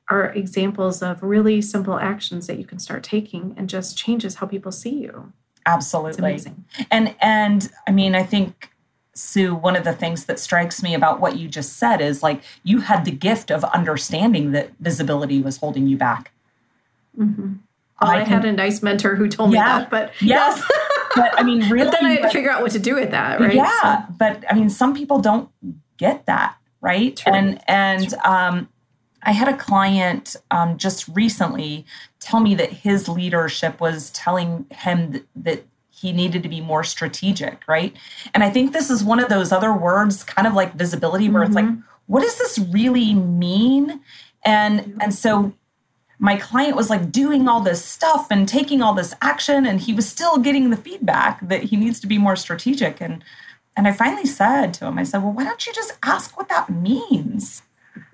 are 0.09 0.33
examples 0.33 1.03
of 1.03 1.23
really 1.23 1.61
simple 1.61 1.99
actions 1.99 2.47
that 2.47 2.59
you 2.59 2.65
can 2.65 2.79
start 2.79 3.03
taking 3.03 3.55
and 3.57 3.69
just 3.69 3.99
changes 3.99 4.37
how 4.37 4.47
people 4.47 4.73
see 4.73 5.03
you. 5.03 5.33
Absolutely. 5.69 6.19
amazing, 6.19 6.65
And 6.91 7.15
and 7.21 7.71
I 7.87 7.91
mean, 7.91 8.15
I 8.15 8.23
think 8.23 8.71
Sue, 9.15 9.55
one 9.55 9.77
of 9.77 9.85
the 9.85 9.93
things 9.93 10.25
that 10.27 10.39
strikes 10.39 10.83
me 10.83 10.95
about 10.95 11.21
what 11.21 11.37
you 11.37 11.49
just 11.49 11.77
said 11.77 12.01
is 12.01 12.23
like 12.23 12.43
you 12.63 12.81
had 12.81 13.05
the 13.05 13.11
gift 13.11 13.51
of 13.51 13.65
understanding 13.65 14.53
that 14.53 14.71
visibility 14.81 15.43
was 15.43 15.59
holding 15.59 15.87
you 15.87 15.97
back. 15.97 16.33
Mm-hmm. 17.19 17.55
Well, 18.01 18.11
I, 18.11 18.21
I 18.21 18.25
had 18.25 18.45
a 18.45 18.53
nice 18.53 18.81
mentor 18.81 19.17
who 19.17 19.29
told 19.29 19.53
yeah, 19.53 19.61
me 19.61 19.65
that, 19.81 19.91
but 19.91 20.13
yes. 20.21 20.63
but 21.17 21.39
I 21.39 21.43
mean, 21.43 21.69
really, 21.69 21.85
but 21.91 21.99
then 22.01 22.07
I 22.07 22.15
had 22.15 22.23
to 22.23 22.31
figure 22.31 22.51
out 22.51 22.63
what 22.63 22.71
to 22.73 22.79
do 22.79 22.95
with 22.95 23.11
that, 23.11 23.41
right? 23.41 23.55
Yeah, 23.55 24.07
so. 24.07 24.15
but 24.19 24.45
I 24.51 24.55
mean, 24.55 24.71
some 24.71 24.95
people 24.95 25.21
don't 25.21 25.51
get 25.97 26.27
that, 26.27 26.57
right? 26.81 27.17
True. 27.17 27.33
And 27.33 27.61
and 27.67 28.15
um, 28.25 28.69
I 29.23 29.33
had 29.33 29.49
a 29.49 29.57
client 29.57 30.37
um, 30.51 30.77
just 30.79 31.09
recently 31.09 31.85
tell 32.21 32.41
me 32.41 32.55
that 32.55 32.73
his 32.73 33.09
leadership 33.09 33.81
was 33.81 34.11
telling 34.11 34.67
him 34.71 35.13
that, 35.13 35.25
that 35.37 35.65
he 35.91 36.13
needed 36.13 36.43
to 36.45 36.49
be 36.49 36.61
more 36.61 36.85
strategic, 36.85 37.67
right? 37.67 37.97
And 38.33 38.45
I 38.45 38.51
think 38.51 38.73
this 38.73 38.89
is 38.91 39.03
one 39.03 39.19
of 39.19 39.29
those 39.29 39.51
other 39.51 39.73
words, 39.73 40.23
kind 40.23 40.47
of 40.47 40.55
like 40.55 40.75
visibility, 40.75 41.29
where 41.29 41.43
mm-hmm. 41.43 41.51
it's 41.51 41.57
like, 41.57 41.65
mm-hmm. 41.65 41.81
what 42.07 42.23
does 42.23 42.39
this 42.39 42.59
really 42.71 43.15
mean? 43.15 44.01
And 44.45 44.97
and 45.01 45.13
so 45.13 45.53
my 46.21 46.37
client 46.37 46.77
was 46.77 46.91
like 46.91 47.13
doing 47.13 47.49
all 47.49 47.61
this 47.61 47.85
stuff 47.85 48.29
and 48.31 48.49
taking 48.49 48.83
all 48.83 48.95
this 48.95 49.15
action 49.23 49.67
and 49.67 49.81
he 49.81 49.93
was 49.93 50.09
still 50.09 50.39
getting 50.39 50.71
the 50.71 50.77
feedback 50.77 51.47
that 51.47 51.65
he 51.65 51.77
needs 51.77 52.01
to 52.01 52.07
be 52.07 52.19
more 52.19 52.37
strategic 52.37 53.01
and 53.01 53.25
and 53.77 53.87
I 53.87 53.93
finally 53.93 54.27
said 54.27 54.75
to 54.75 54.87
him, 54.87 54.99
I 54.99 55.05
said, 55.05 55.23
well, 55.23 55.33
why 55.33 55.45
don't 55.45 55.65
you 55.65 55.73
just 55.73 55.97
ask 56.03 56.37
what 56.37 56.49
that 56.49 56.69
means? 56.69 57.63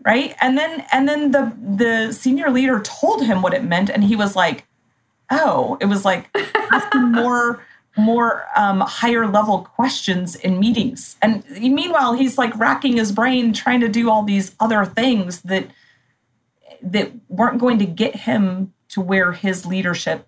Right. 0.04 0.34
And 0.40 0.58
then 0.58 0.84
and 0.92 1.08
then 1.08 1.30
the 1.30 1.56
the 1.58 2.12
senior 2.12 2.50
leader 2.50 2.80
told 2.80 3.24
him 3.24 3.40
what 3.40 3.54
it 3.54 3.64
meant, 3.64 3.88
and 3.88 4.04
he 4.04 4.16
was 4.16 4.36
like, 4.36 4.66
oh, 5.30 5.78
it 5.80 5.86
was 5.86 6.04
like 6.04 6.28
asking 6.70 7.12
more 7.12 7.64
more 7.96 8.44
um, 8.56 8.80
higher 8.80 9.26
level 9.26 9.60
questions 9.60 10.34
in 10.36 10.58
meetings. 10.58 11.16
And 11.22 11.44
meanwhile, 11.50 12.12
he's 12.12 12.36
like 12.36 12.56
racking 12.58 12.96
his 12.96 13.12
brain 13.12 13.52
trying 13.52 13.80
to 13.80 13.88
do 13.88 14.10
all 14.10 14.24
these 14.24 14.54
other 14.60 14.84
things 14.84 15.42
that 15.42 15.68
that 16.82 17.12
weren't 17.28 17.58
going 17.58 17.78
to 17.78 17.86
get 17.86 18.14
him 18.14 18.74
to 18.88 19.00
where 19.00 19.32
his 19.32 19.64
leadership 19.64 20.26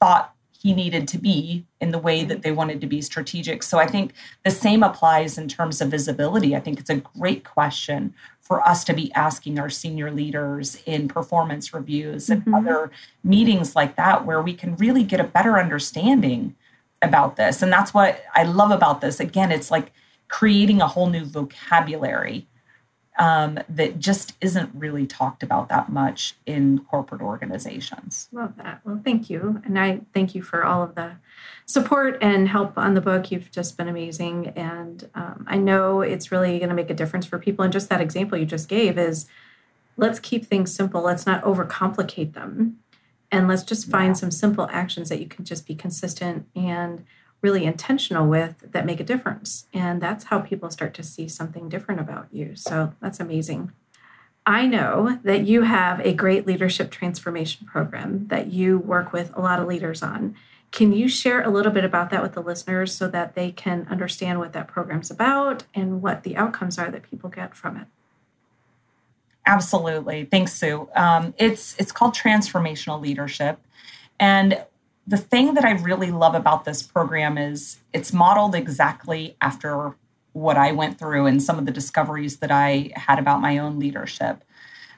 thought 0.00 0.34
he 0.60 0.74
needed 0.74 1.06
to 1.08 1.18
be 1.18 1.64
in 1.80 1.92
the 1.92 1.98
way 1.98 2.24
that 2.24 2.42
they 2.42 2.50
wanted 2.50 2.80
to 2.80 2.86
be 2.86 3.00
strategic. 3.00 3.62
So 3.62 3.78
I 3.78 3.86
think 3.86 4.12
the 4.44 4.50
same 4.50 4.82
applies 4.82 5.38
in 5.38 5.48
terms 5.48 5.80
of 5.80 5.90
visibility. 5.90 6.54
I 6.56 6.60
think 6.60 6.80
it's 6.80 6.90
a 6.90 6.96
great 6.96 7.44
question 7.44 8.12
for 8.48 8.66
us 8.66 8.82
to 8.82 8.94
be 8.94 9.12
asking 9.12 9.58
our 9.58 9.68
senior 9.68 10.10
leaders 10.10 10.82
in 10.86 11.06
performance 11.06 11.74
reviews 11.74 12.30
and 12.30 12.40
mm-hmm. 12.40 12.54
other 12.54 12.90
meetings 13.22 13.76
like 13.76 13.94
that, 13.96 14.24
where 14.24 14.40
we 14.40 14.54
can 14.54 14.74
really 14.76 15.04
get 15.04 15.20
a 15.20 15.24
better 15.24 15.58
understanding 15.58 16.56
about 17.02 17.36
this. 17.36 17.60
And 17.60 17.70
that's 17.70 17.92
what 17.92 18.24
I 18.34 18.44
love 18.44 18.70
about 18.70 19.02
this. 19.02 19.20
Again, 19.20 19.52
it's 19.52 19.70
like 19.70 19.92
creating 20.28 20.80
a 20.80 20.86
whole 20.86 21.10
new 21.10 21.26
vocabulary 21.26 22.46
um, 23.18 23.58
that 23.68 23.98
just 23.98 24.34
isn't 24.40 24.70
really 24.74 25.06
talked 25.06 25.42
about 25.42 25.68
that 25.68 25.88
much 25.88 26.36
in 26.46 26.78
corporate 26.78 27.20
organizations. 27.20 28.28
Love 28.32 28.56
that. 28.56 28.80
Well, 28.84 29.00
thank 29.04 29.28
you. 29.28 29.60
And 29.64 29.78
I 29.78 30.00
thank 30.14 30.36
you 30.36 30.42
for 30.42 30.64
all 30.64 30.84
of 30.84 30.94
the 30.94 31.16
support 31.66 32.16
and 32.22 32.48
help 32.48 32.78
on 32.78 32.94
the 32.94 33.00
book. 33.00 33.32
You've 33.32 33.50
just 33.50 33.76
been 33.76 33.88
amazing. 33.88 34.48
And 34.56 35.10
um, 35.16 35.44
I 35.48 35.58
know 35.58 36.00
it's 36.00 36.30
really 36.30 36.58
going 36.58 36.68
to 36.68 36.76
make 36.76 36.90
a 36.90 36.94
difference 36.94 37.26
for 37.26 37.38
people. 37.38 37.64
And 37.64 37.72
just 37.72 37.88
that 37.90 38.00
example 38.00 38.38
you 38.38 38.46
just 38.46 38.68
gave 38.68 38.96
is 38.96 39.26
let's 39.96 40.20
keep 40.20 40.46
things 40.46 40.72
simple, 40.72 41.02
let's 41.02 41.26
not 41.26 41.42
overcomplicate 41.42 42.34
them. 42.34 42.78
And 43.32 43.48
let's 43.48 43.64
just 43.64 43.90
find 43.90 44.10
yeah. 44.10 44.20
some 44.20 44.30
simple 44.30 44.68
actions 44.70 45.08
that 45.08 45.20
you 45.20 45.26
can 45.26 45.44
just 45.44 45.66
be 45.66 45.74
consistent 45.74 46.46
and 46.54 47.04
really 47.40 47.64
intentional 47.64 48.26
with 48.26 48.72
that 48.72 48.86
make 48.86 49.00
a 49.00 49.04
difference. 49.04 49.66
And 49.72 50.00
that's 50.00 50.24
how 50.24 50.40
people 50.40 50.70
start 50.70 50.94
to 50.94 51.02
see 51.02 51.28
something 51.28 51.68
different 51.68 52.00
about 52.00 52.28
you. 52.32 52.56
So 52.56 52.94
that's 53.00 53.20
amazing. 53.20 53.72
I 54.44 54.66
know 54.66 55.18
that 55.24 55.46
you 55.46 55.62
have 55.62 56.00
a 56.00 56.14
great 56.14 56.46
leadership 56.46 56.90
transformation 56.90 57.66
program 57.66 58.26
that 58.28 58.50
you 58.50 58.78
work 58.78 59.12
with 59.12 59.30
a 59.36 59.40
lot 59.40 59.60
of 59.60 59.68
leaders 59.68 60.02
on. 60.02 60.34
Can 60.70 60.92
you 60.92 61.08
share 61.08 61.42
a 61.42 61.50
little 61.50 61.72
bit 61.72 61.84
about 61.84 62.10
that 62.10 62.22
with 62.22 62.32
the 62.32 62.42
listeners 62.42 62.94
so 62.94 63.08
that 63.08 63.34
they 63.34 63.52
can 63.52 63.86
understand 63.90 64.38
what 64.38 64.54
that 64.54 64.66
program's 64.66 65.10
about 65.10 65.64
and 65.74 66.02
what 66.02 66.22
the 66.22 66.36
outcomes 66.36 66.78
are 66.78 66.90
that 66.90 67.02
people 67.02 67.30
get 67.30 67.54
from 67.54 67.76
it? 67.76 67.86
Absolutely. 69.46 70.24
Thanks, 70.24 70.52
Sue. 70.54 70.88
Um, 70.94 71.34
it's 71.38 71.74
it's 71.78 71.90
called 71.90 72.14
transformational 72.14 73.00
leadership, 73.00 73.58
and 74.20 74.62
the 75.08 75.16
thing 75.16 75.54
that 75.54 75.64
I 75.64 75.70
really 75.70 76.10
love 76.10 76.34
about 76.34 76.66
this 76.66 76.82
program 76.82 77.38
is 77.38 77.78
it's 77.94 78.12
modeled 78.12 78.54
exactly 78.54 79.36
after 79.40 79.96
what 80.34 80.58
I 80.58 80.72
went 80.72 80.98
through 80.98 81.24
and 81.24 81.42
some 81.42 81.58
of 81.58 81.64
the 81.64 81.72
discoveries 81.72 82.36
that 82.38 82.50
I 82.50 82.92
had 82.94 83.18
about 83.18 83.40
my 83.40 83.56
own 83.56 83.78
leadership. 83.78 84.44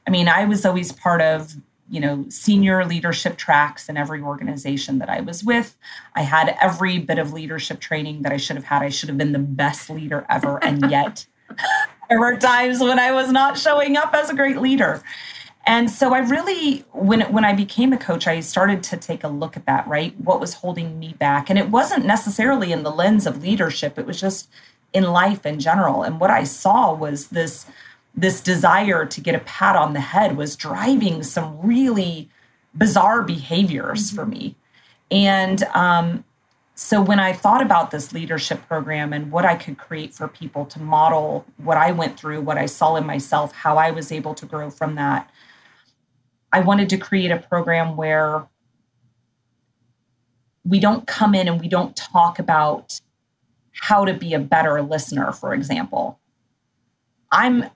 I 0.09 0.11
mean, 0.11 0.27
I 0.27 0.47
was 0.47 0.67
always 0.67 0.91
part 0.91 1.21
of, 1.21 1.55
you 1.89 2.01
know, 2.01 2.25
senior 2.29 2.85
leadership 2.85 3.37
tracks 3.37 3.89
in 3.89 3.97
every 3.97 4.21
organization 4.21 4.99
that 4.99 5.09
I 5.09 5.21
was 5.21 5.45
with. 5.45 5.77
I 6.17 6.23
had 6.23 6.57
every 6.61 6.99
bit 6.99 7.21
of 7.21 7.33
leadership 7.33 7.79
training 7.79 8.23
that 8.23 8.33
I 8.33 8.37
should 8.37 8.57
have 8.57 8.65
had. 8.65 8.83
I 8.83 8.89
should 8.89 9.09
have 9.11 9.19
been 9.19 9.33
the 9.33 9.39
best 9.39 9.89
leader 9.91 10.27
ever. 10.29 10.63
And 10.65 10.91
yet, 10.91 11.25
there 12.09 12.19
were 12.19 12.35
times 12.35 12.81
when 12.81 12.99
I 12.99 13.13
was 13.13 13.31
not 13.31 13.57
showing 13.57 13.97
up 13.97 14.13
as 14.13 14.29
a 14.29 14.35
great 14.35 14.59
leader. 14.59 15.05
And 15.67 15.91
so 15.91 16.15
I 16.15 16.21
really, 16.21 16.85
when 16.93 17.21
when 17.33 17.45
I 17.45 17.53
became 17.53 17.93
a 17.93 17.99
coach, 17.99 18.27
I 18.27 18.41
started 18.41 18.83
to 18.85 18.97
take 18.97 19.23
a 19.23 19.29
look 19.29 19.57
at 19.57 19.67
that. 19.67 19.87
Right, 19.87 20.19
what 20.19 20.41
was 20.41 20.55
holding 20.55 20.99
me 20.99 21.15
back, 21.19 21.51
and 21.51 21.59
it 21.59 21.69
wasn't 21.69 22.07
necessarily 22.07 22.73
in 22.73 22.83
the 22.83 22.91
lens 22.91 23.27
of 23.27 23.43
leadership. 23.43 23.99
It 23.99 24.07
was 24.07 24.21
just 24.21 24.49
in 24.93 25.05
life 25.05 25.47
in 25.47 25.61
general. 25.61 26.03
And 26.03 26.19
what 26.19 26.31
I 26.31 26.45
saw 26.45 26.93
was 26.95 27.29
this 27.29 27.67
this 28.15 28.41
desire 28.41 29.07
to 29.07 29.21
get 29.21 29.35
a 29.35 29.41
pat 29.41 29.77
on 29.77 29.93
the 29.93 30.01
head 30.01 30.37
was 30.37 30.57
driving 30.57 31.23
some 31.23 31.59
really 31.63 32.29
bizarre 32.75 33.23
behaviors 33.23 34.09
mm-hmm. 34.09 34.17
for 34.17 34.27
me. 34.27 34.57
And 35.11 35.63
um, 35.75 36.25
so 36.75 37.01
when 37.01 37.21
I 37.21 37.33
thought 37.33 37.63
about 37.63 37.91
this 37.91 38.13
leadership 38.13 38.67
program 38.67 39.13
and 39.13 39.31
what 39.31 39.45
I 39.45 39.55
could 39.55 39.79
create 39.79 40.15
for 40.15 40.29
people 40.29 40.65
to 40.67 40.81
model 40.81 41.45
what 41.59 41.77
I 41.77 41.93
went 41.93 42.19
through, 42.19 42.41
what 42.41 42.59
I 42.59 42.67
saw 42.67 42.97
in 42.97 43.07
myself, 43.07 43.53
how 43.53 43.77
I 43.77 43.91
was 43.91 44.11
able 44.11 44.35
to 44.35 44.47
grow 44.47 44.71
from 44.71 44.95
that 44.95 45.31
I 46.53 46.61
wanted 46.61 46.89
to 46.91 46.97
create 46.97 47.31
a 47.31 47.39
program 47.39 47.97
where 47.97 48.49
we 50.65 50.81
don't 50.81 51.07
come 51.07 51.35
in 51.35 51.49
and 51.49 51.61
we 51.61 51.69
don't 51.69 51.97
talk 51.97 52.39
about 52.39 53.01
how 53.73 54.05
to 54.05 54.13
be 54.13 54.35
a 54.35 54.39
better 54.39 54.83
listener, 54.83 55.33
for 55.33 55.55
example. 55.55 56.19
I'm 57.33 57.71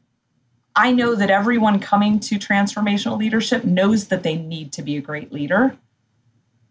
I 0.76 0.90
know 0.90 1.14
that 1.14 1.30
everyone 1.30 1.78
coming 1.78 2.18
to 2.20 2.36
transformational 2.36 3.16
leadership 3.16 3.64
knows 3.64 4.08
that 4.08 4.24
they 4.24 4.36
need 4.36 4.72
to 4.72 4.82
be 4.82 4.96
a 4.96 5.00
great 5.00 5.32
leader. 5.32 5.76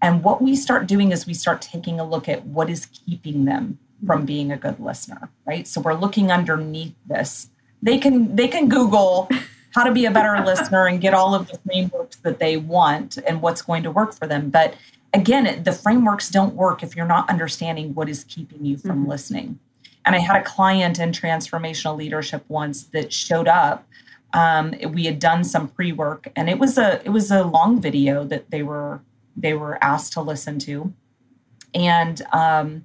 And 0.01 0.21
what 0.23 0.41
we 0.41 0.57
start 0.57 0.87
doing 0.87 1.13
is 1.13 1.25
we 1.25 1.33
start 1.33 1.61
taking 1.61 2.01
a 2.01 2.03
look 2.03 2.27
at 2.27 2.45
what 2.45 2.69
is 2.69 2.87
keeping 2.87 3.45
them 3.45 3.79
from 4.05 4.25
being 4.25 4.51
a 4.51 4.57
good 4.57 4.77
listener, 4.81 5.29
right? 5.45 5.65
So 5.65 5.79
we're 5.79 5.93
looking 5.93 6.33
underneath 6.33 6.93
this. 7.07 7.49
They 7.81 7.97
can 7.97 8.35
they 8.35 8.49
can 8.49 8.67
Google 8.67 9.29
how 9.73 9.83
to 9.83 9.91
be 9.91 10.05
a 10.05 10.11
better 10.11 10.43
listener 10.45 10.87
and 10.87 11.01
get 11.01 11.13
all 11.13 11.33
of 11.33 11.47
the 11.47 11.57
frameworks 11.65 12.17
that 12.17 12.39
they 12.39 12.57
want 12.57 13.17
and 13.27 13.41
what's 13.41 13.61
going 13.61 13.83
to 13.83 13.91
work 13.91 14.13
for 14.13 14.27
them. 14.27 14.49
But 14.49 14.75
again, 15.13 15.63
the 15.63 15.71
frameworks 15.71 16.29
don't 16.29 16.55
work 16.55 16.83
if 16.83 16.95
you're 16.95 17.07
not 17.07 17.29
understanding 17.29 17.93
what 17.95 18.07
is 18.07 18.23
keeping 18.25 18.65
you 18.65 18.77
from 18.77 19.01
mm-hmm. 19.01 19.09
listening. 19.09 19.59
And 20.05 20.15
I 20.15 20.19
had 20.19 20.41
a 20.41 20.43
client 20.43 20.99
in 20.99 21.11
transformational 21.11 21.97
leadership 21.97 22.43
once 22.49 22.83
that 22.85 23.11
showed 23.11 23.47
up. 23.47 23.87
Um, 24.33 24.73
we 24.89 25.05
had 25.05 25.19
done 25.19 25.43
some 25.43 25.67
pre-work, 25.67 26.27
and 26.35 26.49
it 26.49 26.57
was 26.57 26.77
a 26.77 27.01
it 27.05 27.09
was 27.09 27.29
a 27.29 27.43
long 27.43 27.79
video 27.79 28.23
that 28.25 28.49
they 28.49 28.63
were 28.63 28.99
they 29.37 29.53
were 29.53 29.81
asked 29.83 30.13
to 30.13 30.21
listen 30.21 30.57
to, 30.59 30.91
and 31.75 32.21
um, 32.33 32.83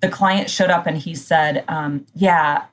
the 0.00 0.08
client 0.10 0.50
showed 0.50 0.68
up 0.68 0.86
and 0.86 0.98
he 0.98 1.14
said, 1.14 1.64
um, 1.68 2.06
"Yeah." 2.14 2.66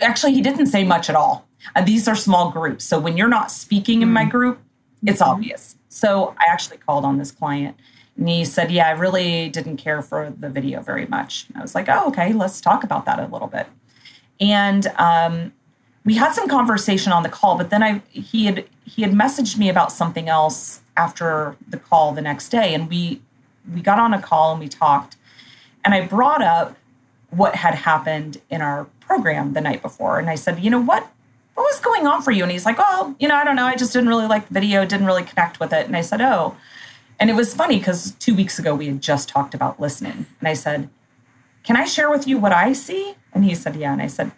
Actually, 0.00 0.32
he 0.32 0.40
didn't 0.40 0.66
say 0.66 0.82
much 0.82 1.10
at 1.10 1.14
all 1.14 1.46
and 1.74 1.86
these 1.86 2.08
are 2.08 2.14
small 2.14 2.50
groups. 2.50 2.84
So 2.84 2.98
when 2.98 3.16
you're 3.16 3.28
not 3.28 3.50
speaking 3.50 4.02
in 4.02 4.12
my 4.12 4.24
mm. 4.24 4.30
group, 4.30 4.60
it's 5.04 5.20
mm-hmm. 5.20 5.30
obvious. 5.30 5.76
So 5.88 6.34
I 6.38 6.44
actually 6.50 6.78
called 6.78 7.04
on 7.04 7.18
this 7.18 7.30
client 7.30 7.76
and 8.16 8.28
he 8.28 8.44
said, 8.44 8.70
Yeah, 8.70 8.88
I 8.88 8.92
really 8.92 9.48
didn't 9.48 9.76
care 9.78 10.02
for 10.02 10.32
the 10.36 10.48
video 10.48 10.82
very 10.82 11.06
much. 11.06 11.46
And 11.48 11.58
I 11.58 11.62
was 11.62 11.74
like, 11.74 11.88
Oh, 11.88 12.08
okay, 12.08 12.32
let's 12.32 12.60
talk 12.60 12.84
about 12.84 13.04
that 13.06 13.18
a 13.18 13.26
little 13.26 13.48
bit. 13.48 13.66
And 14.40 14.86
um, 14.98 15.52
we 16.04 16.14
had 16.14 16.32
some 16.32 16.48
conversation 16.48 17.12
on 17.12 17.22
the 17.22 17.28
call, 17.28 17.56
but 17.56 17.70
then 17.70 17.82
I 17.82 18.02
he 18.10 18.46
had 18.46 18.64
he 18.84 19.02
had 19.02 19.12
messaged 19.12 19.58
me 19.58 19.68
about 19.68 19.92
something 19.92 20.28
else 20.28 20.80
after 20.96 21.56
the 21.68 21.76
call 21.76 22.12
the 22.12 22.22
next 22.22 22.48
day. 22.48 22.74
And 22.74 22.88
we 22.88 23.20
we 23.74 23.80
got 23.80 23.98
on 23.98 24.14
a 24.14 24.22
call 24.22 24.52
and 24.52 24.60
we 24.60 24.68
talked. 24.68 25.16
And 25.84 25.94
I 25.94 26.06
brought 26.06 26.42
up 26.42 26.76
what 27.30 27.54
had 27.54 27.74
happened 27.74 28.40
in 28.50 28.62
our 28.62 28.84
program 29.00 29.52
the 29.52 29.60
night 29.60 29.82
before. 29.82 30.18
And 30.18 30.30
I 30.30 30.34
said, 30.34 30.60
you 30.60 30.70
know 30.70 30.80
what? 30.80 31.08
What 31.56 31.64
was 31.64 31.80
going 31.80 32.06
on 32.06 32.22
for 32.22 32.30
you? 32.30 32.42
And 32.42 32.52
he's 32.52 32.66
like, 32.66 32.76
oh, 32.78 33.16
you 33.18 33.26
know, 33.26 33.34
I 33.34 33.42
don't 33.42 33.56
know. 33.56 33.64
I 33.64 33.76
just 33.76 33.92
didn't 33.92 34.08
really 34.08 34.26
like 34.26 34.46
the 34.48 34.54
video, 34.54 34.84
didn't 34.84 35.06
really 35.06 35.22
connect 35.22 35.58
with 35.58 35.72
it. 35.72 35.86
And 35.86 35.96
I 35.96 36.02
said, 36.02 36.20
oh. 36.20 36.54
And 37.18 37.30
it 37.30 37.32
was 37.32 37.54
funny 37.54 37.78
because 37.78 38.12
two 38.12 38.34
weeks 38.34 38.58
ago 38.58 38.74
we 38.74 38.86
had 38.86 39.00
just 39.00 39.28
talked 39.30 39.54
about 39.54 39.80
listening. 39.80 40.26
And 40.38 40.48
I 40.48 40.52
said, 40.52 40.90
can 41.62 41.76
I 41.76 41.86
share 41.86 42.10
with 42.10 42.28
you 42.28 42.38
what 42.38 42.52
I 42.52 42.74
see? 42.74 43.14
And 43.32 43.42
he 43.42 43.54
said, 43.54 43.74
yeah. 43.74 43.92
And 43.92 44.02
I 44.02 44.06
said, 44.06 44.32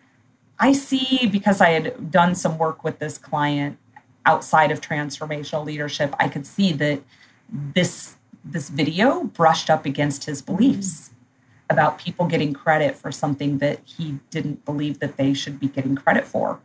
I 0.60 0.72
see 0.72 1.26
because 1.26 1.60
I 1.60 1.70
had 1.70 2.10
done 2.10 2.36
some 2.36 2.56
work 2.56 2.84
with 2.84 3.00
this 3.00 3.18
client 3.18 3.78
outside 4.24 4.70
of 4.70 4.80
transformational 4.80 5.64
leadership, 5.64 6.14
I 6.20 6.28
could 6.28 6.46
see 6.46 6.72
that 6.72 7.00
this 7.50 8.14
this 8.44 8.68
video 8.68 9.24
brushed 9.24 9.68
up 9.68 9.84
against 9.84 10.24
his 10.24 10.40
beliefs 10.40 11.10
about 11.68 11.98
people 11.98 12.26
getting 12.26 12.54
credit 12.54 12.96
for 12.96 13.10
something 13.10 13.58
that 13.58 13.80
he 13.84 14.18
didn't 14.30 14.64
believe 14.64 15.00
that 15.00 15.16
they 15.16 15.34
should 15.34 15.58
be 15.58 15.68
getting 15.68 15.96
credit 15.96 16.26
for. 16.26 16.60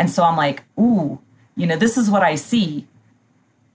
And 0.00 0.10
so 0.10 0.24
I'm 0.24 0.36
like, 0.36 0.64
ooh, 0.78 1.20
you 1.56 1.66
know, 1.66 1.76
this 1.76 1.98
is 1.98 2.10
what 2.10 2.22
I 2.22 2.34
see. 2.34 2.88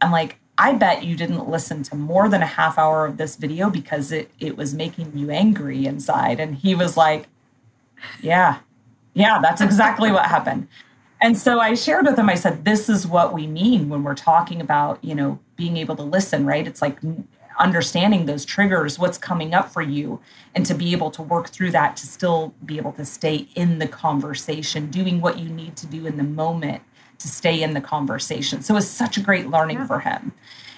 I'm 0.02 0.12
like, 0.12 0.38
I 0.58 0.74
bet 0.74 1.04
you 1.04 1.16
didn't 1.16 1.48
listen 1.48 1.84
to 1.84 1.96
more 1.96 2.28
than 2.28 2.42
a 2.42 2.48
half 2.48 2.80
hour 2.80 3.06
of 3.06 3.18
this 3.18 3.36
video 3.36 3.70
because 3.70 4.12
it 4.12 4.32
it 4.40 4.58
was 4.58 4.74
making 4.74 5.16
you 5.16 5.30
angry 5.30 5.86
inside. 5.86 6.40
And 6.40 6.56
he 6.56 6.74
was 6.74 6.98
like, 6.98 7.28
Yeah, 8.22 8.60
yeah, 9.14 9.40
that's 9.40 9.62
exactly 9.62 10.12
what 10.12 10.26
happened. 10.26 10.68
And 11.22 11.38
so 11.38 11.60
I 11.60 11.76
shared 11.76 12.06
with 12.06 12.18
him, 12.18 12.30
I 12.30 12.36
said, 12.36 12.66
this 12.66 12.90
is 12.90 13.08
what 13.08 13.34
we 13.34 13.48
mean 13.48 13.88
when 13.88 14.04
we're 14.04 14.16
talking 14.16 14.60
about, 14.60 15.02
you 15.04 15.16
know, 15.16 15.40
being 15.56 15.78
able 15.78 15.96
to 15.96 16.04
listen, 16.04 16.46
right? 16.46 16.68
It's 16.68 16.82
like 16.82 17.00
understanding 17.60 18.26
those 18.26 18.46
triggers, 18.46 19.00
what's 19.00 19.18
coming 19.18 19.54
up 19.54 19.72
for 19.72 19.82
you, 19.82 20.20
and 20.54 20.66
to 20.66 20.74
be 20.74 20.92
able 20.92 21.12
to 21.12 21.22
work 21.22 21.50
through 21.50 21.72
that 21.72 21.96
to 21.98 22.08
still 22.08 22.54
be 22.66 22.78
able 22.78 22.92
to 22.94 23.06
stay 23.06 23.48
in 23.56 23.80
the 23.80 23.88
conversation, 23.88 24.90
doing 24.90 25.22
what 25.22 25.40
you 25.40 25.50
need 25.50 25.76
to 25.78 25.88
do 25.88 26.06
in 26.06 26.18
the 26.18 26.24
moment 26.24 26.82
to 27.20 27.28
stay 27.28 27.62
in 27.64 27.74
the 27.74 27.82
conversation. 27.82 28.62
So 28.62 28.76
it's 28.76 28.88
such 28.88 29.18
a 29.18 29.22
great 29.22 29.50
learning 29.50 29.78
yeah. 29.78 29.88
for 29.88 30.00
him. 30.00 30.34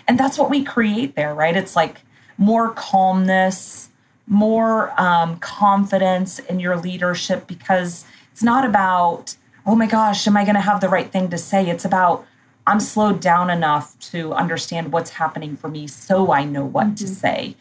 And 0.07 0.19
that's 0.19 0.37
what 0.37 0.49
we 0.49 0.63
create 0.63 1.15
there, 1.15 1.33
right? 1.33 1.55
It's 1.55 1.75
like 1.75 2.01
more 2.37 2.71
calmness, 2.71 3.89
more 4.27 4.99
um, 4.99 5.37
confidence 5.39 6.39
in 6.39 6.59
your 6.59 6.77
leadership 6.77 7.47
because 7.47 8.05
it's 8.31 8.43
not 8.43 8.65
about, 8.65 9.35
oh 9.65 9.75
my 9.75 9.87
gosh, 9.87 10.27
am 10.27 10.37
I 10.37 10.43
going 10.43 10.55
to 10.55 10.61
have 10.61 10.79
the 10.79 10.89
right 10.89 11.11
thing 11.11 11.29
to 11.29 11.37
say? 11.37 11.69
It's 11.69 11.85
about, 11.85 12.25
I'm 12.67 12.81
slowed 12.81 13.21
down 13.21 13.49
enough 13.49 13.97
to 14.11 14.33
understand 14.33 14.91
what's 14.91 15.11
happening 15.11 15.55
for 15.55 15.69
me 15.69 15.87
so 15.87 16.33
I 16.33 16.43
know 16.43 16.65
what 16.65 16.87
mm-hmm. 16.87 16.95
to 16.95 17.07
say. 17.07 17.55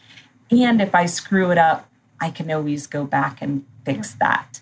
And 0.51 0.81
if 0.81 0.93
I 0.93 1.05
screw 1.05 1.49
it 1.49 1.57
up, 1.57 1.89
I 2.19 2.29
can 2.29 2.51
always 2.51 2.87
go 2.87 3.05
back 3.05 3.41
and 3.41 3.65
fix 3.85 4.13
that. 4.15 4.61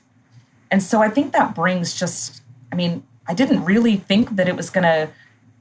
And 0.70 0.84
so 0.84 1.02
I 1.02 1.10
think 1.10 1.34
that 1.34 1.56
brings 1.56 1.98
just, 1.98 2.44
I 2.72 2.76
mean, 2.76 3.04
I 3.28 3.34
didn't 3.34 3.66
really 3.66 3.98
think 3.98 4.36
that 4.36 4.48
it 4.48 4.56
was 4.56 4.70
going 4.70 4.84
to 4.84 5.10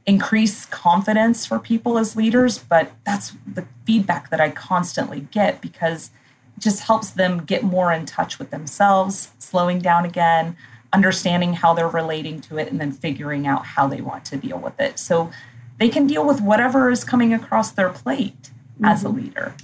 increase 0.07 0.67
confidence 0.67 1.47
for 1.47 1.59
people 1.59 1.97
as 1.97 2.15
leaders, 2.15 2.59
but 2.59 2.93
that's 3.05 3.33
the 3.47 3.67
feedback 3.87 4.29
that 4.29 4.41
I 4.41 4.51
constantly 4.51 5.21
get 5.31 5.63
because 5.63 6.11
it 6.57 6.61
just 6.61 6.83
helps 6.83 7.11
them 7.11 7.45
get 7.45 7.63
more 7.63 7.91
in 7.91 8.05
touch 8.05 8.39
with 8.39 8.51
themselves, 8.51 9.33
slowing 9.39 9.79
down 9.79 10.05
again, 10.05 10.57
understanding 10.95 11.53
how 11.53 11.75
they're 11.75 11.89
relating 11.89 12.41
to 12.43 12.59
it, 12.59 12.71
and 12.71 12.81
then 12.81 12.93
figuring 12.93 13.47
out 13.47 13.67
how 13.67 13.87
they 13.87 14.01
want 14.01 14.25
to 14.27 14.37
deal 14.37 14.59
with 14.59 14.79
it. 14.81 14.99
So 14.99 15.31
they 15.79 15.89
can 15.89 16.07
deal 16.07 16.27
with 16.27 16.41
whatever 16.41 16.91
is 16.91 17.05
coming 17.05 17.35
across 17.35 17.73
their 17.73 17.91
plate 17.91 18.51
mm-hmm. 18.75 18.85
as 18.87 19.05
a 19.05 19.09
mm-hmm. 19.09 19.19
leader. 19.19 19.55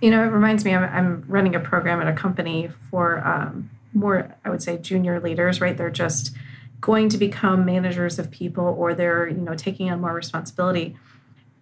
You 0.00 0.10
know, 0.10 0.22
it 0.22 0.28
reminds 0.28 0.64
me, 0.64 0.74
I'm, 0.74 0.84
I'm 0.84 1.24
running 1.26 1.54
a 1.54 1.60
program 1.60 2.00
at 2.00 2.08
a 2.08 2.12
company 2.12 2.68
for 2.90 3.26
um, 3.26 3.70
more, 3.94 4.34
I 4.44 4.50
would 4.50 4.62
say, 4.62 4.76
junior 4.76 5.18
leaders, 5.18 5.60
right? 5.60 5.76
They're 5.76 5.90
just 5.90 6.36
going 6.84 7.08
to 7.08 7.16
become 7.16 7.64
managers 7.64 8.18
of 8.18 8.30
people 8.30 8.76
or 8.78 8.92
they're 8.92 9.26
you 9.26 9.38
know 9.38 9.54
taking 9.54 9.90
on 9.90 10.02
more 10.02 10.12
responsibility 10.12 10.94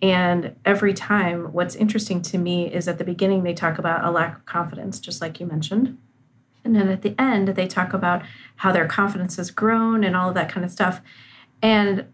and 0.02 0.56
every 0.64 0.92
time 0.92 1.52
what's 1.52 1.76
interesting 1.76 2.20
to 2.20 2.38
me 2.38 2.66
is 2.66 2.88
at 2.88 2.98
the 2.98 3.04
beginning 3.04 3.44
they 3.44 3.54
talk 3.54 3.78
about 3.78 4.04
a 4.04 4.10
lack 4.10 4.38
of 4.38 4.44
confidence 4.46 4.98
just 4.98 5.20
like 5.20 5.38
you 5.38 5.46
mentioned 5.46 5.96
and 6.64 6.74
then 6.74 6.88
at 6.88 7.02
the 7.02 7.14
end 7.20 7.48
they 7.48 7.66
talk 7.66 7.92
about 7.92 8.22
how 8.56 8.72
their 8.72 8.86
confidence 8.86 9.36
has 9.36 9.50
grown 9.50 10.04
and 10.04 10.16
all 10.16 10.28
of 10.28 10.34
that 10.34 10.48
kind 10.48 10.64
of 10.64 10.70
stuff 10.70 11.00
and 11.60 12.04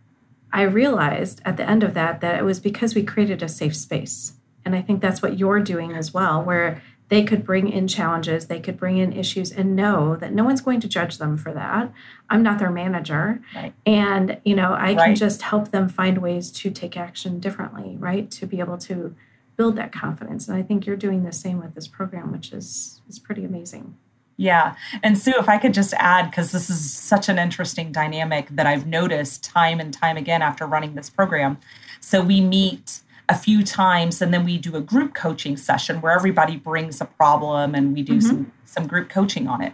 i 0.52 0.62
realized 0.62 1.40
at 1.44 1.56
the 1.56 1.68
end 1.68 1.82
of 1.82 1.94
that 1.94 2.20
that 2.20 2.38
it 2.38 2.44
was 2.44 2.60
because 2.60 2.94
we 2.94 3.02
created 3.02 3.42
a 3.42 3.48
safe 3.48 3.76
space 3.76 4.34
and 4.64 4.74
i 4.74 4.82
think 4.82 5.00
that's 5.00 5.22
what 5.22 5.38
you're 5.38 5.60
doing 5.60 5.92
as 5.92 6.12
well 6.12 6.42
where 6.42 6.82
they 7.08 7.24
could 7.24 7.44
bring 7.44 7.68
in 7.68 7.88
challenges, 7.88 8.46
they 8.46 8.60
could 8.60 8.76
bring 8.76 8.98
in 8.98 9.12
issues 9.12 9.50
and 9.50 9.74
know 9.74 10.16
that 10.16 10.32
no 10.32 10.44
one's 10.44 10.60
going 10.60 10.80
to 10.80 10.88
judge 10.88 11.18
them 11.18 11.36
for 11.36 11.52
that. 11.54 11.92
I'm 12.28 12.42
not 12.42 12.58
their 12.58 12.70
manager. 12.70 13.40
Right. 13.54 13.72
And, 13.86 14.38
you 14.44 14.54
know, 14.54 14.74
I 14.74 14.92
right. 14.92 14.98
can 14.98 15.14
just 15.14 15.42
help 15.42 15.70
them 15.70 15.88
find 15.88 16.18
ways 16.18 16.50
to 16.52 16.70
take 16.70 16.96
action 16.96 17.40
differently, 17.40 17.96
right? 17.98 18.30
To 18.32 18.46
be 18.46 18.60
able 18.60 18.76
to 18.78 19.16
build 19.56 19.76
that 19.76 19.90
confidence. 19.90 20.48
And 20.48 20.56
I 20.56 20.62
think 20.62 20.86
you're 20.86 20.96
doing 20.96 21.24
the 21.24 21.32
same 21.32 21.58
with 21.58 21.74
this 21.74 21.88
program, 21.88 22.30
which 22.30 22.52
is 22.52 23.00
is 23.08 23.18
pretty 23.18 23.44
amazing. 23.44 23.96
Yeah. 24.38 24.76
And 25.02 25.18
Sue, 25.18 25.34
if 25.36 25.48
I 25.48 25.58
could 25.58 25.74
just 25.74 25.92
add, 25.94 26.30
because 26.30 26.52
this 26.52 26.70
is 26.70 26.90
such 26.90 27.28
an 27.28 27.40
interesting 27.40 27.90
dynamic 27.90 28.48
that 28.50 28.66
I've 28.66 28.86
noticed 28.86 29.42
time 29.42 29.80
and 29.80 29.92
time 29.92 30.16
again 30.16 30.42
after 30.42 30.64
running 30.64 30.94
this 30.94 31.10
program. 31.10 31.58
So 32.00 32.22
we 32.22 32.40
meet 32.40 33.00
a 33.28 33.36
few 33.36 33.64
times 33.64 34.22
and 34.22 34.32
then 34.32 34.44
we 34.44 34.56
do 34.56 34.76
a 34.76 34.80
group 34.80 35.12
coaching 35.12 35.56
session 35.56 36.00
where 36.00 36.12
everybody 36.12 36.56
brings 36.56 37.00
a 37.00 37.04
problem 37.04 37.74
and 37.74 37.92
we 37.92 38.02
do 38.02 38.14
mm-hmm. 38.14 38.26
some 38.26 38.52
some 38.64 38.86
group 38.86 39.08
coaching 39.08 39.48
on 39.48 39.60
it 39.60 39.72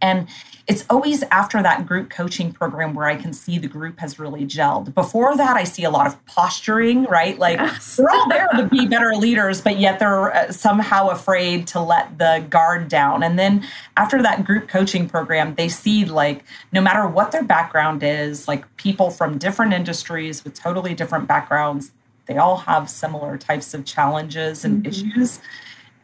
and 0.00 0.28
it's 0.68 0.84
always 0.90 1.22
after 1.24 1.62
that 1.62 1.86
group 1.86 2.10
coaching 2.10 2.52
program 2.52 2.92
where 2.92 3.06
I 3.06 3.16
can 3.16 3.32
see 3.32 3.58
the 3.58 3.68
group 3.68 3.98
has 4.00 4.18
really 4.18 4.44
gelled. 4.44 4.92
Before 4.92 5.34
that, 5.34 5.56
I 5.56 5.64
see 5.64 5.84
a 5.84 5.90
lot 5.90 6.06
of 6.06 6.24
posturing, 6.26 7.04
right? 7.04 7.38
Like 7.38 7.58
yes. 7.58 7.96
they're 7.96 8.10
all 8.10 8.28
there 8.28 8.48
to 8.48 8.66
be 8.66 8.86
better 8.86 9.14
leaders, 9.14 9.62
but 9.62 9.78
yet 9.78 9.98
they're 9.98 10.34
uh, 10.34 10.52
somehow 10.52 11.08
afraid 11.08 11.66
to 11.68 11.80
let 11.80 12.18
the 12.18 12.44
guard 12.50 12.90
down. 12.90 13.22
And 13.22 13.38
then 13.38 13.66
after 13.96 14.22
that 14.22 14.44
group 14.44 14.68
coaching 14.68 15.08
program, 15.08 15.54
they 15.54 15.70
see 15.70 16.04
like 16.04 16.44
no 16.70 16.82
matter 16.82 17.08
what 17.08 17.32
their 17.32 17.44
background 17.44 18.02
is, 18.02 18.46
like 18.46 18.76
people 18.76 19.10
from 19.10 19.38
different 19.38 19.72
industries 19.72 20.44
with 20.44 20.52
totally 20.52 20.92
different 20.92 21.26
backgrounds, 21.26 21.92
they 22.26 22.36
all 22.36 22.58
have 22.58 22.90
similar 22.90 23.38
types 23.38 23.72
of 23.72 23.86
challenges 23.86 24.66
and 24.66 24.84
mm-hmm. 24.84 24.88
issues. 25.18 25.40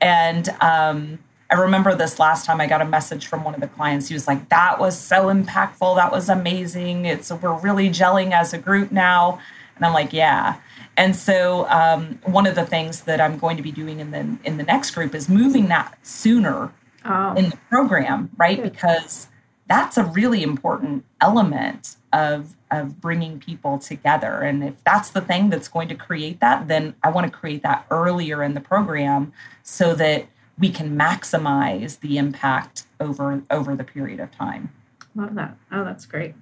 And 0.00 0.48
um, 0.62 1.18
I 1.54 1.58
remember 1.58 1.94
this 1.94 2.18
last 2.18 2.46
time 2.46 2.60
I 2.60 2.66
got 2.66 2.82
a 2.82 2.84
message 2.84 3.28
from 3.28 3.44
one 3.44 3.54
of 3.54 3.60
the 3.60 3.68
clients. 3.68 4.08
He 4.08 4.14
was 4.14 4.26
like, 4.26 4.48
"That 4.48 4.80
was 4.80 4.98
so 4.98 5.26
impactful. 5.26 5.94
That 5.94 6.10
was 6.10 6.28
amazing. 6.28 7.04
It's 7.04 7.30
we're 7.30 7.56
really 7.60 7.90
gelling 7.90 8.32
as 8.32 8.52
a 8.52 8.58
group 8.58 8.90
now." 8.90 9.38
And 9.76 9.86
I'm 9.86 9.92
like, 9.92 10.12
"Yeah." 10.12 10.56
And 10.96 11.14
so 11.14 11.68
um, 11.68 12.18
one 12.24 12.48
of 12.48 12.56
the 12.56 12.66
things 12.66 13.02
that 13.02 13.20
I'm 13.20 13.38
going 13.38 13.56
to 13.56 13.62
be 13.62 13.70
doing 13.70 14.00
in 14.00 14.10
the 14.10 14.36
in 14.42 14.56
the 14.56 14.64
next 14.64 14.90
group 14.90 15.14
is 15.14 15.28
moving 15.28 15.68
that 15.68 15.96
sooner 16.02 16.72
oh. 17.04 17.34
in 17.34 17.50
the 17.50 17.56
program, 17.70 18.30
right? 18.36 18.60
Good. 18.60 18.72
Because 18.72 19.28
that's 19.68 19.96
a 19.96 20.04
really 20.04 20.42
important 20.42 21.04
element 21.20 21.94
of 22.12 22.56
of 22.72 23.00
bringing 23.00 23.38
people 23.38 23.78
together 23.78 24.40
and 24.40 24.64
if 24.64 24.74
that's 24.84 25.10
the 25.10 25.20
thing 25.20 25.50
that's 25.50 25.68
going 25.68 25.88
to 25.88 25.94
create 25.94 26.38
that 26.40 26.68
then 26.68 26.94
i 27.02 27.08
want 27.08 27.24
to 27.24 27.30
create 27.30 27.62
that 27.62 27.86
earlier 27.90 28.42
in 28.42 28.54
the 28.54 28.60
program 28.60 29.32
so 29.62 29.94
that 29.94 30.26
we 30.58 30.70
can 30.70 30.96
maximize 30.96 32.00
the 32.00 32.18
impact 32.18 32.84
over 33.00 33.42
over 33.50 33.74
the 33.74 33.84
period 33.84 34.20
of 34.20 34.30
time 34.30 34.72
love 35.14 35.34
that 35.34 35.56
oh 35.72 35.84
that's 35.84 36.06
great 36.06 36.34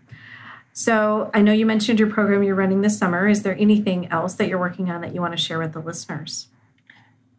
so 0.72 1.30
i 1.34 1.40
know 1.40 1.52
you 1.52 1.66
mentioned 1.66 1.98
your 1.98 2.10
program 2.10 2.42
you're 2.42 2.54
running 2.54 2.80
this 2.80 2.96
summer 2.96 3.28
is 3.28 3.42
there 3.42 3.56
anything 3.58 4.06
else 4.08 4.34
that 4.34 4.48
you're 4.48 4.58
working 4.58 4.90
on 4.90 5.00
that 5.00 5.14
you 5.14 5.20
want 5.20 5.36
to 5.36 5.42
share 5.42 5.58
with 5.58 5.72
the 5.72 5.80
listeners 5.80 6.48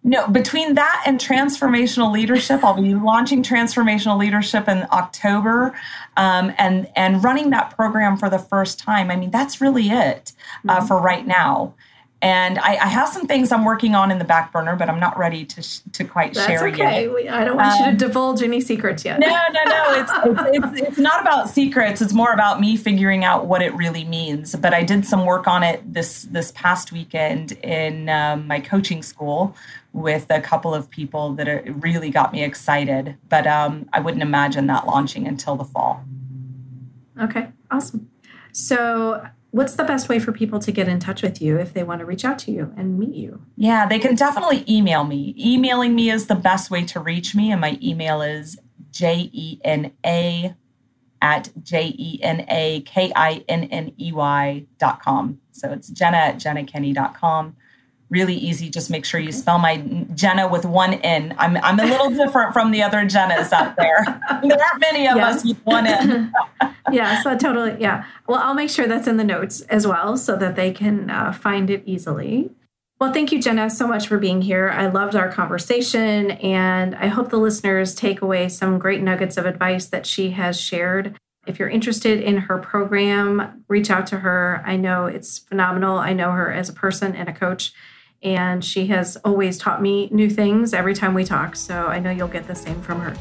no, 0.05 0.27
between 0.27 0.75
that 0.75 1.03
and 1.05 1.17
transformational 1.17 2.11
leadership, 2.11 2.61
I'll 2.63 2.81
be 2.81 2.93
launching 2.93 3.41
transformational 3.41 4.19
leadership 4.19 4.67
in 4.67 4.85
October, 4.91 5.73
um, 6.17 6.53
and 6.57 6.89
and 6.97 7.23
running 7.23 7.51
that 7.51 7.73
program 7.73 8.17
for 8.17 8.29
the 8.29 8.39
first 8.39 8.79
time. 8.79 9.09
I 9.09 9.15
mean, 9.15 9.31
that's 9.31 9.61
really 9.61 9.87
it 9.89 10.33
uh, 10.67 10.77
mm-hmm. 10.77 10.87
for 10.87 10.99
right 10.99 11.25
now. 11.25 11.73
And 12.23 12.57
I, 12.59 12.77
I, 12.77 12.87
have 12.87 13.09
some 13.09 13.27
things 13.27 13.51
I'm 13.51 13.65
working 13.65 13.95
on 13.95 14.09
in 14.09 14.17
the 14.17 14.23
back 14.23 14.53
burner, 14.53 14.77
but 14.77 14.89
I'm 14.89 14.99
not 14.99 15.17
ready 15.17 15.43
to 15.43 15.61
sh- 15.61 15.81
to 15.91 16.05
quite 16.05 16.33
That's 16.33 16.47
share 16.47 16.65
okay. 16.69 17.03
yet. 17.03 17.33
I 17.33 17.43
don't 17.43 17.57
want 17.57 17.73
um, 17.73 17.79
you 17.79 17.83
to 17.83 17.89
um, 17.89 17.97
divulge 17.97 18.41
any 18.41 18.61
secrets 18.61 19.03
yet. 19.03 19.19
No, 19.19 19.27
no, 19.27 19.63
no. 19.65 19.83
It's, 19.89 20.11
it's, 20.25 20.79
it's, 20.79 20.87
it's 20.87 20.97
not 20.97 21.19
about 21.19 21.49
secrets. 21.49 22.01
It's 22.01 22.13
more 22.13 22.31
about 22.31 22.61
me 22.61 22.77
figuring 22.77 23.25
out 23.25 23.47
what 23.47 23.61
it 23.61 23.75
really 23.75 24.05
means. 24.05 24.55
But 24.55 24.73
I 24.73 24.83
did 24.83 25.05
some 25.05 25.25
work 25.25 25.47
on 25.49 25.63
it 25.63 25.81
this 25.93 26.23
this 26.31 26.53
past 26.53 26.93
weekend 26.93 27.51
in 27.61 28.07
um, 28.07 28.47
my 28.47 28.61
coaching 28.61 29.03
school 29.03 29.53
with 29.91 30.25
a 30.29 30.39
couple 30.39 30.73
of 30.73 30.89
people 30.89 31.33
that 31.33 31.49
are, 31.49 31.61
really 31.73 32.09
got 32.09 32.31
me 32.31 32.41
excited. 32.41 33.17
But 33.27 33.45
um, 33.47 33.89
I 33.91 33.99
wouldn't 33.99 34.23
imagine 34.23 34.67
that 34.67 34.87
launching 34.87 35.27
until 35.27 35.57
the 35.57 35.65
fall. 35.65 36.01
Okay, 37.21 37.49
awesome. 37.69 38.09
So 38.53 39.27
what's 39.53 39.75
the 39.75 39.83
best 39.83 40.09
way 40.09 40.17
for 40.17 40.31
people 40.31 40.57
to 40.57 40.71
get 40.71 40.87
in 40.87 40.99
touch 40.99 41.21
with 41.21 41.39
you 41.39 41.59
if 41.59 41.75
they 41.75 41.83
want 41.83 41.99
to 41.99 42.05
reach 42.05 42.25
out 42.25 42.39
to 42.39 42.51
you 42.51 42.73
and 42.75 42.97
meet 42.97 43.13
you? 43.13 43.39
Yeah, 43.55 43.87
they 43.87 43.99
can 43.99 44.15
definitely 44.15 44.65
email 44.67 45.03
me. 45.03 45.35
Emailing 45.37 45.93
me 45.93 46.09
is 46.09 46.25
the 46.25 46.35
best 46.35 46.71
way 46.71 46.83
to 46.85 46.99
reach 46.99 47.35
me, 47.35 47.51
and 47.51 47.61
my 47.61 47.77
email 47.81 48.23
is 48.23 48.57
J 48.91 49.29
E 49.31 49.61
N 49.63 49.93
A 50.03 50.55
at 51.21 51.51
J 51.61 51.93
E 51.95 52.19
N 52.23 52.45
A 52.49 52.81
K 52.81 53.11
I 53.15 53.45
N 53.47 53.65
N 53.65 53.93
E 53.99 54.11
Y 54.11 54.65
dot 54.79 55.03
com. 55.03 55.39
So 55.51 55.71
it's 55.71 55.89
Jena 55.89 56.17
at 56.17 56.37
jenakinney.com 56.37 57.55
really 58.13 58.35
easy. 58.35 58.69
Just 58.69 58.89
make 58.91 59.03
sure 59.03 59.19
you 59.19 59.31
spell 59.31 59.57
my 59.57 59.77
Jena 60.13 60.47
with 60.47 60.65
one 60.65 60.93
N. 60.93 61.35
I'm, 61.39 61.57
I'm 61.57 61.79
a 61.79 61.85
little 61.85 62.11
different 62.11 62.53
from 62.53 62.71
the 62.71 62.83
other 62.83 62.99
Jennas 62.99 63.51
out 63.51 63.75
there. 63.75 64.03
there 64.43 64.63
aren't 64.63 64.79
many 64.79 65.07
of 65.07 65.17
yes. 65.17 65.37
us 65.37 65.45
with 65.45 65.57
one 65.65 65.87
N. 65.87 66.31
yeah, 66.91 67.21
so 67.23 67.35
totally. 67.35 67.75
Yeah. 67.79 68.05
Well, 68.27 68.39
I'll 68.39 68.53
make 68.53 68.69
sure 68.69 68.87
that's 68.87 69.07
in 69.07 69.17
the 69.17 69.23
notes 69.23 69.61
as 69.61 69.87
well 69.87 70.15
so 70.15 70.35
that 70.37 70.55
they 70.55 70.71
can 70.71 71.09
uh, 71.09 71.33
find 71.33 71.69
it 71.69 71.81
easily. 71.85 72.51
Well, 73.01 73.11
thank 73.11 73.31
you, 73.31 73.41
Jena, 73.41 73.69
so 73.69 73.87
much 73.87 74.07
for 74.07 74.17
being 74.17 74.43
here. 74.43 74.69
I 74.69 74.87
loved 74.87 75.15
our 75.15 75.29
conversation, 75.29 76.31
and 76.31 76.95
I 76.95 77.07
hope 77.07 77.31
the 77.31 77.37
listeners 77.37 77.95
take 77.95 78.21
away 78.21 78.47
some 78.47 78.79
great 78.79 79.01
nuggets 79.01 79.35
of 79.35 79.45
advice 79.45 79.87
that 79.87 80.05
she 80.05 80.29
has 80.31 80.57
shared. 80.57 81.17
If 81.45 81.59
you're 81.59 81.69
interested 81.69 82.21
in 82.21 82.37
her 82.37 82.57
program, 82.57 83.65
reach 83.67 83.89
out 83.89 84.07
to 84.07 84.19
her. 84.19 84.63
I 84.65 84.77
know 84.77 85.07
it's 85.07 85.39
phenomenal. 85.39 85.97
I 85.97 86.13
know 86.13 86.31
her 86.31 86.53
as 86.53 86.69
a 86.69 86.73
person 86.73 87.15
and 87.15 87.27
a 87.27 87.33
coach, 87.33 87.73
and 88.23 88.63
she 88.63 88.87
has 88.87 89.17
always 89.17 89.57
taught 89.57 89.81
me 89.81 90.07
new 90.11 90.29
things 90.29 90.73
every 90.73 90.93
time 90.93 91.13
we 91.13 91.25
talk. 91.25 91.55
So 91.55 91.87
I 91.87 91.99
know 91.99 92.09
you'll 92.09 92.27
get 92.27 92.47
the 92.47 92.55
same 92.55 92.81
from 92.81 93.01
her. 93.01 93.15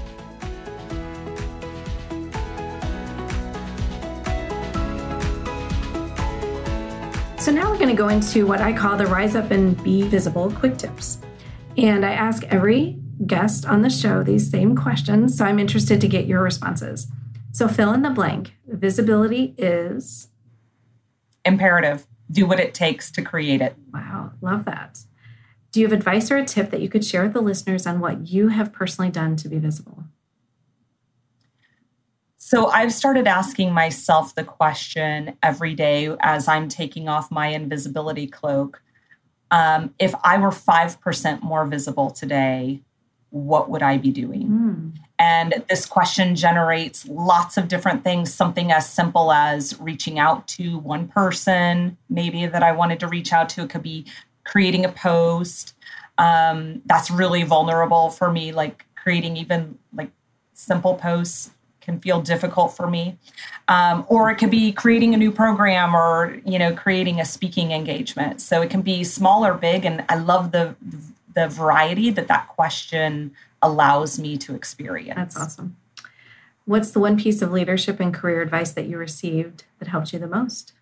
So 7.38 7.50
now 7.50 7.72
we're 7.72 7.78
going 7.78 7.88
to 7.88 7.94
go 7.94 8.08
into 8.08 8.46
what 8.46 8.60
I 8.60 8.72
call 8.72 8.96
the 8.96 9.06
Rise 9.06 9.34
Up 9.34 9.50
and 9.50 9.82
Be 9.82 10.02
Visible 10.02 10.52
quick 10.52 10.78
tips. 10.78 11.18
And 11.76 12.06
I 12.06 12.12
ask 12.12 12.44
every 12.44 13.00
guest 13.26 13.66
on 13.66 13.82
the 13.82 13.90
show 13.90 14.22
these 14.22 14.48
same 14.48 14.76
questions. 14.76 15.36
So 15.36 15.44
I'm 15.44 15.58
interested 15.58 16.00
to 16.00 16.08
get 16.08 16.26
your 16.26 16.40
responses. 16.40 17.08
So 17.50 17.66
fill 17.66 17.92
in 17.92 18.02
the 18.02 18.10
blank. 18.10 18.54
Visibility 18.68 19.54
is 19.58 20.28
imperative. 21.44 22.06
Do 22.32 22.46
what 22.46 22.58
it 22.58 22.74
takes 22.74 23.10
to 23.12 23.22
create 23.22 23.60
it. 23.60 23.76
Wow, 23.92 24.32
love 24.40 24.64
that. 24.64 24.98
Do 25.70 25.80
you 25.80 25.86
have 25.86 25.92
advice 25.92 26.30
or 26.30 26.36
a 26.36 26.44
tip 26.44 26.70
that 26.70 26.80
you 26.80 26.88
could 26.88 27.04
share 27.04 27.22
with 27.22 27.32
the 27.32 27.40
listeners 27.40 27.86
on 27.86 28.00
what 28.00 28.28
you 28.28 28.48
have 28.48 28.72
personally 28.72 29.10
done 29.10 29.36
to 29.36 29.48
be 29.48 29.58
visible? 29.58 30.04
So 32.36 32.66
I've 32.66 32.92
started 32.92 33.26
asking 33.26 33.72
myself 33.72 34.34
the 34.34 34.44
question 34.44 35.38
every 35.42 35.74
day 35.74 36.14
as 36.20 36.48
I'm 36.48 36.68
taking 36.68 37.08
off 37.08 37.30
my 37.30 37.46
invisibility 37.46 38.26
cloak. 38.26 38.82
Um, 39.50 39.94
if 39.98 40.14
I 40.22 40.36
were 40.36 40.50
5% 40.50 41.42
more 41.42 41.64
visible 41.66 42.10
today, 42.10 42.82
what 43.30 43.70
would 43.70 43.82
I 43.82 43.96
be 43.96 44.10
doing? 44.10 44.48
Mm. 44.48 45.01
And 45.22 45.62
this 45.68 45.86
question 45.86 46.34
generates 46.34 47.06
lots 47.06 47.56
of 47.56 47.68
different 47.68 48.02
things, 48.02 48.34
something 48.34 48.72
as 48.72 48.90
simple 48.90 49.30
as 49.30 49.80
reaching 49.80 50.18
out 50.18 50.48
to 50.48 50.78
one 50.78 51.06
person, 51.06 51.96
maybe 52.10 52.46
that 52.46 52.64
I 52.64 52.72
wanted 52.72 52.98
to 53.00 53.06
reach 53.06 53.32
out 53.32 53.48
to. 53.50 53.62
It 53.62 53.70
could 53.70 53.84
be 53.84 54.04
creating 54.42 54.84
a 54.84 54.88
post. 54.88 55.74
Um, 56.18 56.82
that's 56.86 57.08
really 57.08 57.44
vulnerable 57.44 58.10
for 58.10 58.32
me, 58.32 58.50
like 58.50 58.84
creating 58.96 59.36
even 59.36 59.78
like 59.94 60.10
simple 60.54 60.96
posts 60.96 61.52
can 61.80 62.00
feel 62.00 62.20
difficult 62.20 62.76
for 62.76 62.88
me 62.88 63.16
um, 63.68 64.04
or 64.08 64.30
it 64.30 64.36
could 64.36 64.50
be 64.50 64.72
creating 64.72 65.14
a 65.14 65.16
new 65.16 65.32
program 65.32 65.96
or 65.96 66.40
you 66.44 66.56
know 66.56 66.72
creating 66.72 67.18
a 67.18 67.24
speaking 67.24 67.72
engagement 67.72 68.40
so 68.40 68.62
it 68.62 68.70
can 68.70 68.82
be 68.82 69.02
small 69.02 69.44
or 69.44 69.54
big 69.54 69.84
and 69.84 70.04
i 70.08 70.14
love 70.14 70.52
the 70.52 70.76
the 71.34 71.48
variety 71.48 72.08
that 72.08 72.28
that 72.28 72.46
question 72.46 73.32
allows 73.62 74.18
me 74.18 74.36
to 74.38 74.54
experience. 74.54 75.16
That's 75.16 75.36
awesome. 75.36 75.76
What's 76.64 76.90
the 76.92 77.00
one 77.00 77.18
piece 77.18 77.42
of 77.42 77.50
leadership 77.50 77.98
and 77.98 78.14
career 78.14 78.40
advice 78.40 78.72
that 78.72 78.86
you 78.86 78.96
received 78.96 79.64
that 79.78 79.88
helped 79.88 80.12
you 80.12 80.18
the 80.18 80.28
most? 80.28 80.72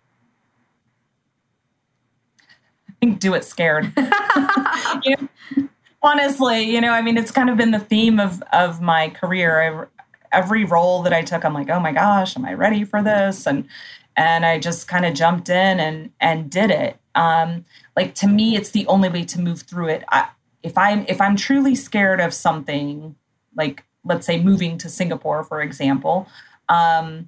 I 2.89 2.93
think 2.99 3.19
do 3.19 3.33
it 3.33 3.43
scared. 3.43 3.91
you 5.03 5.15
know, 5.17 5.69
honestly, 6.03 6.61
you 6.61 6.81
know, 6.81 6.91
I 6.91 7.01
mean, 7.01 7.17
it's 7.17 7.31
kind 7.31 7.49
of 7.49 7.57
been 7.57 7.71
the 7.71 7.79
theme 7.79 8.19
of 8.19 8.43
of 8.53 8.81
my 8.81 9.09
career. 9.09 9.89
I, 10.31 10.37
every 10.37 10.65
role 10.65 11.01
that 11.03 11.13
I 11.13 11.23
took, 11.23 11.43
I'm 11.43 11.53
like, 11.53 11.69
oh 11.69 11.79
my 11.79 11.91
gosh, 11.91 12.37
am 12.37 12.45
I 12.45 12.53
ready 12.53 12.83
for 12.83 13.01
this? 13.01 13.47
And 13.47 13.67
and 14.17 14.45
I 14.45 14.59
just 14.59 14.87
kind 14.87 15.05
of 15.05 15.13
jumped 15.13 15.49
in 15.49 15.79
and 15.79 16.11
and 16.19 16.49
did 16.49 16.69
it. 16.69 16.97
Um, 17.15 17.65
like 17.95 18.13
to 18.15 18.27
me, 18.27 18.55
it's 18.55 18.71
the 18.71 18.85
only 18.87 19.09
way 19.09 19.23
to 19.25 19.41
move 19.41 19.61
through 19.61 19.89
it. 19.89 20.03
I, 20.09 20.29
if 20.63 20.77
i'm 20.77 21.05
if 21.07 21.19
i'm 21.21 21.35
truly 21.35 21.75
scared 21.75 22.19
of 22.19 22.33
something 22.33 23.15
like 23.55 23.83
let's 24.03 24.25
say 24.25 24.41
moving 24.41 24.77
to 24.77 24.89
singapore 24.89 25.43
for 25.43 25.61
example 25.61 26.27
um, 26.69 27.27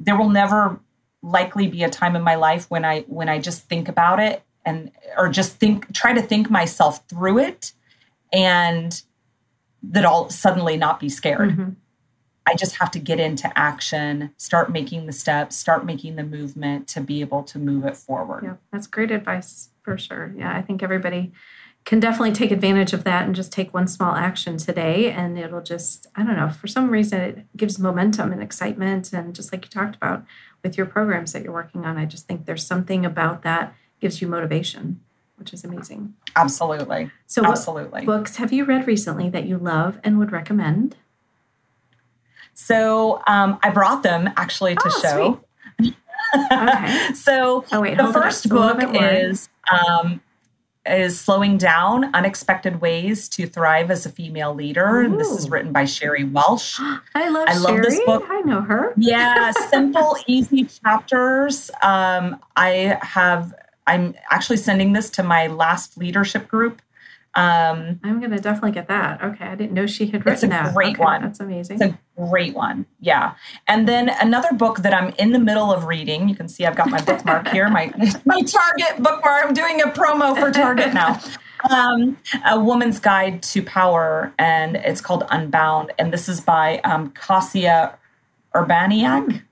there 0.00 0.18
will 0.18 0.28
never 0.28 0.80
likely 1.22 1.68
be 1.68 1.84
a 1.84 1.90
time 1.90 2.16
in 2.16 2.22
my 2.22 2.34
life 2.34 2.70
when 2.70 2.84
i 2.84 3.00
when 3.02 3.28
i 3.28 3.38
just 3.38 3.68
think 3.68 3.88
about 3.88 4.20
it 4.20 4.42
and 4.64 4.90
or 5.16 5.28
just 5.28 5.56
think 5.56 5.92
try 5.92 6.12
to 6.12 6.22
think 6.22 6.50
myself 6.50 7.06
through 7.08 7.38
it 7.38 7.72
and 8.32 9.02
that 9.82 10.04
i'll 10.04 10.28
suddenly 10.30 10.76
not 10.76 11.00
be 11.00 11.08
scared. 11.08 11.50
Mm-hmm. 11.50 11.70
i 12.46 12.54
just 12.54 12.76
have 12.76 12.90
to 12.90 12.98
get 12.98 13.18
into 13.18 13.50
action 13.58 14.30
start 14.36 14.70
making 14.70 15.06
the 15.06 15.12
steps 15.12 15.56
start 15.56 15.84
making 15.84 16.16
the 16.16 16.24
movement 16.24 16.86
to 16.88 17.00
be 17.00 17.20
able 17.20 17.42
to 17.44 17.58
move 17.58 17.84
it 17.84 17.96
forward. 17.96 18.44
Yeah 18.44 18.54
that's 18.72 18.86
great 18.86 19.10
advice 19.10 19.70
for 19.82 19.96
sure. 19.98 20.34
Yeah 20.36 20.54
i 20.56 20.62
think 20.62 20.82
everybody 20.82 21.32
can 21.86 22.00
definitely 22.00 22.32
take 22.32 22.50
advantage 22.50 22.92
of 22.92 23.04
that 23.04 23.24
and 23.24 23.34
just 23.34 23.52
take 23.52 23.72
one 23.72 23.86
small 23.86 24.16
action 24.16 24.58
today. 24.58 25.10
And 25.10 25.38
it'll 25.38 25.62
just 25.62 26.06
i 26.14 26.22
don't 26.22 26.36
know 26.36 26.50
for 26.50 26.66
some 26.66 26.90
reason 26.90 27.20
it 27.20 27.46
gives 27.56 27.78
momentum 27.78 28.32
and 28.32 28.42
excitement. 28.42 29.12
And 29.14 29.34
just 29.34 29.52
like 29.52 29.64
you 29.64 29.70
talked 29.70 29.96
about 29.96 30.24
with 30.62 30.76
your 30.76 30.86
programs 30.86 31.32
that 31.32 31.42
you're 31.42 31.52
working 31.52 31.86
on 31.86 31.96
i 31.96 32.04
just 32.04 32.26
think 32.26 32.44
there's 32.44 32.66
something 32.66 33.06
about 33.06 33.42
that 33.42 33.72
gives 34.00 34.20
you 34.20 34.28
motivation 34.28 35.00
which 35.36 35.52
is 35.52 35.64
amazing. 35.64 36.14
Absolutely. 36.34 37.10
So 37.26 37.44
absolutely. 37.44 38.06
books 38.06 38.36
have 38.36 38.54
you 38.54 38.64
read 38.64 38.86
recently 38.86 39.28
that 39.28 39.44
you 39.44 39.58
love 39.58 40.00
and 40.02 40.18
would 40.18 40.32
recommend? 40.32 40.96
So 42.54 43.22
um, 43.26 43.58
i 43.62 43.70
brought 43.70 44.02
them 44.02 44.30
actually 44.36 44.74
to 44.76 44.82
oh, 44.86 45.00
show. 45.02 45.40
okay. 46.52 47.12
so 47.14 47.64
oh, 47.70 47.80
wait, 47.80 47.96
the 47.96 48.12
first 48.12 48.48
book 48.48 48.78
is 48.94 49.48
um, 49.70 50.20
is 50.88 51.20
Slowing 51.20 51.58
Down 51.58 52.14
Unexpected 52.14 52.80
Ways 52.80 53.28
to 53.30 53.46
Thrive 53.46 53.90
as 53.90 54.06
a 54.06 54.10
Female 54.10 54.54
Leader. 54.54 55.00
And 55.00 55.18
this 55.18 55.30
is 55.30 55.50
written 55.50 55.72
by 55.72 55.84
Sherry 55.84 56.24
Welsh. 56.24 56.78
I 57.14 57.28
love 57.28 57.48
I 57.48 57.58
love 57.58 57.82
this 57.82 58.00
book. 58.04 58.24
I 58.28 58.40
know 58.42 58.60
her. 58.60 58.94
yeah, 58.96 59.50
simple, 59.70 60.16
easy 60.26 60.64
chapters. 60.64 61.70
Um, 61.82 62.38
I 62.56 62.98
have, 63.02 63.54
I'm 63.86 64.14
actually 64.30 64.58
sending 64.58 64.92
this 64.92 65.10
to 65.10 65.22
my 65.22 65.46
last 65.46 65.96
leadership 65.96 66.48
group 66.48 66.80
um, 67.36 68.00
I'm 68.02 68.18
going 68.18 68.30
to 68.30 68.38
definitely 68.38 68.72
get 68.72 68.88
that. 68.88 69.22
Okay. 69.22 69.44
I 69.44 69.54
didn't 69.54 69.72
know 69.72 69.86
she 69.86 70.06
had 70.06 70.24
written 70.24 70.48
that. 70.50 70.72
great 70.74 70.94
okay, 70.94 71.04
one. 71.04 71.22
That's 71.22 71.38
amazing. 71.38 71.98
Great 72.16 72.54
one. 72.54 72.86
Yeah. 73.00 73.34
And 73.68 73.86
then 73.86 74.10
another 74.20 74.52
book 74.52 74.78
that 74.78 74.94
I'm 74.94 75.12
in 75.18 75.32
the 75.32 75.38
middle 75.38 75.72
of 75.72 75.84
reading. 75.84 76.28
You 76.28 76.34
can 76.34 76.48
see 76.48 76.64
I've 76.64 76.76
got 76.76 76.88
my 76.88 77.02
bookmark 77.02 77.48
here, 77.52 77.68
my, 77.68 77.92
my 78.24 78.40
Target 78.42 79.02
bookmark. 79.02 79.44
I'm 79.44 79.54
doing 79.54 79.82
a 79.82 79.86
promo 79.86 80.38
for 80.38 80.50
Target 80.50 80.94
now. 80.94 81.20
Um, 81.70 82.16
a 82.46 82.58
Woman's 82.58 83.00
Guide 83.00 83.42
to 83.42 83.62
Power, 83.62 84.32
and 84.38 84.76
it's 84.76 85.00
called 85.00 85.24
Unbound. 85.30 85.92
And 85.98 86.12
this 86.12 86.28
is 86.28 86.40
by 86.40 86.78
um, 86.80 87.10
Kasia 87.10 87.98
Urbaniak. 88.54 89.42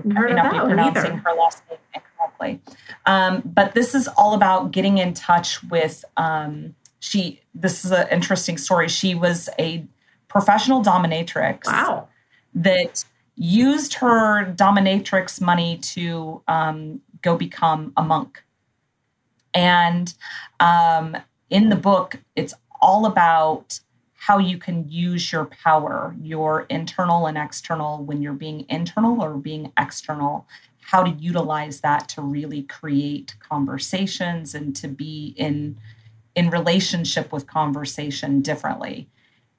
Hmm. 0.00 0.10
Heard 0.12 0.34
not 0.34 0.52
be 0.52 0.58
pronouncing 0.58 1.12
either. 1.12 1.16
her 1.16 1.34
last 1.34 1.62
name 1.68 1.78
incorrectly. 1.94 2.60
Um, 3.06 3.42
but 3.44 3.74
this 3.74 3.94
is 3.94 4.08
all 4.16 4.34
about 4.34 4.70
getting 4.70 4.98
in 4.98 5.12
touch 5.12 5.62
with 5.64 6.04
um, 6.16 6.74
she 7.00 7.40
this 7.54 7.84
is 7.84 7.90
an 7.90 8.06
interesting 8.10 8.56
story 8.56 8.88
she 8.88 9.14
was 9.14 9.48
a 9.58 9.84
professional 10.32 10.82
dominatrix 10.82 11.66
wow 11.66 12.08
that 12.54 13.04
used 13.36 13.94
her 13.94 14.52
dominatrix 14.54 15.40
money 15.40 15.78
to 15.78 16.42
um, 16.48 17.00
go 17.22 17.36
become 17.36 17.92
a 17.96 18.02
monk 18.02 18.42
and 19.54 20.14
um, 20.60 21.16
in 21.50 21.68
the 21.68 21.76
book 21.76 22.18
it's 22.36 22.54
all 22.80 23.06
about 23.06 23.78
how 24.14 24.38
you 24.38 24.58
can 24.58 24.88
use 24.88 25.30
your 25.30 25.44
power 25.44 26.14
your 26.20 26.62
internal 26.62 27.26
and 27.26 27.38
external 27.38 28.02
when 28.04 28.22
you're 28.22 28.32
being 28.32 28.66
internal 28.68 29.22
or 29.22 29.34
being 29.36 29.72
external 29.78 30.46
how 30.82 31.02
to 31.02 31.10
utilize 31.12 31.80
that 31.80 32.08
to 32.08 32.20
really 32.20 32.62
create 32.64 33.34
conversations 33.40 34.54
and 34.54 34.74
to 34.76 34.88
be 34.88 35.34
in 35.36 35.76
in 36.34 36.50
relationship 36.50 37.32
with 37.32 37.46
conversation 37.46 38.40
differently. 38.40 39.08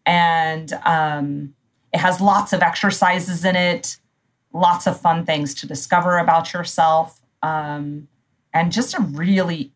And 0.05 0.73
um, 0.85 1.53
it 1.93 1.99
has 1.99 2.19
lots 2.19 2.53
of 2.53 2.61
exercises 2.61 3.45
in 3.45 3.55
it, 3.55 3.97
lots 4.51 4.87
of 4.87 4.99
fun 4.99 5.25
things 5.25 5.53
to 5.55 5.67
discover 5.67 6.17
about 6.17 6.53
yourself, 6.53 7.21
um, 7.41 8.07
and 8.53 8.71
just 8.71 8.93
a 8.93 9.01
really 9.01 9.71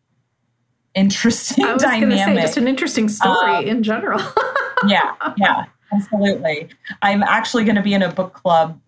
interesting 0.94 1.64
I 1.64 1.74
was 1.74 1.82
dynamic. 1.82 2.38
Say, 2.38 2.42
just 2.42 2.56
an 2.56 2.68
interesting 2.68 3.08
story 3.08 3.56
um, 3.56 3.64
in 3.64 3.82
general. 3.82 4.20
yeah, 4.86 5.14
yeah, 5.36 5.64
absolutely. 5.92 6.68
I'm 7.02 7.22
actually 7.22 7.64
going 7.64 7.76
to 7.76 7.82
be 7.82 7.94
in 7.94 8.02
a 8.02 8.12
book 8.12 8.34
club. 8.34 8.80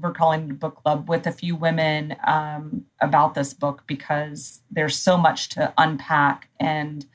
We're 0.00 0.12
calling 0.12 0.44
it 0.44 0.50
a 0.50 0.54
book 0.54 0.82
club 0.82 1.08
with 1.08 1.26
a 1.26 1.32
few 1.32 1.56
women 1.56 2.16
um, 2.26 2.86
about 3.00 3.34
this 3.34 3.52
book 3.52 3.82
because 3.86 4.62
there's 4.70 4.96
so 4.96 5.16
much 5.16 5.50
to 5.50 5.72
unpack 5.76 6.48
and 6.58 7.06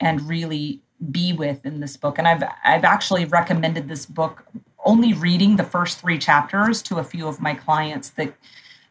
and 0.00 0.28
really 0.28 0.83
be 1.10 1.32
with 1.32 1.64
in 1.64 1.80
this 1.80 1.96
book. 1.96 2.18
And 2.18 2.26
I've 2.26 2.42
I've 2.64 2.84
actually 2.84 3.24
recommended 3.24 3.88
this 3.88 4.06
book 4.06 4.44
only 4.84 5.12
reading 5.14 5.56
the 5.56 5.64
first 5.64 6.00
three 6.00 6.18
chapters 6.18 6.82
to 6.82 6.98
a 6.98 7.04
few 7.04 7.26
of 7.26 7.40
my 7.40 7.54
clients 7.54 8.10
that 8.10 8.34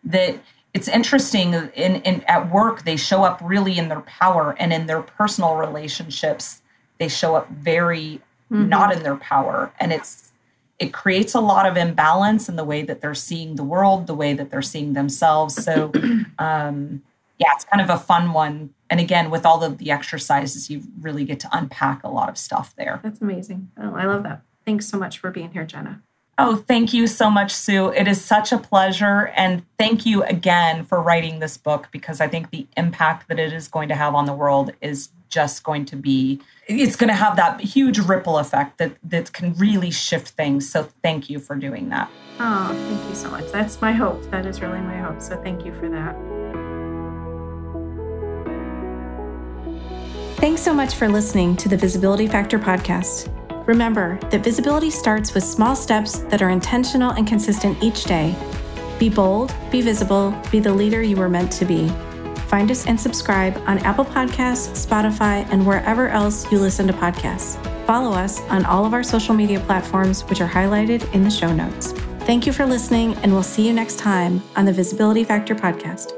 that 0.03 0.37
it's 0.73 0.87
interesting 0.87 1.53
in, 1.53 1.97
in 1.97 2.21
at 2.23 2.51
work 2.51 2.83
they 2.83 2.97
show 2.97 3.23
up 3.23 3.39
really 3.43 3.77
in 3.77 3.89
their 3.89 4.01
power 4.01 4.55
and 4.59 4.73
in 4.73 4.87
their 4.87 5.01
personal 5.01 5.55
relationships 5.55 6.61
they 6.97 7.07
show 7.07 7.35
up 7.35 7.49
very 7.49 8.21
mm-hmm. 8.51 8.67
not 8.67 8.91
in 8.91 9.03
their 9.03 9.17
power 9.17 9.71
and 9.79 9.93
it's 9.93 10.31
it 10.79 10.91
creates 10.91 11.35
a 11.35 11.39
lot 11.39 11.65
of 11.65 11.77
imbalance 11.77 12.49
in 12.49 12.55
the 12.55 12.63
way 12.63 12.81
that 12.81 12.99
they're 12.99 13.13
seeing 13.13 13.55
the 13.55 13.63
world 13.63 14.07
the 14.07 14.15
way 14.15 14.33
that 14.33 14.49
they're 14.49 14.61
seeing 14.61 14.93
themselves 14.93 15.63
so 15.63 15.91
um 16.39 17.01
yeah 17.37 17.49
it's 17.53 17.65
kind 17.65 17.81
of 17.81 17.89
a 17.89 17.99
fun 17.99 18.33
one. 18.33 18.73
And 18.89 18.99
again 18.99 19.31
with 19.31 19.45
all 19.45 19.63
of 19.63 19.79
the 19.79 19.91
exercises 19.91 20.69
you 20.69 20.83
really 21.01 21.25
get 21.25 21.39
to 21.41 21.49
unpack 21.51 22.03
a 22.03 22.09
lot 22.09 22.29
of 22.29 22.37
stuff 22.37 22.73
there. 22.77 22.99
That's 23.03 23.21
amazing. 23.21 23.71
Oh 23.77 23.93
i 23.95 24.05
love 24.05 24.23
that. 24.23 24.41
Thanks 24.65 24.87
so 24.87 24.97
much 24.97 25.19
for 25.19 25.31
being 25.31 25.51
here 25.51 25.65
Jena. 25.65 26.01
Oh 26.37 26.57
thank 26.57 26.93
you 26.93 27.07
so 27.07 27.29
much 27.29 27.51
sue. 27.51 27.89
It 27.89 28.07
is 28.07 28.23
such 28.23 28.51
a 28.51 28.57
pleasure. 28.57 29.31
And 29.35 29.65
thank 29.77 30.05
you 30.05 30.23
again 30.23 30.85
for 30.85 31.01
writing 31.01 31.39
this 31.39 31.57
book 31.57 31.89
because 31.91 32.21
i 32.21 32.27
think 32.27 32.49
the 32.51 32.67
impact 32.77 33.27
that 33.29 33.39
it 33.39 33.53
is 33.53 33.67
going 33.67 33.89
to 33.89 33.95
have 33.95 34.15
on 34.15 34.25
the 34.25 34.33
world 34.33 34.71
is 34.81 35.09
just 35.33 35.63
going 35.63 35.83
to 35.83 35.95
be 35.95 36.39
it's 36.67 36.95
going 36.95 37.09
to 37.09 37.15
have 37.15 37.35
that 37.35 37.59
huge 37.59 37.97
ripple 37.97 38.37
effect 38.37 38.77
that 38.77 38.95
that 39.03 39.33
can 39.33 39.53
really 39.55 39.91
shift 39.91 40.29
things. 40.29 40.69
So 40.69 40.83
thank 41.01 41.29
you 41.29 41.39
for 41.39 41.55
doing 41.55 41.89
that. 41.89 42.09
Oh 42.39 42.67
thank 42.87 43.09
you 43.09 43.15
so 43.15 43.29
much. 43.31 43.51
That's 43.51 43.81
my 43.81 43.91
hope. 43.91 44.21
That 44.29 44.45
is 44.45 44.61
really 44.61 44.79
my 44.79 44.97
hope. 44.97 45.21
So 45.21 45.35
thank 45.41 45.65
you 45.65 45.73
for 45.73 45.89
that 45.89 46.62
Thanks 50.43 50.61
so 50.61 50.73
much 50.73 50.95
for 50.95 51.07
listening 51.07 51.55
to 51.55 51.69
the 51.69 51.77
Visibility 51.77 52.27
Factor 52.27 52.59
podcast. 52.59 53.31
Remember 53.65 54.19
that 54.29 54.43
visibility 54.43 54.89
starts 54.89 55.33
with 55.33 55.41
small 55.41 55.73
steps 55.73 56.19
that 56.23 56.41
are 56.41 56.49
intentional 56.49 57.11
and 57.11 57.25
consistent 57.25 57.81
each 57.81 58.03
day. 58.03 58.35
Be 58.99 59.07
bold, 59.07 59.55
be 59.71 59.79
visible, 59.79 60.37
be 60.51 60.59
the 60.59 60.73
leader 60.73 61.01
you 61.01 61.15
were 61.15 61.29
meant 61.29 61.49
to 61.53 61.63
be. 61.63 61.87
Find 62.49 62.69
us 62.69 62.87
and 62.87 62.99
subscribe 62.99 63.55
on 63.67 63.77
Apple 63.79 64.03
Podcasts, 64.03 64.85
Spotify, 64.85 65.47
and 65.49 65.65
wherever 65.65 66.09
else 66.09 66.51
you 66.51 66.59
listen 66.59 66.87
to 66.87 66.93
podcasts. 66.93 67.55
Follow 67.85 68.11
us 68.11 68.41
on 68.49 68.65
all 68.65 68.85
of 68.85 68.93
our 68.93 69.01
social 69.01 69.33
media 69.33 69.61
platforms, 69.61 70.23
which 70.25 70.41
are 70.41 70.49
highlighted 70.49 71.09
in 71.13 71.23
the 71.23 71.31
show 71.31 71.53
notes. 71.53 71.93
Thank 72.27 72.45
you 72.45 72.51
for 72.51 72.65
listening, 72.65 73.13
and 73.19 73.31
we'll 73.31 73.43
see 73.43 73.65
you 73.65 73.71
next 73.71 73.97
time 73.97 74.43
on 74.57 74.65
the 74.65 74.73
Visibility 74.73 75.23
Factor 75.23 75.55
podcast. 75.55 76.11